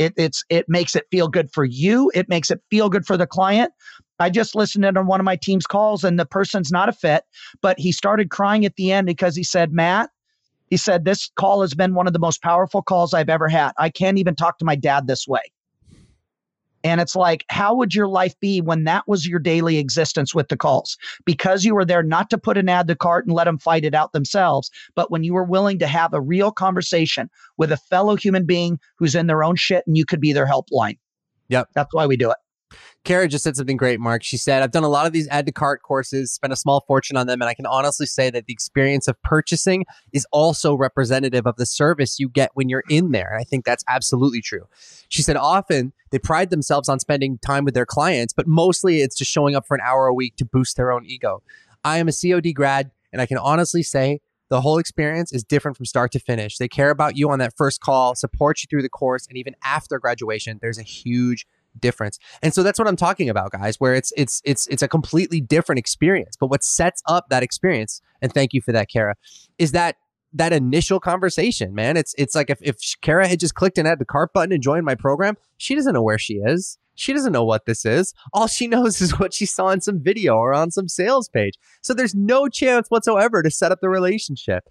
It, 0.00 0.14
it's 0.16 0.42
it 0.48 0.66
makes 0.66 0.96
it 0.96 1.04
feel 1.10 1.28
good 1.28 1.52
for 1.52 1.62
you. 1.62 2.10
It 2.14 2.26
makes 2.30 2.50
it 2.50 2.62
feel 2.70 2.88
good 2.88 3.04
for 3.04 3.18
the 3.18 3.26
client. 3.26 3.70
I 4.18 4.30
just 4.30 4.54
listened 4.54 4.86
in 4.86 4.96
on 4.96 5.06
one 5.06 5.20
of 5.20 5.24
my 5.24 5.36
team's 5.36 5.66
calls 5.66 6.04
and 6.04 6.18
the 6.18 6.24
person's 6.24 6.72
not 6.72 6.88
a 6.88 6.92
fit, 6.92 7.24
but 7.60 7.78
he 7.78 7.92
started 7.92 8.30
crying 8.30 8.64
at 8.64 8.76
the 8.76 8.92
end 8.92 9.06
because 9.06 9.36
he 9.36 9.44
said, 9.44 9.74
Matt, 9.74 10.08
he 10.70 10.78
said, 10.78 11.04
this 11.04 11.30
call 11.36 11.60
has 11.60 11.74
been 11.74 11.94
one 11.94 12.06
of 12.06 12.14
the 12.14 12.18
most 12.18 12.40
powerful 12.40 12.80
calls 12.80 13.12
I've 13.12 13.28
ever 13.28 13.48
had. 13.48 13.72
I 13.76 13.90
can't 13.90 14.16
even 14.16 14.34
talk 14.34 14.56
to 14.58 14.64
my 14.64 14.74
dad 14.74 15.06
this 15.06 15.28
way. 15.28 15.42
And 16.82 17.00
it's 17.00 17.16
like, 17.16 17.44
how 17.48 17.74
would 17.74 17.94
your 17.94 18.08
life 18.08 18.38
be 18.40 18.60
when 18.60 18.84
that 18.84 19.06
was 19.06 19.26
your 19.26 19.38
daily 19.38 19.78
existence 19.78 20.34
with 20.34 20.48
the 20.48 20.56
calls? 20.56 20.96
Because 21.24 21.64
you 21.64 21.74
were 21.74 21.84
there 21.84 22.02
not 22.02 22.30
to 22.30 22.38
put 22.38 22.56
an 22.56 22.68
ad 22.68 22.88
to 22.88 22.96
cart 22.96 23.26
and 23.26 23.34
let 23.34 23.44
them 23.44 23.58
fight 23.58 23.84
it 23.84 23.94
out 23.94 24.12
themselves, 24.12 24.70
but 24.94 25.10
when 25.10 25.22
you 25.22 25.34
were 25.34 25.44
willing 25.44 25.78
to 25.78 25.86
have 25.86 26.14
a 26.14 26.20
real 26.20 26.50
conversation 26.50 27.28
with 27.56 27.70
a 27.72 27.76
fellow 27.76 28.16
human 28.16 28.46
being 28.46 28.78
who's 28.96 29.14
in 29.14 29.26
their 29.26 29.44
own 29.44 29.56
shit 29.56 29.84
and 29.86 29.96
you 29.96 30.04
could 30.04 30.20
be 30.20 30.32
their 30.32 30.46
helpline. 30.46 30.98
Yep. 31.48 31.68
That's 31.74 31.92
why 31.92 32.06
we 32.06 32.16
do 32.16 32.30
it. 32.30 32.36
Kara 33.04 33.28
just 33.28 33.44
said 33.44 33.56
something 33.56 33.78
great, 33.78 33.98
Mark. 33.98 34.22
She 34.22 34.36
said, 34.36 34.62
I've 34.62 34.72
done 34.72 34.84
a 34.84 34.88
lot 34.88 35.06
of 35.06 35.12
these 35.12 35.26
add 35.28 35.46
to 35.46 35.52
cart 35.52 35.82
courses, 35.82 36.32
spent 36.32 36.52
a 36.52 36.56
small 36.56 36.84
fortune 36.86 37.16
on 37.16 37.26
them, 37.26 37.40
and 37.40 37.48
I 37.48 37.54
can 37.54 37.64
honestly 37.64 38.04
say 38.04 38.28
that 38.30 38.44
the 38.44 38.52
experience 38.52 39.08
of 39.08 39.20
purchasing 39.22 39.86
is 40.12 40.26
also 40.32 40.74
representative 40.74 41.46
of 41.46 41.56
the 41.56 41.64
service 41.64 42.20
you 42.20 42.28
get 42.28 42.50
when 42.54 42.68
you're 42.68 42.84
in 42.90 43.12
there. 43.12 43.34
I 43.40 43.44
think 43.44 43.64
that's 43.64 43.84
absolutely 43.88 44.42
true. 44.42 44.68
She 45.08 45.22
said, 45.22 45.36
often 45.36 45.94
they 46.10 46.18
pride 46.18 46.50
themselves 46.50 46.90
on 46.90 47.00
spending 47.00 47.38
time 47.38 47.64
with 47.64 47.72
their 47.72 47.86
clients, 47.86 48.34
but 48.34 48.46
mostly 48.46 49.00
it's 49.00 49.16
just 49.16 49.30
showing 49.30 49.56
up 49.56 49.66
for 49.66 49.74
an 49.74 49.80
hour 49.82 50.06
a 50.06 50.14
week 50.14 50.36
to 50.36 50.44
boost 50.44 50.76
their 50.76 50.92
own 50.92 51.06
ego. 51.06 51.42
I 51.82 51.98
am 51.98 52.08
a 52.08 52.12
COD 52.12 52.52
grad, 52.52 52.90
and 53.14 53.22
I 53.22 53.26
can 53.26 53.38
honestly 53.38 53.82
say 53.82 54.20
the 54.50 54.60
whole 54.60 54.78
experience 54.78 55.32
is 55.32 55.42
different 55.42 55.76
from 55.76 55.86
start 55.86 56.12
to 56.12 56.18
finish. 56.18 56.58
They 56.58 56.68
care 56.68 56.90
about 56.90 57.16
you 57.16 57.30
on 57.30 57.38
that 57.38 57.56
first 57.56 57.80
call, 57.80 58.14
support 58.14 58.62
you 58.62 58.66
through 58.68 58.82
the 58.82 58.90
course, 58.90 59.26
and 59.26 59.38
even 59.38 59.56
after 59.64 59.98
graduation, 59.98 60.58
there's 60.60 60.78
a 60.78 60.82
huge 60.82 61.46
difference. 61.78 62.18
And 62.42 62.52
so 62.52 62.62
that's 62.62 62.78
what 62.78 62.88
I'm 62.88 62.96
talking 62.96 63.28
about, 63.28 63.52
guys, 63.52 63.78
where 63.78 63.94
it's 63.94 64.12
it's 64.16 64.42
it's 64.44 64.66
it's 64.68 64.82
a 64.82 64.88
completely 64.88 65.40
different 65.40 65.78
experience. 65.78 66.36
But 66.36 66.48
what 66.48 66.64
sets 66.64 67.02
up 67.06 67.28
that 67.30 67.42
experience, 67.42 68.00
and 68.20 68.32
thank 68.32 68.52
you 68.52 68.60
for 68.60 68.72
that, 68.72 68.88
Kara, 68.90 69.14
is 69.58 69.72
that 69.72 69.96
that 70.32 70.52
initial 70.52 71.00
conversation, 71.00 71.74
man. 71.74 71.96
It's 71.96 72.14
it's 72.16 72.34
like 72.34 72.50
if 72.50 72.58
if 72.62 72.76
Kara 73.02 73.26
had 73.26 73.40
just 73.40 73.54
clicked 73.54 73.78
and 73.78 73.86
had 73.86 73.98
the 73.98 74.04
cart 74.04 74.32
button 74.32 74.52
and 74.52 74.62
joined 74.62 74.84
my 74.84 74.94
program, 74.94 75.36
she 75.56 75.74
doesn't 75.74 75.94
know 75.94 76.02
where 76.02 76.18
she 76.18 76.34
is. 76.34 76.78
She 76.94 77.12
doesn't 77.12 77.32
know 77.32 77.44
what 77.44 77.64
this 77.64 77.86
is. 77.86 78.12
All 78.32 78.46
she 78.46 78.66
knows 78.66 79.00
is 79.00 79.18
what 79.18 79.32
she 79.32 79.46
saw 79.46 79.70
in 79.70 79.80
some 79.80 80.00
video 80.00 80.34
or 80.34 80.52
on 80.52 80.70
some 80.70 80.88
sales 80.88 81.28
page. 81.28 81.54
So 81.82 81.94
there's 81.94 82.14
no 82.14 82.48
chance 82.48 82.88
whatsoever 82.88 83.42
to 83.42 83.50
set 83.50 83.72
up 83.72 83.80
the 83.80 83.88
relationship. 83.88 84.64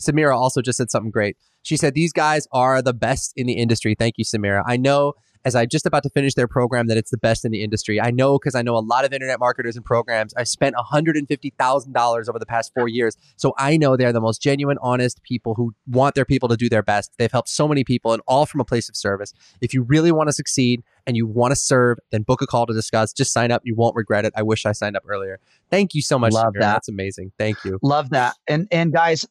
Samira 0.00 0.34
also 0.34 0.62
just 0.62 0.78
said 0.78 0.90
something 0.90 1.10
great. 1.10 1.36
She 1.62 1.76
said, 1.76 1.94
These 1.94 2.12
guys 2.12 2.46
are 2.52 2.82
the 2.82 2.94
best 2.94 3.32
in 3.36 3.46
the 3.46 3.54
industry. 3.54 3.94
Thank 3.94 4.14
you, 4.16 4.24
Samira. 4.24 4.62
I 4.66 4.76
know 4.76 5.14
as 5.44 5.54
I'm 5.54 5.68
just 5.68 5.86
about 5.86 6.02
to 6.04 6.10
finish 6.10 6.34
their 6.34 6.48
program 6.48 6.86
that 6.86 6.96
it's 6.96 7.10
the 7.10 7.18
best 7.18 7.44
in 7.44 7.52
the 7.52 7.62
industry. 7.62 8.00
I 8.00 8.10
know 8.10 8.38
because 8.38 8.54
I 8.54 8.62
know 8.62 8.76
a 8.76 8.80
lot 8.80 9.04
of 9.04 9.12
internet 9.12 9.40
marketers 9.40 9.76
and 9.76 9.84
programs. 9.84 10.34
I 10.34 10.44
spent 10.44 10.76
$150,000 10.76 12.28
over 12.28 12.38
the 12.38 12.46
past 12.46 12.72
four 12.74 12.88
years. 12.88 13.16
So 13.36 13.54
I 13.58 13.76
know 13.76 13.96
they're 13.96 14.12
the 14.12 14.20
most 14.20 14.40
genuine, 14.40 14.78
honest 14.80 15.22
people 15.22 15.54
who 15.54 15.72
want 15.86 16.14
their 16.14 16.24
people 16.24 16.48
to 16.48 16.56
do 16.56 16.68
their 16.68 16.82
best. 16.82 17.12
They've 17.18 17.32
helped 17.32 17.48
so 17.48 17.66
many 17.66 17.84
people 17.84 18.12
and 18.12 18.22
all 18.26 18.46
from 18.46 18.60
a 18.60 18.64
place 18.64 18.88
of 18.88 18.96
service. 18.96 19.32
If 19.60 19.74
you 19.74 19.82
really 19.82 20.12
want 20.12 20.28
to 20.28 20.32
succeed 20.32 20.82
and 21.06 21.16
you 21.16 21.26
want 21.26 21.52
to 21.52 21.56
serve, 21.56 21.98
then 22.10 22.22
book 22.22 22.42
a 22.42 22.46
call 22.46 22.66
to 22.66 22.72
discuss. 22.72 23.12
Just 23.12 23.32
sign 23.32 23.50
up. 23.50 23.62
You 23.64 23.74
won't 23.74 23.96
regret 23.96 24.24
it. 24.24 24.32
I 24.36 24.42
wish 24.42 24.66
I 24.66 24.72
signed 24.72 24.96
up 24.96 25.02
earlier. 25.08 25.40
Thank 25.70 25.94
you 25.94 26.02
so 26.02 26.18
much. 26.18 26.32
Love 26.32 26.54
Samir. 26.54 26.60
that. 26.60 26.72
That's 26.72 26.88
amazing. 26.88 27.32
Thank 27.38 27.64
you. 27.64 27.78
Love 27.82 28.10
that. 28.10 28.34
And 28.46 28.68
and 28.70 28.92
guys, 28.92 29.26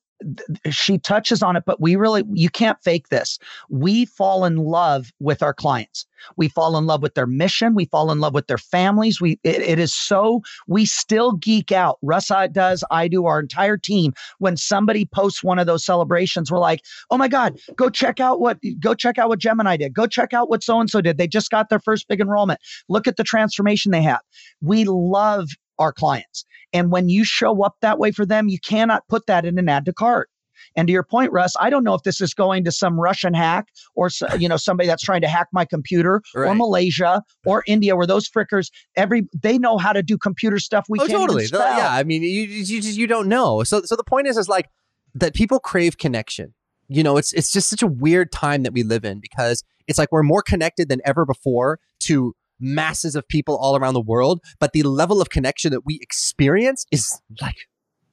she 0.69 0.97
touches 0.97 1.41
on 1.41 1.55
it, 1.55 1.63
but 1.65 1.81
we 1.81 1.95
really, 1.95 2.23
you 2.33 2.49
can't 2.49 2.81
fake 2.83 3.09
this. 3.09 3.39
We 3.69 4.05
fall 4.05 4.45
in 4.45 4.57
love 4.57 5.11
with 5.19 5.41
our 5.41 5.53
clients. 5.53 6.05
We 6.35 6.49
fall 6.49 6.77
in 6.77 6.85
love 6.85 7.01
with 7.01 7.15
their 7.15 7.25
mission. 7.25 7.73
We 7.73 7.85
fall 7.85 8.11
in 8.11 8.19
love 8.19 8.33
with 8.33 8.47
their 8.47 8.57
families. 8.57 9.19
We, 9.19 9.39
it, 9.43 9.61
it 9.61 9.79
is 9.79 9.93
so, 9.93 10.41
we 10.67 10.85
still 10.85 11.33
geek 11.33 11.71
out. 11.71 11.97
Russ 12.01 12.31
does, 12.51 12.83
I 12.91 13.07
do, 13.07 13.25
our 13.25 13.39
entire 13.39 13.77
team. 13.77 14.13
When 14.37 14.57
somebody 14.57 15.05
posts 15.05 15.43
one 15.43 15.59
of 15.59 15.67
those 15.67 15.83
celebrations, 15.83 16.51
we're 16.51 16.59
like, 16.59 16.81
oh 17.09 17.17
my 17.17 17.27
God, 17.27 17.59
go 17.75 17.89
check 17.89 18.19
out 18.19 18.39
what, 18.39 18.59
go 18.79 18.93
check 18.93 19.17
out 19.17 19.29
what 19.29 19.39
Gemini 19.39 19.77
did. 19.77 19.93
Go 19.93 20.07
check 20.07 20.33
out 20.33 20.49
what 20.49 20.63
so 20.63 20.79
and 20.79 20.89
so 20.89 21.01
did. 21.01 21.17
They 21.17 21.27
just 21.27 21.49
got 21.49 21.69
their 21.69 21.79
first 21.79 22.07
big 22.07 22.21
enrollment. 22.21 22.59
Look 22.87 23.07
at 23.07 23.17
the 23.17 23.23
transformation 23.23 23.91
they 23.91 24.03
have. 24.03 24.21
We 24.61 24.85
love 24.85 25.49
our 25.81 25.91
clients. 25.91 26.45
And 26.73 26.91
when 26.91 27.09
you 27.09 27.25
show 27.25 27.63
up 27.63 27.75
that 27.81 27.99
way 27.99 28.11
for 28.11 28.25
them, 28.25 28.47
you 28.47 28.59
cannot 28.59 29.07
put 29.09 29.25
that 29.27 29.45
in 29.45 29.59
an 29.59 29.67
add 29.67 29.85
to 29.85 29.93
cart. 29.93 30.29
And 30.75 30.87
to 30.87 30.91
your 30.91 31.03
point, 31.03 31.31
Russ, 31.31 31.55
I 31.59 31.69
don't 31.69 31.83
know 31.83 31.95
if 31.95 32.03
this 32.03 32.21
is 32.21 32.33
going 32.33 32.63
to 32.63 32.71
some 32.71 32.99
Russian 32.99 33.33
hack 33.33 33.67
or 33.95 34.09
you 34.37 34.47
know 34.47 34.57
somebody 34.57 34.87
that's 34.87 35.03
trying 35.03 35.21
to 35.21 35.27
hack 35.27 35.47
my 35.51 35.65
computer 35.65 36.21
right. 36.35 36.47
or 36.49 36.55
Malaysia 36.55 37.23
or 37.45 37.63
India, 37.67 37.95
where 37.95 38.07
those 38.07 38.29
frickers 38.29 38.69
every 38.95 39.23
they 39.41 39.57
know 39.57 39.77
how 39.77 39.91
to 39.91 40.03
do 40.03 40.17
computer 40.17 40.59
stuff 40.59 40.85
we 40.87 40.99
oh, 40.99 41.07
can't 41.07 41.19
totally. 41.19 41.45
spell. 41.45 41.77
Yeah, 41.77 41.91
I 41.91 42.03
mean, 42.03 42.23
you 42.23 42.43
you 42.43 42.81
just 42.81 42.97
you 42.97 43.07
don't 43.07 43.27
know. 43.27 43.63
So 43.63 43.81
so 43.81 43.95
the 43.95 44.03
point 44.03 44.27
is 44.27 44.37
is 44.37 44.47
like 44.47 44.69
that 45.15 45.33
people 45.33 45.59
crave 45.59 45.97
connection. 45.97 46.53
You 46.87 47.03
know, 47.03 47.17
it's 47.17 47.33
it's 47.33 47.51
just 47.51 47.69
such 47.69 47.81
a 47.81 47.87
weird 47.87 48.31
time 48.31 48.63
that 48.63 48.73
we 48.73 48.83
live 48.83 49.03
in 49.03 49.19
because 49.19 49.63
it's 49.87 49.97
like 49.97 50.11
we're 50.11 50.23
more 50.23 50.41
connected 50.41 50.89
than 50.89 51.01
ever 51.05 51.25
before 51.25 51.79
to 52.01 52.35
masses 52.61 53.15
of 53.15 53.27
people 53.27 53.57
all 53.57 53.75
around 53.75 53.93
the 53.93 54.01
world, 54.01 54.41
but 54.59 54.73
the 54.73 54.83
level 54.83 55.21
of 55.21 55.29
connection 55.29 55.71
that 55.71 55.85
we 55.85 55.99
experience 56.01 56.85
is 56.91 57.21
like 57.41 57.55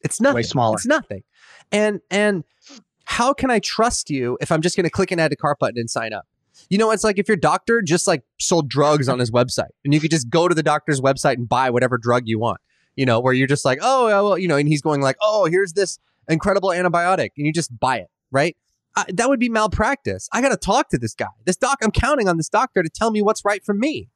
it's 0.03 0.21
nothing. 0.21 0.37
Way 0.37 0.43
smaller. 0.43 0.75
It's 0.75 0.87
nothing. 0.87 1.23
And 1.73 2.01
and 2.11 2.45
how 3.05 3.33
can 3.33 3.51
I 3.51 3.59
trust 3.59 4.11
you 4.11 4.39
if 4.41 4.53
I'm 4.53 4.61
just 4.61 4.77
going 4.77 4.85
to 4.85 4.91
click 4.91 5.11
an 5.11 5.19
add 5.19 5.31
to 5.31 5.37
cart 5.37 5.59
button 5.59 5.79
and 5.79 5.89
sign 5.89 6.13
up? 6.13 6.27
You 6.69 6.79
know, 6.79 6.91
it's 6.91 7.05
like 7.05 7.19
if 7.19 7.29
your 7.29 7.37
doctor 7.37 7.83
just 7.83 8.07
like 8.07 8.23
sold 8.39 8.69
drugs 8.69 9.09
on 9.09 9.19
his 9.19 9.31
website 9.31 9.71
and 9.85 9.95
you 9.95 10.01
could 10.01 10.11
just 10.11 10.29
go 10.29 10.49
to 10.49 10.55
the 10.55 10.63
doctor's 10.63 11.01
website 11.01 11.35
and 11.35 11.49
buy 11.49 11.71
whatever 11.71 11.97
drug 11.99 12.25
you 12.27 12.39
want, 12.39 12.61
you 12.97 13.07
know, 13.07 13.21
where 13.21 13.33
you're 13.33 13.47
just 13.47 13.65
like, 13.65 13.79
oh, 13.81 14.07
well, 14.07 14.39
you 14.39 14.49
know, 14.49 14.57
and 14.57 14.69
he's 14.69 14.83
going 14.83 15.01
like, 15.01 15.17
oh, 15.23 15.47
here's 15.47 15.73
this 15.73 15.99
incredible 16.29 16.71
antibiotic 16.71 17.31
and 17.37 17.47
you 17.47 17.53
just 17.53 17.79
buy 17.79 17.99
it, 17.99 18.09
right? 18.31 18.57
Uh, 18.97 19.05
that 19.09 19.29
would 19.29 19.39
be 19.39 19.49
malpractice. 19.49 20.29
I 20.33 20.41
got 20.43 20.49
to 20.49 20.57
talk 20.57 20.89
to 20.91 20.99
this 20.99 21.15
guy. 21.15 21.29
This 21.45 21.57
doc, 21.57 21.79
I'm 21.83 21.93
counting 21.93 22.29
on 22.29 22.37
this 22.37 22.49
doctor 22.49 22.83
to 22.83 22.91
tell 22.91 23.11
me 23.11 23.23
what's 23.23 23.45
right 23.45 23.65
for 23.65 23.73
me. 23.73 24.09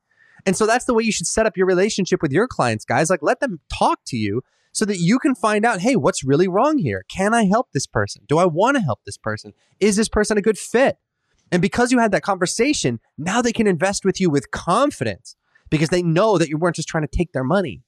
And 0.45 0.57
so 0.57 0.67
that's 0.67 0.87
the 0.87 0.95
way 0.95 1.05
you 1.05 1.13
should 1.13 1.27
set 1.27 1.47
up 1.47 1.57
your 1.57 1.67
relationship 1.67 2.21
with 2.23 2.33
your 2.33 2.49
clients, 2.49 2.85
guys. 2.85 3.11
Like 3.11 3.23
let 3.23 3.41
them 3.41 3.61
talk 3.73 4.01
to 4.07 4.17
you 4.17 4.43
so 4.73 4.85
that 4.87 4.99
you 4.99 5.19
can 5.19 5.35
find 5.35 5.65
out, 5.65 5.81
hey, 5.81 5.97
what's 5.97 6.25
really 6.25 6.49
wrong 6.49 6.79
here? 6.79 7.05
Can 7.09 7.35
I 7.35 7.45
help 7.45 7.69
this 7.73 7.87
person? 7.87 8.23
Do 8.27 8.39
I 8.39 8.47
want 8.47 8.77
to 8.77 8.83
help 8.83 9.01
this 9.05 9.19
person? 9.19 9.53
Is 9.81 9.97
this 9.97 10.09
person 10.09 10.39
a 10.39 10.43
good 10.43 10.59
fit? 10.59 10.97
And 11.53 11.61
because 11.61 11.93
you 11.93 11.99
had 11.99 12.13
that 12.13 12.23
conversation, 12.23 12.99
now 13.19 13.43
they 13.43 13.53
can 13.53 13.67
invest 13.67 14.05
with 14.05 14.21
you 14.21 14.31
with 14.31 14.51
confidence 14.51 15.37
because 15.69 15.91
they 15.91 16.03
know 16.03 16.39
that 16.39 16.49
you 16.49 16.57
weren't 16.57 16.77
just 16.77 16.89
trying 16.89 17.07
to 17.07 17.17
take 17.17 17.33
their 17.33 17.45
money. 17.45 17.83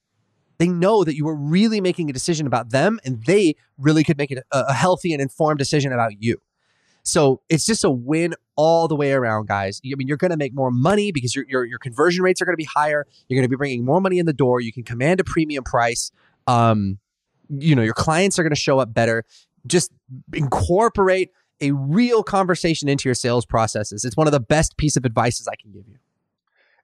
They 0.58 0.68
know 0.68 1.02
that 1.02 1.16
you 1.16 1.24
were 1.24 1.34
really 1.34 1.80
making 1.80 2.10
a 2.10 2.12
decision 2.12 2.46
about 2.46 2.70
them 2.70 3.00
and 3.04 3.24
they 3.24 3.56
really 3.78 4.04
could 4.04 4.18
make 4.18 4.30
a, 4.30 4.42
a 4.52 4.74
healthy 4.74 5.12
and 5.12 5.20
informed 5.20 5.58
decision 5.58 5.92
about 5.92 6.22
you. 6.22 6.40
So 7.04 7.42
it's 7.48 7.66
just 7.66 7.84
a 7.84 7.90
win 7.90 8.34
all 8.56 8.88
the 8.88 8.96
way 8.96 9.12
around, 9.12 9.46
guys. 9.46 9.80
I 9.84 9.94
mean, 9.96 10.08
you're 10.08 10.16
going 10.16 10.30
to 10.30 10.36
make 10.36 10.54
more 10.54 10.70
money 10.70 11.12
because 11.12 11.34
your, 11.34 11.44
your, 11.48 11.64
your 11.64 11.78
conversion 11.78 12.22
rates 12.22 12.40
are 12.40 12.44
going 12.44 12.54
to 12.54 12.58
be 12.58 12.64
higher. 12.72 13.06
You're 13.28 13.36
going 13.36 13.44
to 13.44 13.48
be 13.48 13.56
bringing 13.56 13.84
more 13.84 14.00
money 14.00 14.18
in 14.18 14.26
the 14.26 14.32
door. 14.32 14.60
You 14.60 14.72
can 14.72 14.84
command 14.84 15.20
a 15.20 15.24
premium 15.24 15.64
price. 15.64 16.10
Um, 16.46 16.98
you 17.50 17.74
know, 17.74 17.82
your 17.82 17.94
clients 17.94 18.38
are 18.38 18.42
going 18.42 18.54
to 18.54 18.60
show 18.60 18.78
up 18.78 18.94
better. 18.94 19.24
Just 19.66 19.92
incorporate 20.32 21.30
a 21.60 21.72
real 21.72 22.22
conversation 22.22 22.88
into 22.88 23.08
your 23.08 23.14
sales 23.14 23.44
processes. 23.46 24.04
It's 24.04 24.16
one 24.16 24.26
of 24.26 24.32
the 24.32 24.40
best 24.40 24.76
piece 24.76 24.96
of 24.96 25.04
advice 25.04 25.46
I 25.46 25.56
can 25.56 25.72
give 25.72 25.86
you 25.86 25.96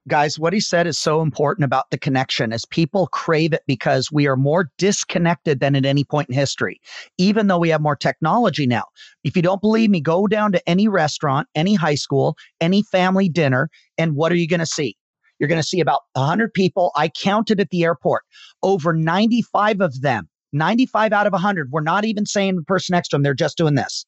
guys, 0.09 0.39
what 0.39 0.53
he 0.53 0.61
said 0.61 0.87
is 0.87 0.99
so 0.99 1.21
important 1.21 1.65
about 1.65 1.91
the 1.91 1.99
connection 1.99 2.53
as 2.53 2.65
people 2.65 3.07
crave 3.09 3.53
it 3.53 3.63
because 3.67 4.11
we 4.11 4.27
are 4.27 4.37
more 4.37 4.71
disconnected 4.79 5.61
than 5.61 5.77
at 5.77 5.85
any 5.85 6.05
point 6.05 6.29
in 6.29 6.35
history, 6.35 6.81
even 7.19 7.47
though 7.47 7.59
we 7.59 7.69
have 7.69 7.81
more 7.81 7.97
technology 7.97 8.67
now. 8.67 8.85
If 9.25 9.37
you 9.37 9.43
don't 9.43 9.61
believe 9.61 9.91
me, 9.91 10.01
go 10.01 10.27
down 10.27 10.53
to 10.53 10.69
any 10.69 10.89
restaurant, 10.89 11.49
any 11.55 11.75
high 11.75 11.95
school, 11.95 12.37
any 12.61 12.83
family 12.83 13.29
dinner, 13.29 13.71
and 13.99 14.17
what 14.17 14.33
are 14.33 14.37
you 14.37 14.49
going 14.49 14.61
to 14.61 14.67
see? 14.67 14.97
You're 15.39 15.49
going 15.49 15.61
to 15.61 15.67
see 15.67 15.81
about 15.81 16.03
100 16.15 16.53
people. 16.53 16.93
I 16.97 17.09
counted 17.09 17.61
at 17.61 17.71
the 17.71 17.85
airport. 17.85 18.25
Over 18.63 18.93
95 18.93 19.81
of 19.81 20.01
them, 20.03 20.29
95 20.53 21.13
out 21.13 21.27
of 21.27 21.33
100, 21.33 21.73
were 21.73 21.81
not 21.81 22.05
even 22.05 22.27
saying 22.27 22.57
the 22.57 22.63
person 22.63 22.93
next 22.93 23.09
to 23.09 23.17
them, 23.17 23.23
they're 23.23 23.35
just 23.35 23.57
doing 23.57 23.75
this. 23.75 24.05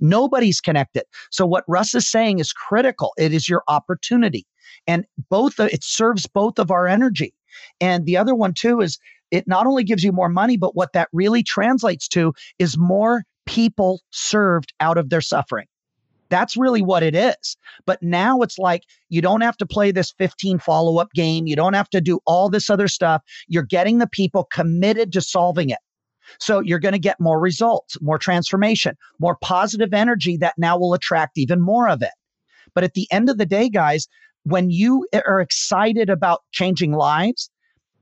Nobody's 0.00 0.60
connected. 0.60 1.04
So 1.30 1.46
what 1.46 1.64
Russ 1.68 1.94
is 1.94 2.08
saying 2.08 2.38
is 2.38 2.52
critical. 2.52 3.12
It 3.16 3.32
is 3.32 3.48
your 3.48 3.62
opportunity. 3.68 4.46
And 4.86 5.04
both 5.30 5.58
it 5.58 5.84
serves 5.84 6.26
both 6.26 6.58
of 6.58 6.70
our 6.70 6.86
energy. 6.86 7.34
And 7.80 8.06
the 8.06 8.16
other 8.16 8.34
one 8.34 8.54
too 8.54 8.80
is 8.80 8.98
it 9.30 9.48
not 9.48 9.66
only 9.66 9.84
gives 9.84 10.04
you 10.04 10.12
more 10.12 10.28
money, 10.28 10.56
but 10.56 10.76
what 10.76 10.92
that 10.92 11.08
really 11.12 11.42
translates 11.42 12.08
to 12.08 12.32
is 12.58 12.78
more 12.78 13.24
people 13.46 14.00
served 14.10 14.72
out 14.80 14.98
of 14.98 15.10
their 15.10 15.20
suffering. 15.20 15.66
That's 16.28 16.56
really 16.56 16.82
what 16.82 17.02
it 17.02 17.14
is. 17.14 17.56
But 17.86 18.02
now 18.02 18.40
it's 18.40 18.58
like 18.58 18.82
you 19.08 19.22
don't 19.22 19.42
have 19.42 19.56
to 19.58 19.66
play 19.66 19.92
this 19.92 20.12
15 20.18 20.58
follow 20.58 20.98
up 20.98 21.12
game. 21.12 21.46
You 21.46 21.56
don't 21.56 21.74
have 21.74 21.90
to 21.90 22.00
do 22.00 22.18
all 22.26 22.48
this 22.48 22.68
other 22.68 22.88
stuff. 22.88 23.22
You're 23.46 23.62
getting 23.62 23.98
the 23.98 24.08
people 24.08 24.48
committed 24.52 25.12
to 25.12 25.20
solving 25.20 25.70
it. 25.70 25.78
So 26.40 26.58
you're 26.60 26.80
going 26.80 26.92
to 26.92 26.98
get 26.98 27.20
more 27.20 27.38
results, 27.38 27.96
more 28.00 28.18
transformation, 28.18 28.96
more 29.20 29.36
positive 29.40 29.94
energy 29.94 30.36
that 30.38 30.54
now 30.58 30.76
will 30.76 30.94
attract 30.94 31.38
even 31.38 31.60
more 31.60 31.88
of 31.88 32.02
it. 32.02 32.10
But 32.74 32.82
at 32.82 32.94
the 32.94 33.06
end 33.12 33.30
of 33.30 33.38
the 33.38 33.46
day, 33.46 33.68
guys, 33.68 34.08
when 34.46 34.70
you 34.70 35.04
are 35.26 35.40
excited 35.40 36.08
about 36.08 36.42
changing 36.52 36.92
lives 36.92 37.50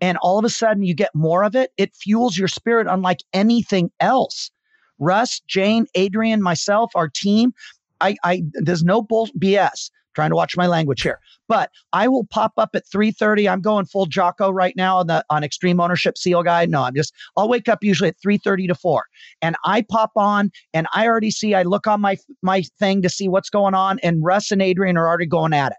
and 0.02 0.18
all 0.18 0.38
of 0.38 0.44
a 0.44 0.50
sudden 0.50 0.83
you 0.83 0.94
get 0.94 1.14
more 1.14 1.42
of 1.42 1.57
it, 1.57 1.70
it 1.78 1.96
fuels 1.96 2.37
your 2.37 2.48
spirit 2.48 2.87
unlike 2.87 3.20
anything 3.33 3.90
else. 4.00 4.50
Russ, 4.98 5.40
Jane, 5.48 5.87
Adrian, 5.94 6.42
myself, 6.42 6.92
our 6.94 7.09
team, 7.09 7.54
I, 8.02 8.16
I 8.24 8.42
there's 8.52 8.85
no 8.85 9.02
bull 9.02 9.28
BS. 9.38 9.90
Trying 10.14 10.30
to 10.30 10.37
watch 10.37 10.57
my 10.57 10.68
language 10.68 11.02
here, 11.02 11.18
but 11.48 11.72
I 11.92 12.07
will 12.07 12.24
pop 12.26 12.52
up 12.57 12.70
at 12.74 12.85
3:30. 12.87 13.50
I'm 13.50 13.61
going 13.61 13.85
full 13.85 14.07
Jocko 14.07 14.48
right 14.48 14.76
now 14.76 14.98
on 14.98 15.09
the 15.09 15.24
on 15.28 15.42
Extreme 15.42 15.80
Ownership 15.80 16.16
Seal 16.16 16.44
Guide. 16.44 16.70
No, 16.70 16.83
I'm 16.83 16.94
just 16.94 17.12
I'll 17.37 17.48
wake 17.48 17.68
up 17.68 17.83
usually 17.83 18.11
at 18.11 18.16
3:30 18.24 18.68
to 18.68 18.76
4, 18.76 19.07
and 19.42 19.57
I 19.64 19.83
pop 19.83 20.12
on 20.14 20.52
and 20.72 20.87
I 20.94 21.09
already 21.09 21.33
see. 21.33 21.52
I 21.57 21.64
look 21.64 21.88
on 21.88 22.00
my 22.00 22.16
my 22.42 22.62
thing 22.78 23.02
to 23.02 23.09
see 23.09 23.28
what's 23.28 23.50
going 23.50 23.74
on, 23.74 23.98
and 24.04 24.22
Russ 24.22 24.52
and 24.52 24.62
Adrian 24.62 24.96
are 24.96 25.09
already 25.09 25.26
going 25.26 25.52
at 25.52 25.72
it 25.72 25.78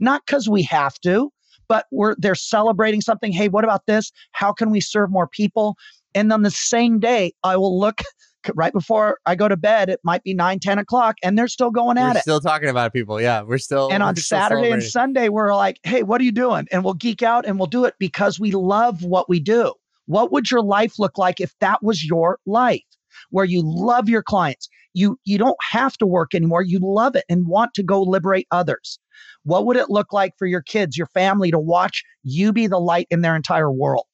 not 0.00 0.22
because 0.26 0.48
we 0.48 0.62
have 0.64 0.98
to, 1.00 1.30
but 1.68 1.86
we're 1.90 2.14
they're 2.18 2.34
celebrating 2.34 3.00
something. 3.00 3.32
Hey, 3.32 3.48
what 3.48 3.64
about 3.64 3.86
this? 3.86 4.12
How 4.32 4.52
can 4.52 4.70
we 4.70 4.80
serve 4.80 5.10
more 5.10 5.28
people? 5.28 5.76
And 6.14 6.30
then 6.30 6.42
the 6.42 6.50
same 6.50 6.98
day, 6.98 7.32
I 7.44 7.56
will 7.56 7.78
look 7.78 8.00
right 8.54 8.72
before 8.72 9.18
I 9.26 9.34
go 9.34 9.48
to 9.48 9.56
bed. 9.56 9.88
It 9.90 10.00
might 10.02 10.22
be 10.22 10.34
9, 10.34 10.58
10 10.60 10.78
o'clock, 10.78 11.16
and 11.22 11.38
they're 11.38 11.48
still 11.48 11.70
going 11.70 11.98
at 11.98 12.14
we're 12.14 12.18
it. 12.18 12.22
Still 12.22 12.40
talking 12.40 12.68
about 12.68 12.92
people. 12.92 13.20
Yeah, 13.20 13.42
we're 13.42 13.58
still. 13.58 13.90
And 13.92 14.02
we're 14.02 14.08
on 14.08 14.16
Saturday 14.16 14.70
and 14.70 14.82
Sunday, 14.82 15.28
we're 15.28 15.54
like, 15.54 15.78
hey, 15.82 16.02
what 16.02 16.20
are 16.20 16.24
you 16.24 16.32
doing? 16.32 16.66
And 16.72 16.84
we'll 16.84 16.94
geek 16.94 17.22
out 17.22 17.46
and 17.46 17.58
we'll 17.58 17.66
do 17.66 17.84
it 17.84 17.94
because 17.98 18.40
we 18.40 18.52
love 18.52 19.02
what 19.02 19.28
we 19.28 19.40
do. 19.40 19.74
What 20.06 20.32
would 20.32 20.50
your 20.50 20.62
life 20.62 20.98
look 20.98 21.18
like 21.18 21.40
if 21.40 21.52
that 21.60 21.82
was 21.82 22.04
your 22.04 22.38
life? 22.46 22.82
Where 23.30 23.44
you 23.44 23.62
love 23.64 24.08
your 24.08 24.22
clients. 24.22 24.68
You 24.94 25.18
you 25.24 25.36
don't 25.36 25.56
have 25.70 25.96
to 25.98 26.06
work 26.06 26.34
anymore. 26.34 26.62
You 26.62 26.78
love 26.82 27.16
it 27.16 27.24
and 27.28 27.46
want 27.46 27.74
to 27.74 27.82
go 27.82 28.02
liberate 28.02 28.46
others. 28.50 28.98
What 29.44 29.66
would 29.66 29.76
it 29.76 29.90
look 29.90 30.12
like 30.12 30.32
for 30.38 30.46
your 30.46 30.62
kids, 30.62 30.96
your 30.96 31.06
family 31.08 31.50
to 31.50 31.58
watch 31.58 32.02
you 32.22 32.52
be 32.52 32.66
the 32.66 32.78
light 32.78 33.06
in 33.10 33.22
their 33.22 33.36
entire 33.36 33.70
world? 33.70 34.06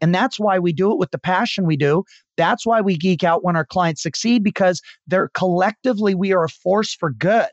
And 0.00 0.14
that's 0.14 0.40
why 0.40 0.58
we 0.58 0.72
do 0.72 0.90
it 0.92 0.98
with 0.98 1.10
the 1.10 1.18
passion 1.18 1.66
we 1.66 1.76
do. 1.76 2.04
That's 2.36 2.64
why 2.64 2.80
we 2.80 2.96
geek 2.96 3.22
out 3.22 3.44
when 3.44 3.56
our 3.56 3.66
clients 3.66 4.02
succeed 4.02 4.42
because 4.42 4.80
they're 5.06 5.28
collectively, 5.34 6.14
we 6.14 6.32
are 6.32 6.44
a 6.44 6.48
force 6.48 6.94
for 6.94 7.10
good. 7.10 7.48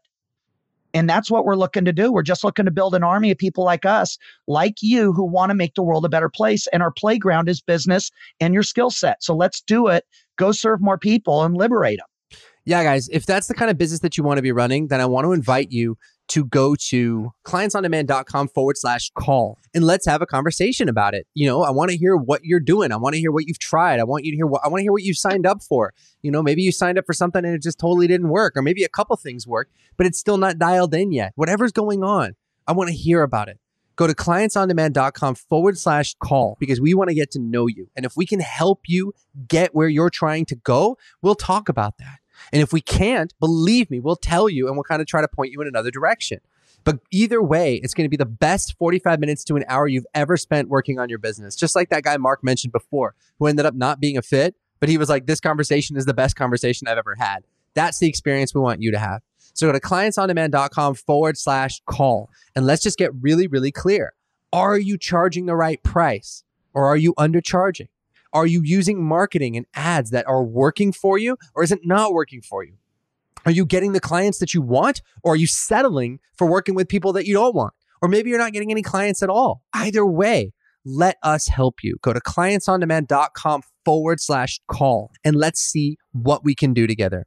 And 0.93 1.09
that's 1.09 1.29
what 1.29 1.45
we're 1.45 1.55
looking 1.55 1.85
to 1.85 1.93
do. 1.93 2.11
We're 2.11 2.23
just 2.23 2.43
looking 2.43 2.65
to 2.65 2.71
build 2.71 2.95
an 2.95 3.03
army 3.03 3.29
of 3.29 3.37
people 3.37 3.63
like 3.65 3.85
us, 3.85 4.17
like 4.47 4.75
you, 4.81 5.11
who 5.11 5.25
want 5.25 5.49
to 5.49 5.55
make 5.55 5.75
the 5.75 5.83
world 5.83 6.05
a 6.05 6.09
better 6.09 6.29
place. 6.29 6.65
And 6.67 6.81
our 6.81 6.91
playground 6.91 7.49
is 7.49 7.61
business 7.61 8.09
and 8.39 8.53
your 8.53 8.63
skill 8.63 8.89
set. 8.89 9.21
So 9.21 9.35
let's 9.35 9.61
do 9.61 9.87
it. 9.87 10.05
Go 10.37 10.51
serve 10.51 10.81
more 10.81 10.97
people 10.97 11.43
and 11.43 11.55
liberate 11.55 11.99
them. 11.99 12.39
Yeah, 12.65 12.83
guys, 12.83 13.09
if 13.09 13.25
that's 13.25 13.47
the 13.47 13.53
kind 13.53 13.69
of 13.69 13.77
business 13.77 13.99
that 14.01 14.17
you 14.17 14.23
want 14.23 14.37
to 14.37 14.41
be 14.41 14.51
running, 14.51 14.87
then 14.87 14.99
I 14.99 15.05
want 15.05 15.25
to 15.25 15.33
invite 15.33 15.71
you 15.71 15.97
to 16.29 16.45
go 16.45 16.75
to 16.75 17.31
clientsondemand.com 17.45 18.49
forward 18.49 18.77
slash 18.77 19.11
call 19.17 19.57
and 19.73 19.83
let's 19.83 20.05
have 20.05 20.21
a 20.21 20.25
conversation 20.25 20.89
about 20.89 21.13
it. 21.13 21.27
You 21.33 21.47
know, 21.47 21.63
I 21.63 21.71
want 21.71 21.91
to 21.91 21.97
hear 21.97 22.15
what 22.15 22.43
you're 22.43 22.59
doing. 22.59 22.91
I 22.91 22.97
want 22.97 23.13
to 23.13 23.19
hear 23.19 23.31
what 23.31 23.47
you've 23.47 23.59
tried. 23.59 23.99
I 23.99 24.03
want 24.03 24.25
you 24.25 24.31
to 24.31 24.35
hear 24.35 24.47
what 24.47 24.61
I 24.63 24.67
want 24.67 24.79
to 24.79 24.83
hear 24.83 24.91
what 24.91 25.03
you 25.03 25.13
signed 25.13 25.45
up 25.45 25.63
for. 25.63 25.93
You 26.21 26.31
know, 26.31 26.43
maybe 26.43 26.61
you 26.61 26.71
signed 26.71 26.97
up 26.97 27.05
for 27.05 27.13
something 27.13 27.43
and 27.45 27.53
it 27.53 27.61
just 27.61 27.79
totally 27.79 28.07
didn't 28.07 28.29
work, 28.29 28.53
or 28.55 28.61
maybe 28.61 28.83
a 28.83 28.89
couple 28.89 29.15
things 29.15 29.47
worked, 29.47 29.73
but 29.95 30.05
it's 30.05 30.19
still 30.19 30.37
not 30.37 30.59
dialed 30.59 30.93
in 30.93 31.11
yet. 31.11 31.33
Whatever's 31.35 31.71
going 31.71 32.03
on, 32.03 32.35
I 32.67 32.73
want 32.73 32.89
to 32.89 32.95
hear 32.95 33.21
about 33.23 33.49
it. 33.49 33.59
Go 33.95 34.05
to 34.05 34.13
clientsondemand.com 34.13 35.35
forward 35.35 35.77
slash 35.77 36.13
call 36.23 36.55
because 36.59 36.79
we 36.79 36.93
want 36.93 37.09
to 37.09 37.15
get 37.15 37.31
to 37.31 37.39
know 37.39 37.65
you. 37.65 37.89
And 37.95 38.05
if 38.05 38.15
we 38.15 38.27
can 38.27 38.39
help 38.39 38.81
you 38.87 39.13
get 39.47 39.73
where 39.73 39.87
you're 39.87 40.11
trying 40.11 40.45
to 40.45 40.55
go, 40.55 40.99
we'll 41.23 41.35
talk 41.35 41.67
about 41.67 41.97
that. 41.97 42.19
And 42.51 42.61
if 42.61 42.73
we 42.73 42.81
can't, 42.81 43.33
believe 43.39 43.89
me, 43.89 43.99
we'll 43.99 44.15
tell 44.15 44.49
you 44.49 44.67
and 44.67 44.75
we'll 44.75 44.83
kind 44.83 45.01
of 45.01 45.07
try 45.07 45.21
to 45.21 45.27
point 45.27 45.51
you 45.51 45.61
in 45.61 45.67
another 45.67 45.91
direction. 45.91 46.39
But 46.83 46.99
either 47.11 47.41
way, 47.41 47.75
it's 47.75 47.93
going 47.93 48.05
to 48.05 48.09
be 48.09 48.17
the 48.17 48.25
best 48.25 48.77
45 48.77 49.19
minutes 49.19 49.43
to 49.45 49.55
an 49.55 49.65
hour 49.67 49.87
you've 49.87 50.05
ever 50.13 50.37
spent 50.37 50.69
working 50.69 50.99
on 50.99 51.09
your 51.09 51.19
business. 51.19 51.55
Just 51.55 51.75
like 51.75 51.89
that 51.89 52.03
guy 52.03 52.15
Mark 52.17 52.43
mentioned 52.43 52.71
before, 52.71 53.13
who 53.39 53.47
ended 53.47 53.65
up 53.65 53.75
not 53.75 53.99
being 53.99 54.17
a 54.17 54.21
fit, 54.21 54.55
but 54.79 54.87
he 54.87 54.97
was 54.97 55.09
like, 55.09 55.25
this 55.25 55.39
conversation 55.39 55.97
is 55.97 56.05
the 56.05 56.13
best 56.13 56.35
conversation 56.35 56.87
I've 56.87 56.97
ever 56.97 57.15
had. 57.15 57.43
That's 57.73 57.99
the 57.99 58.07
experience 58.07 58.55
we 58.55 58.61
want 58.61 58.81
you 58.81 58.91
to 58.91 58.99
have. 58.99 59.21
So 59.53 59.67
go 59.67 59.73
to 59.73 59.79
clientsondemand.com 59.79 60.95
forward 60.95 61.37
slash 61.37 61.81
call 61.87 62.29
and 62.55 62.65
let's 62.65 62.83
just 62.83 62.97
get 62.97 63.11
really, 63.19 63.47
really 63.47 63.71
clear. 63.71 64.13
Are 64.53 64.77
you 64.77 64.97
charging 64.97 65.45
the 65.45 65.55
right 65.55 65.81
price 65.83 66.43
or 66.73 66.85
are 66.85 66.95
you 66.95 67.13
undercharging? 67.15 67.87
Are 68.37 68.45
you 68.45 68.61
using 68.63 69.03
marketing 69.03 69.57
and 69.57 69.65
ads 69.73 70.11
that 70.11 70.27
are 70.27 70.43
working 70.43 70.91
for 70.91 71.17
you 71.17 71.37
or 71.55 71.63
is 71.63 71.71
it 71.71 71.79
not 71.83 72.13
working 72.13 72.43
for 72.43 72.63
you? 72.63 72.73
Are 73.47 73.51
you 73.51 73.65
getting 73.65 73.93
the 73.93 73.99
clients 73.99 74.37
that 74.37 74.53
you 74.53 74.61
want 74.61 75.01
or 75.23 75.33
are 75.33 75.35
you 75.35 75.47
settling 75.47 76.19
for 76.37 76.45
working 76.45 76.75
with 76.75 76.87
people 76.87 77.13
that 77.13 77.25
you 77.25 77.33
don't 77.33 77.55
want? 77.55 77.73
Or 77.99 78.07
maybe 78.07 78.29
you're 78.29 78.37
not 78.37 78.53
getting 78.53 78.69
any 78.69 78.83
clients 78.83 79.23
at 79.23 79.29
all. 79.29 79.63
Either 79.73 80.05
way, 80.05 80.53
let 80.85 81.17
us 81.23 81.47
help 81.47 81.77
you. 81.81 81.97
Go 82.03 82.13
to 82.13 82.19
clientsondemand.com 82.19 83.63
forward 83.83 84.21
slash 84.21 84.59
call 84.67 85.09
and 85.25 85.35
let's 85.35 85.59
see 85.59 85.97
what 86.11 86.43
we 86.43 86.53
can 86.53 86.75
do 86.75 86.85
together. 86.85 87.25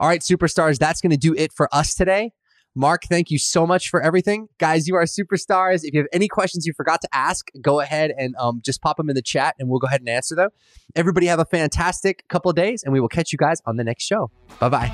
All 0.00 0.08
right, 0.08 0.22
superstars, 0.22 0.78
that's 0.78 1.00
going 1.00 1.12
to 1.12 1.16
do 1.16 1.36
it 1.36 1.52
for 1.52 1.72
us 1.72 1.94
today. 1.94 2.32
Mark, 2.78 3.02
thank 3.06 3.32
you 3.32 3.38
so 3.38 3.66
much 3.66 3.88
for 3.88 4.00
everything. 4.00 4.48
Guys, 4.58 4.86
you 4.86 4.94
are 4.94 5.02
superstars. 5.02 5.80
If 5.82 5.94
you 5.94 5.98
have 5.98 6.06
any 6.12 6.28
questions 6.28 6.64
you 6.64 6.72
forgot 6.72 7.00
to 7.00 7.08
ask, 7.12 7.50
go 7.60 7.80
ahead 7.80 8.12
and 8.16 8.36
um, 8.38 8.60
just 8.64 8.80
pop 8.80 8.98
them 8.98 9.10
in 9.10 9.16
the 9.16 9.22
chat 9.22 9.56
and 9.58 9.68
we'll 9.68 9.80
go 9.80 9.88
ahead 9.88 10.00
and 10.00 10.08
answer 10.08 10.36
them. 10.36 10.50
Everybody 10.94 11.26
have 11.26 11.40
a 11.40 11.44
fantastic 11.44 12.22
couple 12.28 12.48
of 12.48 12.56
days 12.56 12.84
and 12.84 12.92
we 12.92 13.00
will 13.00 13.08
catch 13.08 13.32
you 13.32 13.36
guys 13.36 13.60
on 13.66 13.78
the 13.78 13.82
next 13.82 14.04
show. 14.04 14.30
Bye 14.60 14.68
bye. 14.68 14.86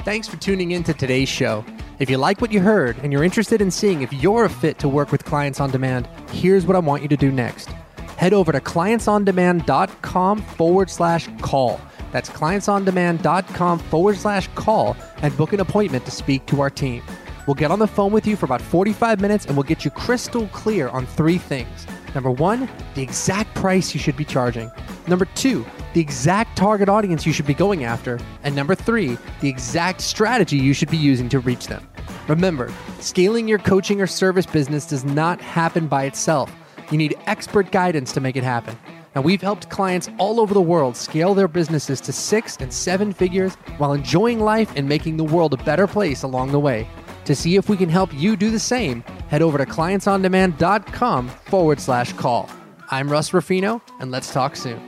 Thanks 0.00 0.28
for 0.28 0.36
tuning 0.36 0.72
in 0.72 0.84
to 0.84 0.92
today's 0.92 1.30
show. 1.30 1.64
If 1.98 2.10
you 2.10 2.18
like 2.18 2.42
what 2.42 2.52
you 2.52 2.60
heard 2.60 2.98
and 2.98 3.14
you're 3.14 3.24
interested 3.24 3.62
in 3.62 3.70
seeing 3.70 4.02
if 4.02 4.12
you're 4.12 4.44
a 4.44 4.50
fit 4.50 4.78
to 4.80 4.90
work 4.90 5.10
with 5.10 5.24
clients 5.24 5.58
on 5.58 5.70
demand, 5.70 6.06
here's 6.32 6.66
what 6.66 6.76
I 6.76 6.80
want 6.80 7.00
you 7.00 7.08
to 7.08 7.16
do 7.16 7.32
next. 7.32 7.70
Head 8.18 8.34
over 8.34 8.52
to 8.52 8.60
clientsondemand.com 8.60 10.42
forward 10.42 10.90
slash 10.90 11.30
call 11.40 11.80
that's 12.16 12.30
clientsondemand.com 12.30 13.78
forward 13.78 14.16
slash 14.16 14.48
call 14.54 14.96
and 15.18 15.36
book 15.36 15.52
an 15.52 15.60
appointment 15.60 16.02
to 16.06 16.10
speak 16.10 16.46
to 16.46 16.62
our 16.62 16.70
team. 16.70 17.02
We'll 17.46 17.52
get 17.52 17.70
on 17.70 17.78
the 17.78 17.86
phone 17.86 18.10
with 18.10 18.26
you 18.26 18.36
for 18.36 18.46
about 18.46 18.62
45 18.62 19.20
minutes 19.20 19.44
and 19.44 19.54
we'll 19.54 19.64
get 19.64 19.84
you 19.84 19.90
crystal 19.90 20.48
clear 20.48 20.88
on 20.88 21.04
three 21.04 21.36
things. 21.36 21.86
Number 22.14 22.30
one, 22.30 22.70
the 22.94 23.02
exact 23.02 23.54
price 23.54 23.92
you 23.92 24.00
should 24.00 24.16
be 24.16 24.24
charging. 24.24 24.70
Number 25.06 25.26
two, 25.34 25.66
the 25.92 26.00
exact 26.00 26.56
target 26.56 26.88
audience 26.88 27.26
you 27.26 27.34
should 27.34 27.46
be 27.46 27.52
going 27.52 27.84
after. 27.84 28.18
And 28.44 28.56
number 28.56 28.74
three, 28.74 29.18
the 29.42 29.50
exact 29.50 30.00
strategy 30.00 30.56
you 30.56 30.72
should 30.72 30.90
be 30.90 30.96
using 30.96 31.28
to 31.28 31.40
reach 31.40 31.66
them. 31.66 31.86
Remember, 32.28 32.72
scaling 32.98 33.46
your 33.46 33.58
coaching 33.58 34.00
or 34.00 34.06
service 34.06 34.46
business 34.46 34.86
does 34.86 35.04
not 35.04 35.38
happen 35.42 35.86
by 35.86 36.04
itself. 36.04 36.50
You 36.90 36.96
need 36.96 37.14
expert 37.26 37.70
guidance 37.72 38.10
to 38.12 38.22
make 38.22 38.36
it 38.36 38.44
happen. 38.44 38.78
Now, 39.16 39.22
we've 39.22 39.40
helped 39.40 39.70
clients 39.70 40.10
all 40.18 40.38
over 40.38 40.52
the 40.52 40.60
world 40.60 40.94
scale 40.94 41.32
their 41.32 41.48
businesses 41.48 42.02
to 42.02 42.12
six 42.12 42.58
and 42.60 42.70
seven 42.70 43.14
figures 43.14 43.54
while 43.78 43.94
enjoying 43.94 44.40
life 44.40 44.70
and 44.76 44.86
making 44.86 45.16
the 45.16 45.24
world 45.24 45.54
a 45.54 45.64
better 45.64 45.86
place 45.86 46.22
along 46.22 46.52
the 46.52 46.60
way. 46.60 46.86
To 47.24 47.34
see 47.34 47.56
if 47.56 47.70
we 47.70 47.78
can 47.78 47.88
help 47.88 48.12
you 48.12 48.36
do 48.36 48.50
the 48.50 48.58
same, 48.58 49.00
head 49.28 49.40
over 49.40 49.56
to 49.56 49.64
clientsondemand.com 49.64 51.28
forward 51.46 51.80
slash 51.80 52.12
call. 52.12 52.50
I'm 52.90 53.10
Russ 53.10 53.32
Ruffino, 53.32 53.80
and 54.00 54.10
let's 54.10 54.34
talk 54.34 54.54
soon. 54.54 54.82